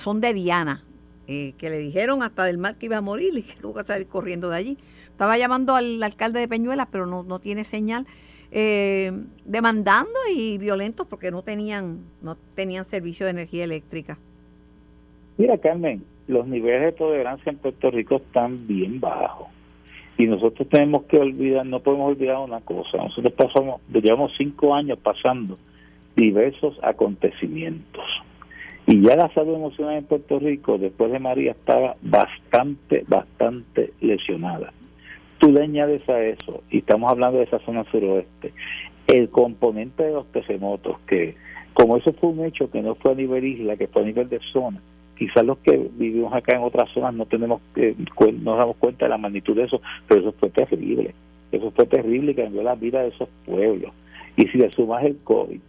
son 0.00 0.20
de 0.20 0.34
Diana, 0.34 0.82
eh, 1.26 1.54
que 1.58 1.70
le 1.70 1.78
dijeron 1.78 2.22
hasta 2.22 2.44
del 2.44 2.58
mal 2.58 2.76
que 2.76 2.86
iba 2.86 2.96
a 2.96 3.00
morir 3.00 3.32
y 3.36 3.42
que 3.42 3.54
tuvo 3.60 3.74
que 3.74 3.84
salir 3.84 4.06
corriendo 4.06 4.48
de 4.48 4.56
allí. 4.56 4.78
Estaba 5.08 5.38
llamando 5.38 5.74
al 5.74 6.02
alcalde 6.02 6.40
de 6.40 6.48
Peñuelas, 6.48 6.88
pero 6.90 7.06
no, 7.06 7.22
no 7.22 7.38
tiene 7.38 7.64
señal. 7.64 8.06
Eh, 8.52 9.12
demandando 9.44 10.18
y 10.32 10.56
violentos 10.58 11.06
porque 11.08 11.32
no 11.32 11.42
tenían 11.42 12.04
no 12.22 12.36
tenían 12.54 12.84
servicio 12.84 13.26
de 13.26 13.32
energía 13.32 13.64
eléctrica. 13.64 14.18
Mira, 15.36 15.58
Carmen, 15.58 16.04
los 16.28 16.46
niveles 16.46 16.82
de 16.82 16.92
tolerancia 16.92 17.50
en 17.50 17.58
Puerto 17.58 17.90
Rico 17.90 18.16
están 18.16 18.66
bien 18.66 19.00
bajos. 19.00 19.48
Y 20.18 20.26
nosotros 20.26 20.68
tenemos 20.68 21.04
que 21.04 21.18
olvidar, 21.18 21.66
no 21.66 21.80
podemos 21.80 22.08
olvidar 22.08 22.38
una 22.38 22.60
cosa. 22.60 22.98
Nosotros 22.98 23.34
pasamos, 23.34 23.80
llevamos 23.92 24.32
cinco 24.38 24.74
años 24.74 24.98
pasando 24.98 25.58
diversos 26.14 26.78
acontecimientos. 26.82 28.04
Y 28.86 29.02
ya 29.02 29.16
la 29.16 29.28
salud 29.34 29.56
emocional 29.56 29.96
en 29.96 30.04
Puerto 30.04 30.38
Rico, 30.38 30.78
después 30.78 31.10
de 31.10 31.18
María, 31.18 31.52
estaba 31.52 31.96
bastante, 32.02 33.04
bastante 33.08 33.92
lesionada. 34.00 34.72
Tú 35.38 35.50
le 35.50 35.64
añades 35.64 36.08
a 36.08 36.22
eso, 36.22 36.62
y 36.70 36.78
estamos 36.78 37.10
hablando 37.10 37.38
de 37.38 37.44
esa 37.44 37.58
zona 37.60 37.84
suroeste, 37.90 38.52
el 39.08 39.28
componente 39.28 40.04
de 40.04 40.12
los 40.12 40.26
terremotos, 40.28 41.00
que 41.00 41.34
como 41.74 41.96
eso 41.96 42.12
fue 42.12 42.30
un 42.30 42.44
hecho 42.44 42.70
que 42.70 42.80
no 42.80 42.94
fue 42.94 43.12
a 43.12 43.16
nivel 43.16 43.44
isla, 43.44 43.76
que 43.76 43.88
fue 43.88 44.02
a 44.02 44.06
nivel 44.06 44.28
de 44.28 44.40
zona, 44.52 44.80
quizás 45.18 45.44
los 45.44 45.58
que 45.58 45.76
vivimos 45.94 46.32
acá 46.32 46.56
en 46.56 46.62
otras 46.62 46.88
zonas 46.90 47.12
no 47.14 47.26
tenemos 47.26 47.60
eh, 47.74 47.96
nos 48.40 48.58
damos 48.58 48.76
cuenta 48.76 49.06
de 49.06 49.10
la 49.10 49.18
magnitud 49.18 49.56
de 49.56 49.64
eso, 49.64 49.80
pero 50.06 50.20
eso 50.20 50.32
fue 50.38 50.50
terrible. 50.50 51.12
Eso 51.50 51.72
fue 51.72 51.86
terrible 51.86 52.32
y 52.32 52.34
cambió 52.34 52.62
la 52.62 52.74
vida 52.76 53.02
de 53.02 53.08
esos 53.08 53.28
pueblos. 53.44 53.92
Y 54.36 54.46
si 54.48 54.58
le 54.58 54.70
sumas 54.70 55.04
el 55.04 55.16
COVID 55.24 55.60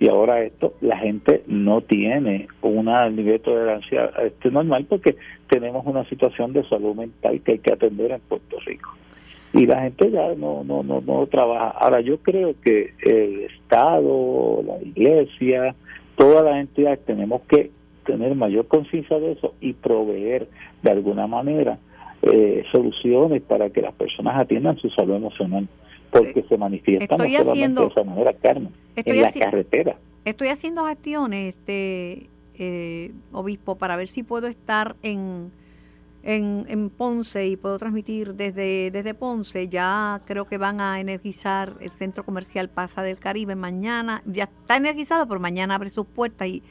y 0.00 0.08
ahora 0.08 0.42
esto, 0.42 0.72
la 0.80 0.96
gente 0.96 1.44
no 1.46 1.82
tiene 1.82 2.48
una 2.62 3.08
nivel 3.10 3.34
de 3.34 3.38
tolerancia 3.40 4.10
este 4.24 4.50
normal 4.50 4.86
porque 4.88 5.16
tenemos 5.46 5.84
una 5.86 6.06
situación 6.06 6.54
de 6.54 6.66
salud 6.68 6.96
mental 6.96 7.42
que 7.42 7.52
hay 7.52 7.58
que 7.58 7.72
atender 7.74 8.10
en 8.10 8.20
Puerto 8.20 8.58
Rico. 8.64 8.90
Y 9.52 9.66
la 9.66 9.82
gente 9.82 10.10
ya 10.10 10.34
no, 10.36 10.64
no, 10.64 10.82
no, 10.82 11.02
no 11.02 11.26
trabaja. 11.26 11.70
Ahora, 11.70 12.00
yo 12.00 12.16
creo 12.18 12.54
que 12.62 12.94
el 13.02 13.40
Estado, 13.40 14.62
la 14.62 14.82
Iglesia, 14.82 15.74
todas 16.16 16.44
las 16.46 16.56
entidades 16.56 17.04
tenemos 17.04 17.42
que 17.42 17.70
tener 18.06 18.34
mayor 18.34 18.68
conciencia 18.68 19.18
de 19.18 19.32
eso 19.32 19.54
y 19.60 19.74
proveer 19.74 20.48
de 20.82 20.90
alguna 20.92 21.26
manera 21.26 21.78
eh, 22.22 22.64
soluciones 22.72 23.42
para 23.42 23.68
que 23.68 23.82
las 23.82 23.92
personas 23.92 24.40
atiendan 24.40 24.78
su 24.78 24.88
salud 24.90 25.16
emocional, 25.16 25.68
porque 26.10 26.44
se 26.48 26.56
manifiesta 26.56 27.16
no 27.16 27.24
solamente 27.24 27.80
de 27.80 27.86
esa 27.86 28.04
manera, 28.04 28.32
Carmen, 28.34 28.72
en 28.96 29.22
la 29.22 29.32
carretera. 29.32 29.96
Estoy 30.24 30.48
haciendo 30.48 30.84
gestiones, 30.86 31.54
este 31.56 32.28
eh, 32.54 33.12
obispo, 33.32 33.76
para 33.76 33.96
ver 33.96 34.06
si 34.06 34.22
puedo 34.22 34.46
estar 34.46 34.96
en 35.02 35.50
en, 36.22 36.66
en, 36.68 36.90
Ponce 36.90 37.46
y 37.46 37.56
puedo 37.56 37.78
transmitir 37.78 38.34
desde, 38.34 38.90
desde 38.90 39.14
Ponce. 39.14 39.68
Ya 39.68 40.20
creo 40.26 40.46
que 40.46 40.58
van 40.58 40.80
a 40.80 41.00
energizar 41.00 41.76
el 41.80 41.90
centro 41.90 42.24
comercial 42.24 42.68
Pasa 42.68 43.02
del 43.02 43.18
Caribe 43.18 43.54
mañana. 43.54 44.22
Ya 44.26 44.44
está 44.44 44.76
energizado, 44.76 45.26
pero 45.26 45.40
mañana 45.40 45.74
abre 45.74 45.88
sus 45.88 46.06
puertas 46.06 46.48
y, 46.48 46.62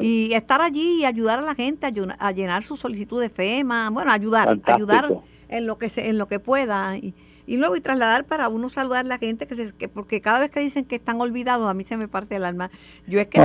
y 0.00 0.32
estar 0.34 0.60
allí 0.60 1.00
y 1.00 1.04
ayudar 1.04 1.38
a 1.38 1.42
la 1.42 1.54
gente 1.54 1.86
a, 1.86 2.32
llenar 2.32 2.62
su 2.62 2.76
solicitud 2.76 3.20
de 3.20 3.30
FEMA. 3.30 3.90
Bueno, 3.90 4.12
ayudar, 4.12 4.58
ayudar 4.64 5.08
en 5.48 5.66
lo 5.66 5.78
que 5.78 5.88
se, 5.88 6.08
en 6.08 6.18
lo 6.18 6.28
que 6.28 6.38
pueda. 6.38 6.96
Y, 6.98 7.14
y 7.50 7.56
luego 7.56 7.74
y 7.74 7.80
trasladar 7.80 8.26
para 8.26 8.48
uno 8.48 8.68
saludar 8.68 9.04
a 9.04 9.08
la 9.08 9.18
gente 9.18 9.48
que 9.48 9.56
se 9.56 9.76
que 9.76 9.88
porque 9.88 10.20
cada 10.20 10.38
vez 10.38 10.52
que 10.52 10.60
dicen 10.60 10.84
que 10.84 10.94
están 10.94 11.20
olvidados 11.20 11.68
a 11.68 11.74
mí 11.74 11.82
se 11.82 11.96
me 11.96 12.06
parte 12.06 12.36
el 12.36 12.44
alma 12.44 12.70
yo 13.08 13.18
es 13.18 13.26
que, 13.26 13.40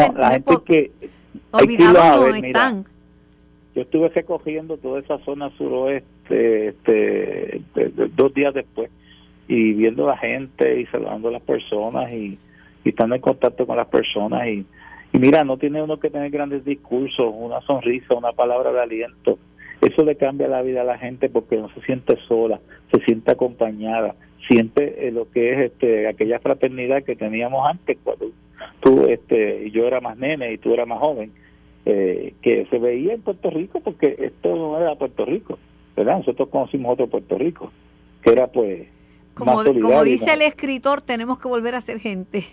que 0.64 0.91
olvidados 1.49 2.30
no 2.30 2.36
están 2.36 2.86
yo 3.74 3.82
estuve 3.82 4.10
recogiendo 4.10 4.78
toda 4.78 4.99
esa 4.99 5.18
zona 5.26 5.49
suroeste 5.58 6.68
este, 6.68 7.64
dos 8.16 8.32
días 8.36 8.53
después 8.53 8.91
y 9.47 9.74
viendo 9.74 10.08
a 10.08 10.12
la 10.12 10.18
gente 10.18 10.82
y 10.82 10.86
saludando 10.86 11.30
a 11.30 11.32
las 11.32 11.41
personas 11.41 12.12
y, 12.12 12.38
estando 12.84 13.16
en 13.16 13.22
contacto 13.22 13.66
con 13.66 13.78
las 13.78 13.88
personas 13.88 14.47
y, 14.47 14.64
y 15.12 15.18
mira, 15.18 15.43
no 15.43 15.58
tiene 15.58 15.82
uno 15.82 15.99
que 15.99 16.12
tener 16.12 16.30
grandes 16.30 16.64
discursos, 16.64 17.34
una 17.36 17.60
sonrisa, 17.62 18.14
una 18.14 18.32
palabra 18.32 18.72
de 18.72 18.80
aliento. 18.80 19.39
Eso 19.82 20.03
le 20.03 20.15
cambia 20.15 20.47
la 20.47 20.61
vida 20.61 20.82
a 20.82 20.86
la 20.86 20.97
gente 20.97 21.30
porque 21.30 21.57
no 21.57 21.69
se 21.69 21.82
siente 21.82 22.17
sola, 22.28 22.59
se 22.91 23.01
siente 23.01 23.32
acompañada, 23.32 24.15
siente 24.47 25.07
eh, 25.07 25.11
lo 25.11 25.30
que 25.30 25.53
es 25.53 25.71
este 25.71 26.07
aquella 26.07 26.39
fraternidad 26.39 27.03
que 27.03 27.15
teníamos 27.15 27.67
antes 27.69 27.97
cuando 28.03 28.32
tú 28.80 29.05
este 29.07 29.69
yo 29.71 29.86
era 29.86 30.01
más 30.01 30.17
nene 30.17 30.53
y 30.53 30.57
tú 30.57 30.73
eras 30.73 30.88
más 30.88 30.99
joven 30.99 31.32
eh, 31.88 32.34
que 32.41 32.65
se 32.71 32.80
veía 32.80 33.13
en 33.13 33.21
Puerto 33.21 33.51
Rico 33.51 33.80
porque 33.80 34.15
esto 34.17 34.55
no 34.55 34.80
era 34.80 34.95
Puerto 34.95 35.23
Rico, 35.23 35.59
¿verdad? 35.95 36.17
Nosotros 36.17 36.49
conocimos 36.49 36.93
otro 36.93 37.07
Puerto 37.07 37.38
Rico, 37.38 37.71
que 38.23 38.32
era 38.32 38.47
pues... 38.47 38.88
Como, 39.36 39.63
como 39.63 40.03
dice 40.03 40.34
el 40.34 40.41
escritor, 40.41 41.01
tenemos 41.01 41.38
que 41.38 41.47
volver 41.47 41.76
a 41.76 41.82
ser 41.82 41.99
gente. 41.99 42.45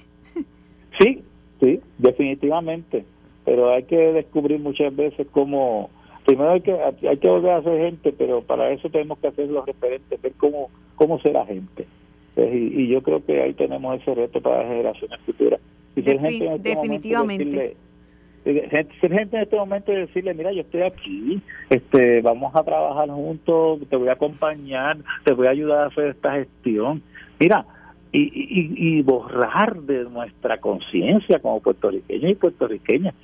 Sí, 1.00 1.22
sí, 1.60 1.80
definitivamente, 1.96 3.06
pero 3.46 3.72
hay 3.72 3.84
que 3.84 3.96
descubrir 3.96 4.60
muchas 4.60 4.94
veces 4.94 5.26
cómo... 5.32 5.88
Primero 6.24 6.52
hay 6.52 6.60
que, 6.60 6.72
hay 6.72 7.16
que 7.16 7.28
volver 7.28 7.50
a 7.52 7.62
ser 7.62 7.78
gente, 7.78 8.12
pero 8.12 8.42
para 8.42 8.70
eso 8.70 8.88
tenemos 8.90 9.18
que 9.18 9.28
hacer 9.28 9.48
los 9.48 9.66
referentes, 9.66 10.22
ver 10.22 10.32
cómo, 10.38 10.70
cómo 10.94 11.18
será 11.20 11.44
gente. 11.46 11.86
Pues, 12.34 12.48
y, 12.52 12.88
yo 12.88 13.02
creo 13.02 13.24
que 13.24 13.42
ahí 13.42 13.52
tenemos 13.54 14.00
ese 14.00 14.14
reto 14.14 14.40
para 14.40 14.58
las 14.58 14.68
generaciones 14.68 15.20
futuras. 15.20 15.60
Y 15.94 16.00
este 16.00 16.58
definitivamente 16.60 17.76
ser 18.44 19.12
gente 19.12 19.36
en 19.36 19.42
este 19.42 19.56
momento 19.56 19.92
y 19.92 19.96
decirle 19.96 20.34
mira 20.34 20.52
yo 20.52 20.62
estoy 20.62 20.82
aquí 20.82 21.40
este 21.70 22.20
vamos 22.22 22.54
a 22.56 22.64
trabajar 22.64 23.08
juntos 23.08 23.80
te 23.88 23.94
voy 23.94 24.08
a 24.08 24.14
acompañar 24.14 24.96
te 25.22 25.32
voy 25.32 25.46
a 25.46 25.50
ayudar 25.50 25.84
a 25.84 25.86
hacer 25.86 26.08
esta 26.08 26.32
gestión 26.32 27.02
mira 27.38 27.64
y, 28.14 28.98
y, 28.98 29.02
borrar 29.02 29.80
de 29.82 30.04
nuestra 30.04 30.60
conciencia 30.60 31.38
como 31.38 31.60
puertorriqueños 31.60 32.32
y 32.32 32.34
puertorriqueñas 32.34 33.14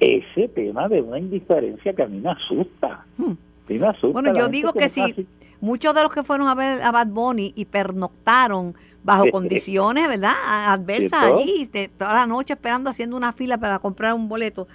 ese 0.00 0.48
tema 0.48 0.88
de 0.88 1.02
una 1.02 1.18
indiferencia 1.18 1.92
que 1.92 2.02
a 2.02 2.06
mí 2.06 2.18
me 2.18 2.30
asusta, 2.30 3.04
hmm. 3.18 3.32
me 3.68 3.86
asusta 3.86 4.08
bueno 4.08 4.34
yo 4.34 4.48
digo 4.48 4.72
que, 4.72 4.88
si 4.88 5.26
muchos 5.60 5.94
de 5.94 6.02
los 6.02 6.14
que 6.14 6.22
fueron 6.22 6.48
a 6.48 6.54
ver 6.54 6.80
a 6.82 6.90
Bad 6.90 7.08
Bunny 7.08 7.52
y 7.56 7.66
pernoctaron 7.66 8.74
bajo 9.02 9.30
condiciones, 9.30 10.08
¿verdad? 10.08 10.34
Adversas 10.46 11.24
allí, 11.24 11.70
toda 11.96 12.12
la 12.12 12.26
noche 12.26 12.54
esperando, 12.54 12.90
haciendo 12.90 13.16
una 13.16 13.32
fila 13.32 13.58
para 13.58 13.78
comprar 13.78 14.14
un 14.14 14.28
boleto. 14.28 14.68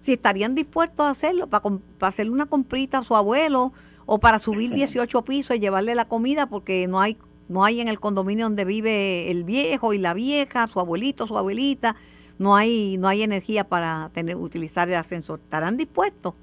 Si 0.00 0.12
estarían 0.12 0.54
dispuestos 0.54 1.06
a 1.06 1.10
hacerlo, 1.10 1.48
para, 1.48 1.64
hacerle 2.00 2.32
una 2.32 2.46
comprita 2.46 2.98
a 2.98 3.02
su 3.02 3.16
abuelo 3.16 3.72
o 4.06 4.18
para 4.18 4.38
subir 4.38 4.70
18 4.74 5.22
pisos 5.22 5.56
y 5.56 5.60
llevarle 5.60 5.94
la 5.94 6.06
comida 6.06 6.46
porque 6.46 6.86
no 6.86 7.00
hay 7.00 7.16
no 7.48 7.64
hay 7.64 7.80
en 7.80 7.88
el 7.88 8.00
condominio 8.00 8.46
donde 8.46 8.64
vive 8.64 9.30
el 9.30 9.44
viejo 9.44 9.92
y 9.92 9.98
la 9.98 10.14
vieja, 10.14 10.66
su 10.66 10.80
abuelito, 10.80 11.26
su 11.26 11.36
abuelita, 11.36 11.96
no 12.38 12.56
hay 12.56 12.96
no 12.98 13.08
hay 13.08 13.22
energía 13.22 13.64
para 13.64 14.10
tener 14.14 14.36
utilizar 14.36 14.88
el 14.88 14.94
ascensor. 14.94 15.40
¿Estarán 15.42 15.76
dispuestos? 15.76 16.34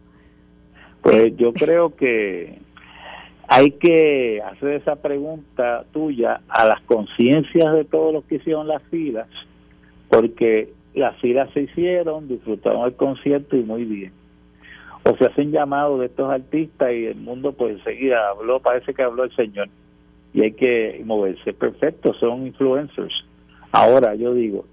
Pues 1.01 1.35
yo 1.35 1.51
creo 1.53 1.95
que 1.95 2.59
hay 3.47 3.71
que 3.71 4.41
hacer 4.41 4.73
esa 4.73 4.95
pregunta 4.95 5.85
tuya 5.91 6.41
a 6.47 6.65
las 6.65 6.81
conciencias 6.83 7.73
de 7.73 7.83
todos 7.83 8.13
los 8.13 8.23
que 8.25 8.35
hicieron 8.35 8.67
las 8.67 8.81
filas, 8.83 9.27
porque 10.09 10.71
las 10.93 11.17
filas 11.19 11.49
se 11.53 11.63
hicieron, 11.63 12.27
disfrutaron 12.27 12.85
el 12.85 12.93
concierto 12.93 13.57
y 13.57 13.63
muy 13.63 13.83
bien. 13.83 14.13
O 15.03 15.17
se 15.17 15.25
hacen 15.25 15.51
llamados 15.51 15.99
de 15.99 16.05
estos 16.05 16.31
artistas 16.31 16.91
y 16.93 17.07
el 17.07 17.15
mundo 17.15 17.53
pues 17.53 17.77
enseguida 17.77 18.29
habló, 18.29 18.59
parece 18.59 18.93
que 18.93 19.01
habló 19.01 19.23
el 19.23 19.35
Señor. 19.35 19.67
Y 20.33 20.41
hay 20.41 20.51
que 20.53 21.01
moverse. 21.05 21.53
Perfecto, 21.53 22.13
son 22.13 22.47
influencers. 22.47 23.13
Ahora 23.71 24.15
yo 24.15 24.33
digo, 24.33 24.65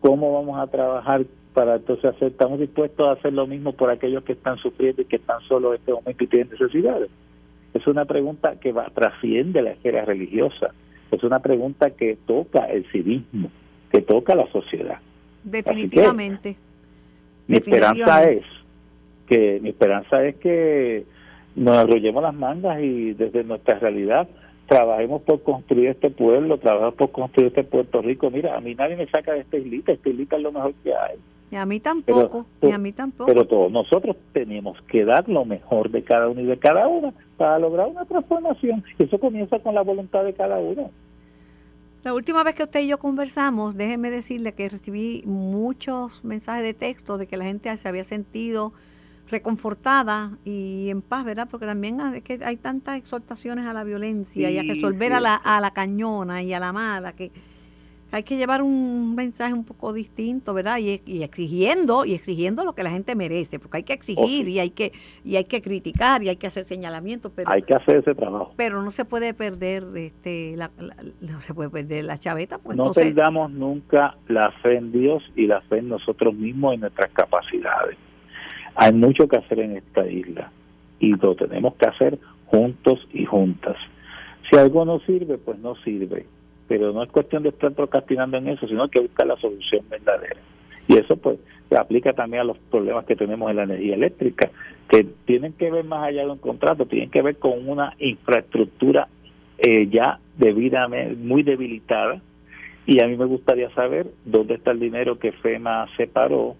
¿cómo 0.00 0.32
vamos 0.32 0.58
a 0.60 0.66
trabajar 0.66 1.24
para 1.54 1.76
entonces 1.76 2.04
hacer? 2.06 2.28
Estamos 2.28 2.60
dispuestos 2.60 3.08
a 3.08 3.12
hacer 3.12 3.32
lo 3.32 3.46
mismo 3.46 3.72
por 3.72 3.90
aquellos 3.90 4.24
que 4.24 4.32
están 4.32 4.56
sufriendo 4.58 5.02
y 5.02 5.06
que 5.06 5.16
están 5.16 5.40
solos 5.42 5.74
en 5.74 5.80
este 5.80 5.92
momento 5.92 6.24
y 6.24 6.26
tienen 6.26 6.50
necesidades 6.50 7.10
es 7.76 7.86
una 7.86 8.04
pregunta 8.04 8.56
que 8.60 8.72
va, 8.72 8.86
trasciende 8.94 9.62
la 9.62 9.70
esfera 9.70 10.04
religiosa, 10.04 10.72
es 11.10 11.22
una 11.22 11.40
pregunta 11.40 11.90
que 11.90 12.16
toca 12.26 12.64
el 12.66 12.84
civismo, 12.90 13.50
que 13.90 14.02
toca 14.02 14.34
la 14.34 14.46
sociedad. 14.50 14.98
Definitivamente. 15.44 16.56
mi 17.46 17.56
esperanza 17.56 18.24
es 18.24 18.44
que 19.26 19.60
mi 19.62 19.70
esperanza 19.70 20.24
es 20.24 20.36
que 20.36 21.04
nos 21.54 21.76
arrollemos 21.76 22.22
las 22.22 22.34
mangas 22.34 22.80
y 22.80 23.12
desde 23.14 23.44
nuestra 23.44 23.78
realidad 23.78 24.28
trabajemos 24.66 25.22
por 25.22 25.42
construir 25.42 25.88
este 25.88 26.10
pueblo, 26.10 26.58
trabajemos 26.58 26.94
por 26.94 27.10
construir 27.12 27.48
este 27.48 27.64
Puerto 27.64 28.02
Rico. 28.02 28.30
Mira, 28.30 28.56
a 28.56 28.60
mí 28.60 28.74
nadie 28.74 28.96
me 28.96 29.06
saca 29.08 29.32
de 29.32 29.40
esta 29.40 29.56
islita, 29.56 29.92
esta 29.92 30.08
islita 30.08 30.36
es 30.36 30.42
lo 30.42 30.52
mejor 30.52 30.74
que 30.82 30.94
hay. 30.94 31.16
Y 31.50 31.56
a 31.56 31.64
mí 31.64 31.78
tampoco, 31.78 32.44
y 32.60 32.72
a 32.72 32.78
mí 32.78 32.92
tampoco. 32.92 33.26
Pero 33.26 33.46
todos 33.46 33.70
nosotros 33.70 34.16
tenemos 34.32 34.76
que 34.82 35.04
dar 35.04 35.28
lo 35.28 35.44
mejor 35.44 35.90
de 35.90 36.02
cada 36.02 36.28
uno 36.28 36.40
y 36.40 36.46
de 36.46 36.58
cada 36.58 36.88
una 36.88 37.12
para 37.36 37.58
lograr 37.58 37.86
una 37.86 38.04
transformación. 38.04 38.82
Eso 38.98 39.18
comienza 39.18 39.60
con 39.60 39.74
la 39.74 39.82
voluntad 39.82 40.24
de 40.24 40.34
cada 40.34 40.58
uno. 40.58 40.90
La 42.02 42.14
última 42.14 42.42
vez 42.42 42.54
que 42.54 42.64
usted 42.64 42.80
y 42.80 42.88
yo 42.88 42.98
conversamos, 42.98 43.76
déjeme 43.76 44.10
decirle 44.10 44.52
que 44.52 44.68
recibí 44.68 45.22
muchos 45.24 46.24
mensajes 46.24 46.62
de 46.62 46.74
texto 46.74 47.18
de 47.18 47.26
que 47.26 47.36
la 47.36 47.44
gente 47.44 47.76
se 47.76 47.88
había 47.88 48.04
sentido 48.04 48.72
reconfortada 49.28 50.38
y 50.44 50.88
en 50.90 51.02
paz, 51.02 51.24
¿verdad? 51.24 51.48
Porque 51.50 51.66
también 51.66 52.00
es 52.00 52.22
que 52.22 52.40
hay 52.44 52.56
tantas 52.56 52.96
exhortaciones 52.96 53.66
a 53.66 53.72
la 53.72 53.84
violencia 53.84 54.50
y 54.50 54.58
a 54.58 54.62
resolver 54.62 55.12
a 55.12 55.20
la, 55.20 55.34
a 55.34 55.60
la 55.60 55.72
cañona 55.72 56.42
y 56.42 56.52
a 56.52 56.60
la 56.60 56.72
mala 56.72 57.12
que 57.12 57.32
hay 58.12 58.22
que 58.22 58.36
llevar 58.36 58.62
un 58.62 59.14
mensaje 59.14 59.52
un 59.52 59.64
poco 59.64 59.92
distinto, 59.92 60.54
¿verdad? 60.54 60.78
Y, 60.78 61.22
exigiendo 61.22 62.04
y 62.04 62.14
exigiendo 62.14 62.64
lo 62.64 62.74
que 62.74 62.82
la 62.82 62.90
gente 62.90 63.14
merece, 63.14 63.58
porque 63.58 63.78
hay 63.78 63.82
que 63.82 63.92
exigir 63.92 64.48
y 64.48 64.58
hay 64.58 64.70
que 64.70 64.92
y 65.24 65.36
hay 65.36 65.44
que 65.44 65.60
criticar 65.60 66.22
y 66.22 66.28
hay 66.28 66.36
que 66.36 66.46
hacer 66.46 66.64
señalamientos, 66.64 67.32
pero 67.34 67.50
hay 67.50 67.62
que 67.62 67.74
hacer 67.74 67.96
ese 67.96 68.14
trabajo. 68.14 68.52
Pero 68.56 68.82
no 68.82 68.90
se 68.90 69.04
puede 69.04 69.34
perder 69.34 69.84
este 69.96 70.56
la, 70.56 70.70
no 71.20 71.40
se 71.40 71.52
puede 71.52 71.70
perder 71.70 72.04
la 72.04 72.18
chaveta, 72.18 72.58
pues 72.58 72.76
no 72.76 72.92
perdamos 72.92 73.50
nunca 73.50 74.16
la 74.28 74.52
fe 74.62 74.76
en 74.76 74.92
Dios 74.92 75.22
y 75.34 75.46
la 75.46 75.60
fe 75.62 75.78
en 75.78 75.88
nosotros 75.88 76.34
mismos 76.34 76.74
y 76.74 76.78
nuestras 76.78 77.10
capacidades. 77.12 77.98
Hay 78.76 78.92
mucho 78.92 79.26
que 79.26 79.36
hacer 79.36 79.60
en 79.60 79.76
esta 79.76 80.06
isla 80.06 80.50
y 81.00 81.14
lo 81.14 81.34
tenemos 81.34 81.74
que 81.74 81.86
hacer 81.86 82.18
juntos 82.46 83.06
y 83.12 83.24
juntas. 83.24 83.76
Si 84.48 84.56
algo 84.56 84.84
no 84.84 85.00
sirve, 85.00 85.38
pues 85.38 85.58
no 85.58 85.74
sirve 85.76 86.26
pero 86.68 86.92
no 86.92 87.02
es 87.02 87.10
cuestión 87.10 87.42
de 87.42 87.50
estar 87.50 87.72
procrastinando 87.72 88.36
en 88.36 88.48
eso, 88.48 88.66
sino 88.66 88.88
que 88.88 89.00
buscar 89.00 89.26
la 89.26 89.36
solución 89.36 89.84
verdadera. 89.88 90.40
Y 90.88 90.96
eso 90.96 91.16
pues 91.16 91.38
se 91.68 91.76
aplica 91.76 92.12
también 92.12 92.42
a 92.42 92.44
los 92.44 92.58
problemas 92.70 93.04
que 93.06 93.16
tenemos 93.16 93.50
en 93.50 93.56
la 93.56 93.64
energía 93.64 93.94
eléctrica, 93.94 94.50
que 94.88 95.04
tienen 95.24 95.52
que 95.52 95.70
ver 95.70 95.84
más 95.84 96.04
allá 96.04 96.24
de 96.24 96.30
un 96.30 96.38
contrato, 96.38 96.86
tienen 96.86 97.10
que 97.10 97.22
ver 97.22 97.36
con 97.38 97.68
una 97.68 97.94
infraestructura 97.98 99.08
eh, 99.58 99.88
ya 99.88 100.18
debidamente 100.36 101.16
muy 101.16 101.42
debilitada. 101.42 102.20
Y 102.86 103.00
a 103.00 103.08
mí 103.08 103.16
me 103.16 103.24
gustaría 103.24 103.68
saber 103.70 104.06
dónde 104.24 104.54
está 104.54 104.70
el 104.70 104.78
dinero 104.78 105.18
que 105.18 105.32
FEMA 105.32 105.88
separó 105.96 106.56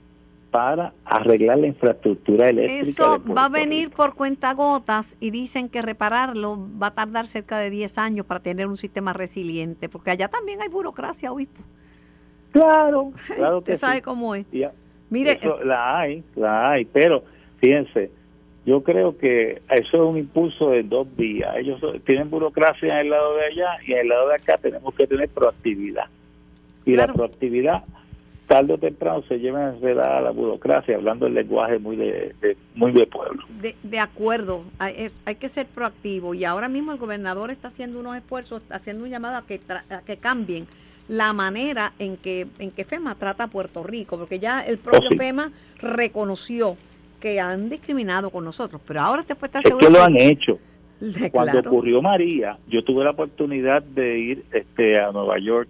para 0.57 0.95
arreglar 1.05 1.59
la 1.59 1.67
infraestructura 1.67 2.49
eléctrica. 2.49 2.81
Eso 2.81 3.23
va 3.23 3.45
a 3.45 3.49
venir 3.51 3.91
por 3.91 4.15
cuenta 4.15 4.55
gotas 4.55 5.19
y 5.21 5.31
dicen 5.31 5.69
que 5.69 5.83
repararlo 5.83 6.67
va 6.83 6.87
a 6.87 6.95
tardar 6.95 7.27
cerca 7.27 7.59
de 7.59 7.69
10 7.69 7.99
años 7.99 8.25
para 8.25 8.41
tener 8.41 8.67
un 8.67 8.79
sistema 8.79 9.13
resiliente, 9.13 9.91
porque 9.91 10.13
allá 10.13 10.29
también 10.29 10.63
hay 10.63 10.69
burocracia, 10.69 11.31
obispo. 11.31 11.61
Claro, 12.53 13.13
claro 13.37 13.63
que 13.63 13.73
Usted 13.73 13.87
sabe 13.87 14.01
cómo 14.01 14.35
es. 14.35 14.47
Mire, 15.11 15.39
la 15.63 15.99
hay, 15.99 16.25
la 16.35 16.71
hay, 16.71 16.87
pero 16.87 17.23
fíjense, 17.59 18.11
yo 18.65 18.83
creo 18.83 19.19
que 19.19 19.61
eso 19.69 19.97
es 20.09 20.11
un 20.11 20.17
impulso 20.17 20.71
de 20.71 20.85
dos 20.85 21.07
vías. 21.19 21.55
Ellos 21.59 21.83
tienen 22.07 22.31
burocracia 22.31 22.89
en 22.89 22.97
el 22.97 23.11
lado 23.11 23.37
de 23.37 23.45
allá 23.45 23.77
y 23.87 23.93
en 23.93 23.99
el 23.99 24.09
lado 24.09 24.29
de 24.29 24.37
acá 24.37 24.57
tenemos 24.57 24.95
que 24.95 25.07
tener 25.07 25.29
proactividad. 25.29 26.07
Y 26.87 26.95
la 26.95 27.13
proactividad 27.13 27.85
tarde 28.47 28.75
o 28.75 28.79
temprano 28.79 29.23
se 29.29 29.39
lleva 29.39 29.69
a 29.71 30.21
la 30.21 30.31
burocracia, 30.31 30.97
hablando 30.97 31.27
el 31.27 31.35
lenguaje 31.35 31.79
muy 31.79 31.97
de, 31.97 32.57
muy 32.75 32.93
de 32.93 33.07
pueblo. 33.07 33.45
De, 33.83 33.99
acuerdo, 33.99 34.65
hay, 34.79 35.11
que 35.39 35.49
ser 35.49 35.67
proactivo 35.67 36.35
y 36.35 36.45
ahora 36.45 36.69
mismo 36.69 36.93
el 36.93 36.99
gobernador 36.99 37.51
está 37.51 37.69
haciendo 37.69 38.01
unos 38.01 38.17
esfuerzos, 38.17 38.63
haciendo 38.71 39.05
un 39.05 39.11
llamado 39.11 39.37
a 39.37 39.47
que, 39.47 39.61
que 40.07 40.17
cambien 40.17 40.67
la 41.09 41.33
manera 41.33 41.93
en 41.99 42.17
que, 42.17 42.47
en 42.59 42.71
que 42.71 42.85
FEMA 42.85 43.15
trata 43.15 43.45
a 43.45 43.49
Puerto 43.49 43.83
Rico, 43.83 44.19
porque 44.19 44.39
ya 44.39 44.61
el 44.61 44.79
propio 44.79 45.11
oh, 45.13 45.17
FEMA 45.17 45.53
reconoció 45.81 46.77
que 47.21 47.41
han 47.41 47.69
discriminado 47.69 48.31
con 48.31 48.45
nosotros, 48.45 48.81
pero 48.87 49.01
ahora 49.01 49.23
después 49.27 49.49
está 49.49 49.63
seguro. 49.63 49.87
Es 49.87 49.93
que 49.93 49.99
lo 49.99 50.05
han 50.05 50.17
hecho. 50.17 50.59
Cuando 51.33 51.61
ocurrió 51.61 52.01
María, 52.01 52.59
yo 52.69 52.83
tuve 52.83 53.05
la 53.05 53.11
oportunidad 53.11 53.83
de 53.83 54.19
ir 54.19 54.45
este, 54.53 54.99
a 54.99 55.13
Nueva 55.13 55.39
York 55.39 55.69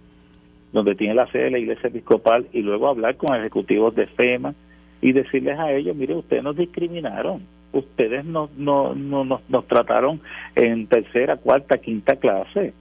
donde 0.76 0.94
tiene 0.94 1.14
la 1.14 1.26
sede 1.28 1.44
de 1.44 1.50
la 1.52 1.58
Iglesia 1.58 1.88
Episcopal, 1.88 2.48
y 2.52 2.60
luego 2.60 2.88
hablar 2.88 3.16
con 3.16 3.34
ejecutivos 3.34 3.94
de 3.94 4.06
FEMA 4.08 4.54
y 5.00 5.12
decirles 5.12 5.58
a 5.58 5.72
ellos, 5.72 5.96
mire, 5.96 6.14
ustedes 6.14 6.42
nos 6.42 6.54
discriminaron, 6.54 7.40
ustedes 7.72 8.26
nos, 8.26 8.52
no, 8.58 8.94
no, 8.94 9.24
nos, 9.24 9.66
trataron 9.68 10.20
en 10.54 10.86
tercera, 10.86 11.38
cuarta, 11.38 11.78
quinta 11.78 12.16
clase. 12.16 12.74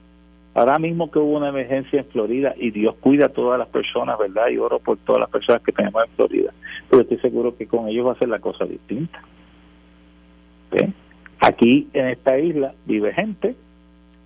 Ahora 0.52 0.78
mismo 0.78 1.10
que 1.10 1.18
hubo 1.18 1.38
una 1.38 1.48
emergencia 1.48 2.00
en 2.00 2.06
Florida 2.08 2.54
y 2.58 2.70
Dios 2.70 2.96
cuida 3.00 3.26
a 3.26 3.30
todas 3.30 3.58
las 3.58 3.68
personas, 3.68 4.18
¿verdad? 4.18 4.48
Y 4.50 4.58
oro 4.58 4.78
por 4.78 4.98
todas 4.98 5.20
las 5.20 5.30
personas 5.30 5.62
que 5.62 5.72
tenemos 5.72 6.04
en 6.04 6.10
Florida. 6.16 6.52
Pero 6.90 7.00
estoy 7.00 7.18
seguro 7.20 7.56
que 7.56 7.66
con 7.66 7.88
ellos 7.88 8.06
va 8.06 8.12
a 8.12 8.18
ser 8.18 8.28
la 8.28 8.40
cosa 8.40 8.66
distinta. 8.66 9.22
Aquí 11.40 11.88
en 11.94 12.08
esta 12.08 12.38
isla 12.38 12.74
vive 12.84 13.14
gente 13.14 13.56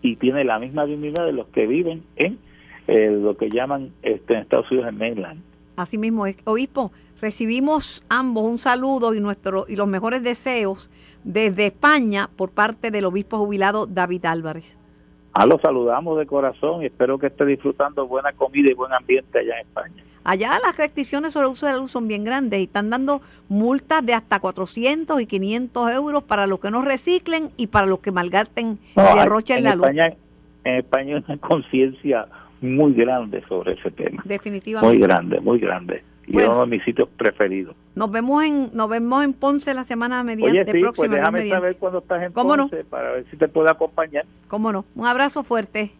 y 0.02 0.16
tiene 0.16 0.42
la 0.42 0.58
misma 0.58 0.86
dignidad 0.86 1.24
de 1.24 1.32
los 1.32 1.46
que 1.48 1.68
viven 1.68 2.02
en 2.16 2.38
lo 2.86 3.36
que 3.36 3.50
llaman 3.50 3.92
este, 4.02 4.34
en 4.34 4.40
Estados 4.40 4.70
Unidos 4.70 4.88
el 4.88 4.96
mainland. 4.96 5.42
Así 5.76 5.98
mismo 5.98 6.26
es. 6.26 6.36
Obispo, 6.44 6.92
recibimos 7.20 8.04
ambos 8.08 8.44
un 8.44 8.58
saludo 8.58 9.14
y, 9.14 9.20
nuestro, 9.20 9.66
y 9.68 9.76
los 9.76 9.88
mejores 9.88 10.22
deseos 10.22 10.90
desde 11.24 11.66
España 11.66 12.28
por 12.36 12.50
parte 12.50 12.90
del 12.90 13.04
obispo 13.04 13.38
jubilado 13.38 13.86
David 13.86 14.24
Álvarez. 14.26 14.76
Ah, 15.32 15.46
lo 15.46 15.58
saludamos 15.60 16.18
de 16.18 16.26
corazón 16.26 16.82
y 16.82 16.86
espero 16.86 17.18
que 17.18 17.28
esté 17.28 17.46
disfrutando 17.46 18.06
buena 18.06 18.32
comida 18.32 18.70
y 18.70 18.74
buen 18.74 18.92
ambiente 18.92 19.38
allá 19.38 19.54
en 19.54 19.60
España. 19.60 20.04
Allá 20.24 20.58
las 20.62 20.76
restricciones 20.76 21.32
sobre 21.32 21.46
el 21.46 21.52
uso 21.52 21.66
de 21.66 21.72
la 21.72 21.78
luz 21.78 21.92
son 21.92 22.06
bien 22.08 22.24
grandes 22.24 22.60
y 22.60 22.64
están 22.64 22.90
dando 22.90 23.22
multas 23.48 24.04
de 24.04 24.12
hasta 24.12 24.38
400 24.38 25.20
y 25.20 25.26
500 25.26 25.92
euros 25.92 26.24
para 26.24 26.46
los 26.46 26.60
que 26.60 26.70
no 26.70 26.82
reciclen 26.82 27.50
y 27.56 27.68
para 27.68 27.86
los 27.86 28.00
que 28.00 28.12
malgasten 28.12 28.78
y 28.96 29.18
derrochen 29.18 29.64
la 29.64 29.76
luz. 29.76 29.86
En 30.64 30.74
España 30.74 31.16
hay 31.16 31.24
una 31.26 31.38
conciencia 31.40 32.26
muy 32.60 32.94
grande 32.94 33.42
sobre 33.48 33.74
ese 33.74 33.90
tema. 33.90 34.22
Definitivamente. 34.24 34.96
Muy 34.96 35.06
grande, 35.06 35.40
muy 35.40 35.58
grande. 35.58 36.02
Y 36.26 36.36
uno 36.36 36.60
de 36.60 36.66
mis 36.66 36.84
sitios 36.84 37.08
preferidos. 37.16 37.74
Nos 37.96 38.10
vemos 38.10 38.44
en 38.44 38.70
nos 38.72 38.88
vemos 38.88 39.24
en 39.24 39.32
Ponce 39.32 39.74
la 39.74 39.84
semana 39.84 40.22
mediante 40.22 40.60
Oye, 40.60 40.72
sí, 40.72 40.80
próxima. 40.80 41.08
Pues 41.08 41.10
déjame 41.10 41.48
saber 41.48 41.76
cuando 41.76 41.98
estás 41.98 42.22
en 42.22 42.32
Ponce 42.32 42.84
para 42.84 43.12
ver 43.12 43.26
si 43.30 43.36
te 43.36 43.48
puedo 43.48 43.68
acompañar. 43.68 44.26
¿Cómo 44.46 44.72
no? 44.72 44.84
Un 44.94 45.06
abrazo 45.06 45.42
fuerte. 45.42 45.90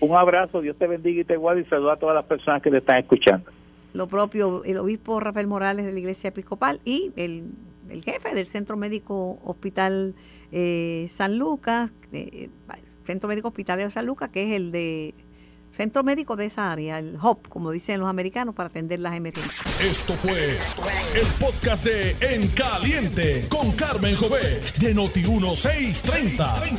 Un 0.00 0.16
abrazo, 0.16 0.60
Dios 0.60 0.76
te 0.76 0.86
bendiga 0.86 1.22
y 1.22 1.24
te 1.24 1.36
guarde 1.36 1.62
y 1.62 1.64
saluda 1.64 1.94
a 1.94 1.96
todas 1.96 2.14
las 2.14 2.24
personas 2.26 2.62
que 2.62 2.70
te 2.70 2.78
están 2.78 2.98
escuchando. 2.98 3.50
Lo 3.94 4.06
propio, 4.06 4.62
el 4.64 4.76
obispo 4.78 5.18
Rafael 5.18 5.46
Morales 5.46 5.86
de 5.86 5.92
la 5.92 5.98
Iglesia 5.98 6.28
Episcopal 6.28 6.80
y 6.84 7.10
el, 7.16 7.50
jefe 8.04 8.34
del 8.34 8.46
Centro 8.46 8.76
Médico 8.76 9.38
Hospital 9.42 10.14
eh, 10.52 11.06
San 11.08 11.38
Lucas, 11.38 11.90
eh, 12.12 12.50
Centro 13.04 13.28
Médico 13.28 13.48
Hospitalario 13.48 13.90
San 13.90 14.06
Lucas, 14.06 14.28
que 14.28 14.44
es 14.44 14.52
el 14.52 14.70
de 14.70 15.14
centro 15.72 16.02
médico 16.02 16.36
de 16.36 16.46
esa 16.46 16.70
área, 16.70 16.98
el 16.98 17.16
HOP, 17.20 17.48
como 17.48 17.70
dicen 17.70 18.00
los 18.00 18.08
americanos, 18.08 18.54
para 18.54 18.68
atender 18.68 19.00
las 19.00 19.14
emergencias. 19.14 19.80
Esto 19.80 20.14
fue 20.14 20.58
el 21.14 21.26
podcast 21.38 21.84
de 21.84 22.16
En 22.20 22.48
Caliente 22.48 23.46
con 23.48 23.72
Carmen 23.72 24.16
Jovet 24.16 24.76
de 24.78 24.94
Noti1630. 24.94 26.78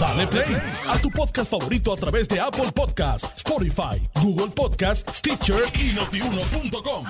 Dale 0.00 0.26
play 0.26 0.56
a 0.88 0.98
tu 0.98 1.10
podcast 1.10 1.50
favorito 1.50 1.92
a 1.92 1.96
través 1.96 2.28
de 2.28 2.40
Apple 2.40 2.72
Podcasts, 2.74 3.36
Spotify, 3.36 4.00
Google 4.20 4.48
Podcasts, 4.48 5.18
Stitcher 5.18 5.62
y 5.74 5.92
notiuno.com. 5.92 7.06